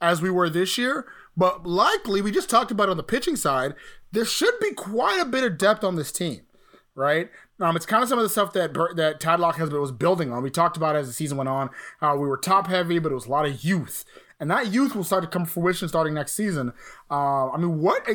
as 0.00 0.22
we 0.22 0.30
were 0.30 0.48
this 0.48 0.78
year, 0.78 1.06
but 1.36 1.66
likely 1.66 2.20
we 2.20 2.30
just 2.30 2.50
talked 2.50 2.70
about 2.70 2.88
on 2.88 2.96
the 2.96 3.02
pitching 3.02 3.36
side, 3.36 3.74
there 4.12 4.24
should 4.24 4.58
be 4.60 4.72
quite 4.72 5.20
a 5.20 5.24
bit 5.24 5.44
of 5.44 5.58
depth 5.58 5.84
on 5.84 5.96
this 5.96 6.12
team, 6.12 6.42
right? 6.94 7.30
Um, 7.60 7.76
it's 7.76 7.86
kind 7.86 8.02
of 8.02 8.08
some 8.08 8.18
of 8.18 8.22
the 8.22 8.28
stuff 8.28 8.52
that 8.54 8.72
that 8.96 9.20
Tadlock 9.20 9.56
has 9.56 9.70
been 9.70 9.80
was 9.80 9.92
building 9.92 10.32
on. 10.32 10.42
We 10.42 10.50
talked 10.50 10.76
about 10.76 10.96
as 10.96 11.06
the 11.06 11.12
season 11.12 11.36
went 11.36 11.48
on 11.48 11.70
how 12.00 12.16
we 12.16 12.26
were 12.26 12.38
top 12.38 12.68
heavy, 12.68 12.98
but 12.98 13.12
it 13.12 13.14
was 13.14 13.26
a 13.26 13.30
lot 13.30 13.46
of 13.46 13.62
youth, 13.62 14.04
and 14.40 14.50
that 14.50 14.72
youth 14.72 14.96
will 14.96 15.04
start 15.04 15.22
to 15.22 15.28
come 15.28 15.44
to 15.44 15.50
fruition 15.50 15.86
starting 15.86 16.14
next 16.14 16.32
season. 16.32 16.72
Uh, 17.10 17.50
I 17.50 17.58
mean, 17.58 17.80
what 17.80 18.08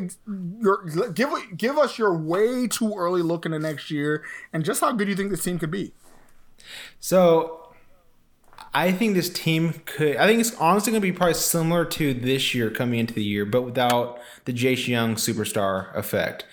your, 0.60 0.86
give 1.14 1.30
give 1.56 1.78
us 1.78 2.00
your 2.00 2.18
way 2.18 2.68
too 2.68 2.96
early 2.98 3.22
look 3.22 3.46
into 3.46 3.60
next 3.60 3.92
year, 3.92 4.24
and 4.52 4.66
just 4.66 4.82
how 4.82 4.92
good 4.92 5.08
you 5.08 5.16
think 5.16 5.30
this 5.30 5.44
team 5.44 5.60
could 5.60 5.72
be. 5.72 5.94
So, 7.00 7.65
I 8.76 8.92
think 8.92 9.16
this 9.16 9.30
team 9.30 9.74
could. 9.86 10.18
I 10.18 10.28
think 10.28 10.42
it's 10.42 10.54
honestly 10.58 10.92
going 10.92 11.02
to 11.02 11.08
be 11.08 11.14
probably 11.14 11.36
similar 11.36 11.86
to 11.86 12.14
this 12.14 12.54
year 12.54 12.70
coming 12.70 13.00
into 13.00 13.14
the 13.14 13.24
year, 13.24 13.46
but 13.46 13.62
without 13.62 14.20
the 14.44 14.52
Jace 14.52 14.86
Jung 14.86 15.16
superstar 15.16 15.96
effect. 15.96 16.46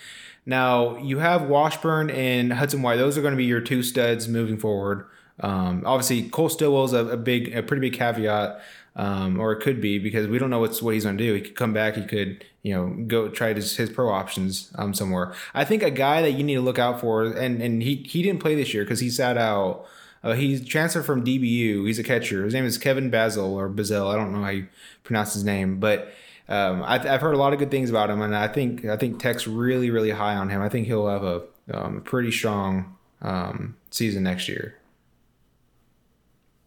Now 0.45 0.95
you 0.97 1.19
have 1.19 1.49
Washburn 1.49 2.09
and 2.09 2.53
Hudson 2.53 2.81
White; 2.81 2.95
those 2.95 3.17
are 3.17 3.21
going 3.21 3.33
to 3.33 3.37
be 3.37 3.43
your 3.43 3.59
two 3.59 3.83
studs 3.83 4.29
moving 4.29 4.57
forward. 4.57 5.05
Um, 5.41 5.83
obviously, 5.85 6.29
Cole 6.29 6.47
Stilwell's 6.47 6.93
a, 6.93 7.05
a 7.07 7.17
big, 7.17 7.53
a 7.53 7.61
pretty 7.61 7.81
big 7.81 7.99
caveat, 7.99 8.61
um, 8.95 9.37
or 9.37 9.51
it 9.51 9.61
could 9.61 9.81
be 9.81 9.99
because 9.99 10.25
we 10.25 10.39
don't 10.39 10.49
know 10.49 10.59
what's 10.59 10.81
what 10.81 10.93
he's 10.93 11.03
going 11.03 11.17
to 11.17 11.23
do. 11.23 11.33
He 11.33 11.41
could 11.41 11.57
come 11.57 11.73
back. 11.73 11.95
He 11.95 12.05
could, 12.05 12.45
you 12.61 12.73
know, 12.73 12.87
go 13.05 13.27
try 13.27 13.53
his, 13.53 13.75
his 13.75 13.89
pro 13.89 14.09
options 14.09 14.71
um, 14.75 14.93
somewhere. 14.93 15.33
I 15.53 15.65
think 15.65 15.83
a 15.83 15.91
guy 15.91 16.21
that 16.21 16.31
you 16.31 16.45
need 16.45 16.55
to 16.55 16.61
look 16.61 16.79
out 16.79 17.01
for, 17.01 17.25
and 17.25 17.61
and 17.61 17.83
he 17.83 17.97
he 18.07 18.23
didn't 18.23 18.39
play 18.39 18.55
this 18.55 18.73
year 18.73 18.85
because 18.85 19.01
he 19.01 19.09
sat 19.09 19.37
out. 19.37 19.85
Uh, 20.23 20.33
he's 20.33 20.65
transferred 20.65 21.03
from 21.03 21.25
DBU. 21.25 21.85
He's 21.85 21.99
a 21.99 22.03
catcher. 22.03 22.45
His 22.45 22.53
name 22.53 22.65
is 22.65 22.77
Kevin 22.77 23.09
Basil 23.09 23.53
or 23.53 23.67
Bazel. 23.67 24.09
I 24.09 24.15
don't 24.15 24.31
know 24.31 24.41
how 24.41 24.49
you 24.49 24.67
pronounce 25.03 25.33
his 25.33 25.43
name, 25.43 25.79
but 25.79 26.13
um, 26.47 26.81
I, 26.83 26.97
have 26.99 27.21
heard 27.21 27.35
a 27.35 27.37
lot 27.37 27.53
of 27.53 27.59
good 27.59 27.71
things 27.71 27.89
about 27.89 28.09
him, 28.09 28.21
and 28.21 28.35
I 28.35 28.47
think 28.47 28.85
I 28.85 28.97
think 28.97 29.19
Tech's 29.19 29.47
really 29.47 29.89
really 29.89 30.11
high 30.11 30.35
on 30.35 30.49
him. 30.49 30.61
I 30.61 30.69
think 30.69 30.87
he'll 30.87 31.07
have 31.07 31.23
a 31.23 31.43
um, 31.71 32.01
pretty 32.01 32.31
strong 32.31 32.97
um, 33.21 33.77
season 33.91 34.23
next 34.23 34.47
year. 34.47 34.77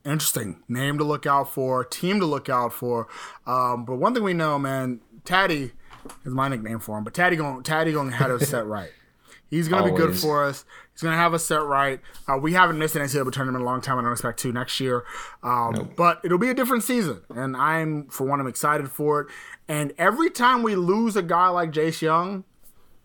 Interesting 0.04 0.62
name 0.68 0.98
to 0.98 1.04
look 1.04 1.26
out 1.26 1.52
for, 1.52 1.84
team 1.84 2.20
to 2.20 2.26
look 2.26 2.48
out 2.48 2.72
for. 2.72 3.08
Um, 3.46 3.84
but 3.84 3.96
one 3.96 4.14
thing 4.14 4.22
we 4.22 4.34
know, 4.34 4.58
man, 4.58 5.00
Taddy 5.24 5.72
is 6.24 6.32
my 6.32 6.48
nickname 6.48 6.78
for 6.78 6.96
him. 6.96 7.04
But 7.04 7.14
Taddy 7.14 7.36
going 7.36 7.62
Taddy 7.62 7.92
going 7.92 8.10
to 8.10 8.16
have 8.16 8.30
us 8.30 8.48
set 8.48 8.66
right. 8.66 8.90
He's 9.50 9.68
going 9.68 9.84
to 9.84 9.90
be 9.90 9.96
good 9.96 10.16
for 10.16 10.44
us. 10.44 10.64
He's 10.96 11.02
going 11.02 11.12
to 11.12 11.18
have 11.18 11.34
us 11.34 11.44
set 11.44 11.62
right. 11.62 12.00
Uh, 12.26 12.38
we 12.38 12.54
haven't 12.54 12.78
missed 12.78 12.96
an 12.96 13.02
NCAA 13.02 13.30
tournament 13.30 13.56
in 13.56 13.62
a 13.62 13.66
long 13.66 13.82
time. 13.82 13.98
I 13.98 14.02
don't 14.02 14.12
expect 14.12 14.40
to 14.40 14.50
next 14.50 14.80
year. 14.80 15.04
Um, 15.42 15.74
nope. 15.74 15.92
But 15.94 16.20
it'll 16.24 16.38
be 16.38 16.48
a 16.48 16.54
different 16.54 16.84
season. 16.84 17.20
And 17.28 17.54
I'm, 17.54 18.06
for 18.08 18.26
one, 18.26 18.40
I'm 18.40 18.46
excited 18.46 18.90
for 18.90 19.20
it. 19.20 19.26
And 19.68 19.92
every 19.98 20.30
time 20.30 20.62
we 20.62 20.74
lose 20.74 21.14
a 21.14 21.22
guy 21.22 21.48
like 21.48 21.70
Jace 21.70 22.00
Jung, 22.00 22.44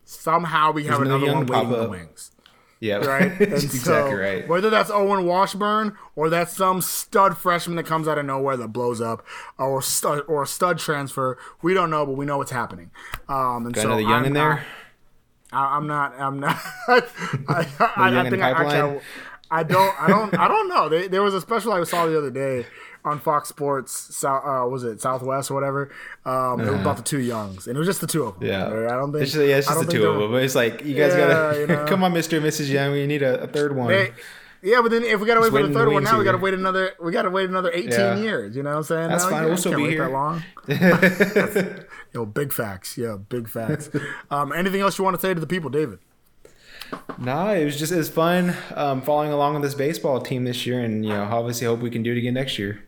somehow 0.06 0.72
we 0.72 0.86
have 0.86 1.00
There's 1.00 1.10
another 1.10 1.34
one 1.34 1.46
waiting 1.46 1.74
in 1.74 1.80
the 1.82 1.90
wings. 1.90 2.32
Yeah, 2.80 2.96
right. 2.96 3.38
that's 3.40 3.66
exactly 3.66 4.16
right. 4.16 4.48
Whether 4.48 4.70
that's 4.70 4.90
Owen 4.90 5.26
Washburn 5.26 5.98
or 6.16 6.30
that's 6.30 6.56
some 6.56 6.82
stud 6.82 7.38
freshman 7.38 7.76
that 7.76 7.86
comes 7.86 8.08
out 8.08 8.18
of 8.18 8.26
nowhere 8.26 8.56
that 8.56 8.70
blows 8.70 9.02
up, 9.02 9.26
or 9.58 9.82
stud 9.82 10.24
or 10.30 10.44
a 10.44 10.48
stud 10.48 10.80
transfer, 10.80 11.38
we 11.62 11.74
don't 11.74 11.90
know, 11.90 12.06
but 12.06 12.14
we 12.14 12.26
know 12.26 12.38
what's 12.38 12.52
happening. 12.52 12.90
Um, 13.28 13.66
and 13.66 13.76
Got 13.76 13.82
so 13.82 13.88
another 13.90 14.02
young 14.02 14.12
I'm 14.14 14.26
in 14.26 14.34
there. 14.34 14.54
I, 14.54 14.64
am 15.52 15.88
not. 15.88 16.14
I'm 16.20 16.40
not. 16.40 16.60
I, 16.88 17.02
I, 17.48 17.68
I, 17.96 18.20
I 18.22 18.30
think 18.30 18.42
I, 18.42 18.52
actually, 18.52 19.02
I, 19.50 19.64
don't. 19.64 20.02
I 20.02 20.08
don't. 20.08 20.38
I 20.38 20.48
don't 20.48 20.70
know. 20.70 20.90
They, 20.90 21.08
there 21.08 21.22
was 21.22 21.34
a 21.34 21.42
special 21.42 21.74
I 21.74 21.84
saw 21.84 22.06
the 22.06 22.18
other 22.18 22.32
day 22.32 22.66
on 23.04 23.20
Fox 23.20 23.50
Sports. 23.50 24.16
South, 24.16 24.44
uh, 24.46 24.68
was 24.68 24.84
it 24.84 25.02
Southwest 25.02 25.52
or 25.52 25.56
whatever? 25.56 25.92
Um, 26.26 26.34
uh-huh. 26.34 26.64
It 26.64 26.72
was 26.72 26.82
about 26.82 26.98
the 26.98 27.04
two 27.04 27.20
Jungs, 27.20 27.68
and 27.68 27.76
it 27.76 27.80
was 27.80 27.88
just 27.88 28.02
the 28.02 28.08
two 28.08 28.24
of 28.24 28.40
them. 28.40 28.48
Yeah, 28.48 28.68
I 28.68 28.96
don't 28.96 29.12
think. 29.12 29.24
It's 29.24 29.34
just, 29.34 29.46
yeah, 29.46 29.58
it's 29.58 29.68
just 29.68 29.86
the 29.86 29.92
two 29.92 30.08
of 30.08 30.20
them. 30.20 30.32
But 30.32 30.44
it's 30.44 30.56
like 30.56 30.84
you 30.86 30.96
guys 30.96 31.14
yeah, 31.14 31.28
gotta 31.28 31.60
you 31.60 31.68
know, 31.68 31.86
come 31.86 32.04
on, 32.04 32.14
Mister 32.14 32.38
and 32.38 32.46
Mrs. 32.46 32.70
Jung. 32.70 32.92
We 32.92 33.08
need 33.08 33.24
a, 33.24 33.42
a 33.42 33.48
third 33.48 33.76
one. 33.76 33.90
They, 33.90 34.12
yeah, 34.64 34.82
but 34.82 34.92
then 34.92 35.04
if 35.04 35.20
we 35.20 35.26
gotta 35.26 35.42
wait 35.42 35.52
for 35.52 35.66
the 35.66 35.74
third 35.74 35.92
one 35.92 36.04
now, 36.04 36.20
we 36.20 36.24
gotta 36.24 36.38
wait 36.38 36.54
another. 36.54 36.92
We 37.00 37.12
gotta 37.12 37.32
wait 37.32 37.50
another 37.50 37.72
eighteen 37.72 37.92
yeah. 37.92 38.18
years. 38.18 38.56
You 38.56 38.64
know 38.64 38.70
what 38.72 38.78
I'm 38.78 38.84
saying? 38.84 39.10
That's 39.10 39.24
now, 39.24 39.30
fine. 39.32 39.46
We'll 39.46 39.58
still 39.58 39.76
be 39.76 39.90
here. 39.90 40.08
That 40.08 40.12
long. 40.12 40.44
Yo, 42.14 42.26
big 42.26 42.52
facts. 42.52 42.98
Yeah, 42.98 43.18
big 43.18 43.48
facts. 43.48 43.90
Um, 44.30 44.54
anything 44.54 44.80
else 44.80 44.98
you 44.98 45.04
want 45.04 45.16
to 45.16 45.22
say 45.22 45.34
to 45.34 45.40
the 45.40 45.48
people, 45.48 45.70
David? 45.70 46.00
Nah, 47.18 47.52
it 47.52 47.66
was 47.66 47.78
just 47.78 47.92
as 47.92 48.10
fun 48.10 48.56
um, 48.76 49.02
following 49.02 49.32
along 49.32 49.56
with 49.56 49.64
this 49.64 49.74
baseball 49.74 50.22
team 50.22 50.46
this 50.46 50.66
year, 50.66 50.80
and 50.80 51.04
you 51.06 51.12
know, 51.12 51.24
obviously, 51.24 51.68
hope 51.68 51.82
we 51.82 51.90
can 51.90 52.02
do 52.02 52.14
it 52.14 52.18
again 52.18 52.34
next 52.34 52.58
year. 52.58 52.84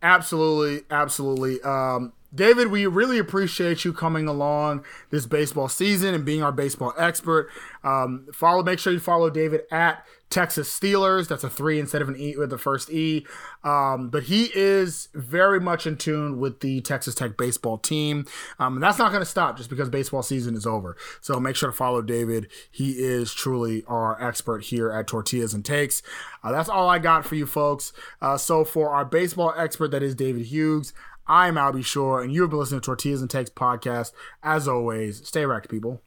Absolutely, 0.00 0.84
absolutely. 0.90 1.60
Um, 1.62 2.12
David, 2.34 2.68
we 2.68 2.86
really 2.86 3.18
appreciate 3.18 3.84
you 3.84 3.92
coming 3.92 4.28
along 4.28 4.84
this 5.10 5.26
baseball 5.26 5.68
season 5.68 6.14
and 6.14 6.24
being 6.24 6.42
our 6.42 6.52
baseball 6.52 6.92
expert. 6.98 7.48
Um, 7.84 8.26
follow, 8.32 8.62
make 8.62 8.78
sure 8.78 8.92
you 8.92 9.00
follow 9.00 9.30
David 9.30 9.62
at 9.70 10.04
Texas 10.28 10.68
Steelers. 10.68 11.28
That's 11.28 11.44
a 11.44 11.50
three 11.50 11.78
instead 11.78 12.02
of 12.02 12.08
an 12.08 12.16
E 12.16 12.36
with 12.36 12.50
the 12.50 12.58
first 12.58 12.90
E. 12.90 13.24
Um, 13.62 14.08
but 14.08 14.24
he 14.24 14.50
is 14.54 15.08
very 15.14 15.60
much 15.60 15.86
in 15.86 15.96
tune 15.96 16.38
with 16.38 16.60
the 16.60 16.80
Texas 16.80 17.14
Tech 17.14 17.36
baseball 17.36 17.78
team. 17.78 18.26
Um, 18.58 18.74
and 18.74 18.82
that's 18.82 18.98
not 18.98 19.12
going 19.12 19.22
to 19.22 19.26
stop 19.30 19.56
just 19.56 19.70
because 19.70 19.88
baseball 19.88 20.22
season 20.22 20.54
is 20.54 20.66
over. 20.66 20.96
So 21.20 21.38
make 21.38 21.56
sure 21.56 21.70
to 21.70 21.76
follow 21.76 22.02
David. 22.02 22.48
He 22.70 22.92
is 22.92 23.32
truly 23.32 23.84
our 23.86 24.20
expert 24.22 24.64
here 24.64 24.90
at 24.90 25.06
Tortillas 25.06 25.54
and 25.54 25.64
Takes. 25.64 26.02
Uh, 26.42 26.52
that's 26.52 26.68
all 26.68 26.88
I 26.88 26.98
got 26.98 27.24
for 27.24 27.36
you 27.36 27.46
folks. 27.46 27.92
Uh, 28.20 28.36
so 28.36 28.64
for 28.64 28.90
our 28.90 29.04
baseball 29.04 29.54
expert, 29.56 29.92
that 29.92 30.02
is 30.02 30.14
David 30.14 30.46
Hughes. 30.46 30.92
I'm 31.28 31.56
Albie 31.56 31.84
Shore, 31.84 32.22
and 32.22 32.32
you've 32.32 32.50
been 32.50 32.60
listening 32.60 32.80
to 32.82 32.84
Tortillas 32.84 33.20
and 33.20 33.28
Takes 33.28 33.50
podcast. 33.50 34.12
As 34.44 34.68
always, 34.68 35.26
stay 35.26 35.44
wrecked, 35.44 35.68
people. 35.68 36.00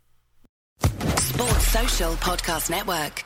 Sports 0.82 1.68
Social 1.68 2.14
Podcast 2.14 2.70
Network. 2.70 3.26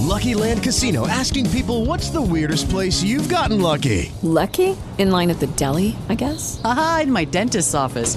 Lucky 0.00 0.34
Land 0.34 0.62
Casino 0.62 1.06
asking 1.06 1.50
people 1.50 1.84
what's 1.84 2.08
the 2.10 2.22
weirdest 2.22 2.70
place 2.70 3.02
you've 3.02 3.28
gotten 3.28 3.60
lucky? 3.60 4.10
Lucky? 4.22 4.76
In 4.96 5.10
line 5.10 5.30
at 5.30 5.38
the 5.40 5.48
deli, 5.48 5.96
I 6.08 6.14
guess? 6.14 6.60
Aha, 6.64 7.00
in 7.02 7.12
my 7.12 7.24
dentist's 7.24 7.74
office. 7.74 8.16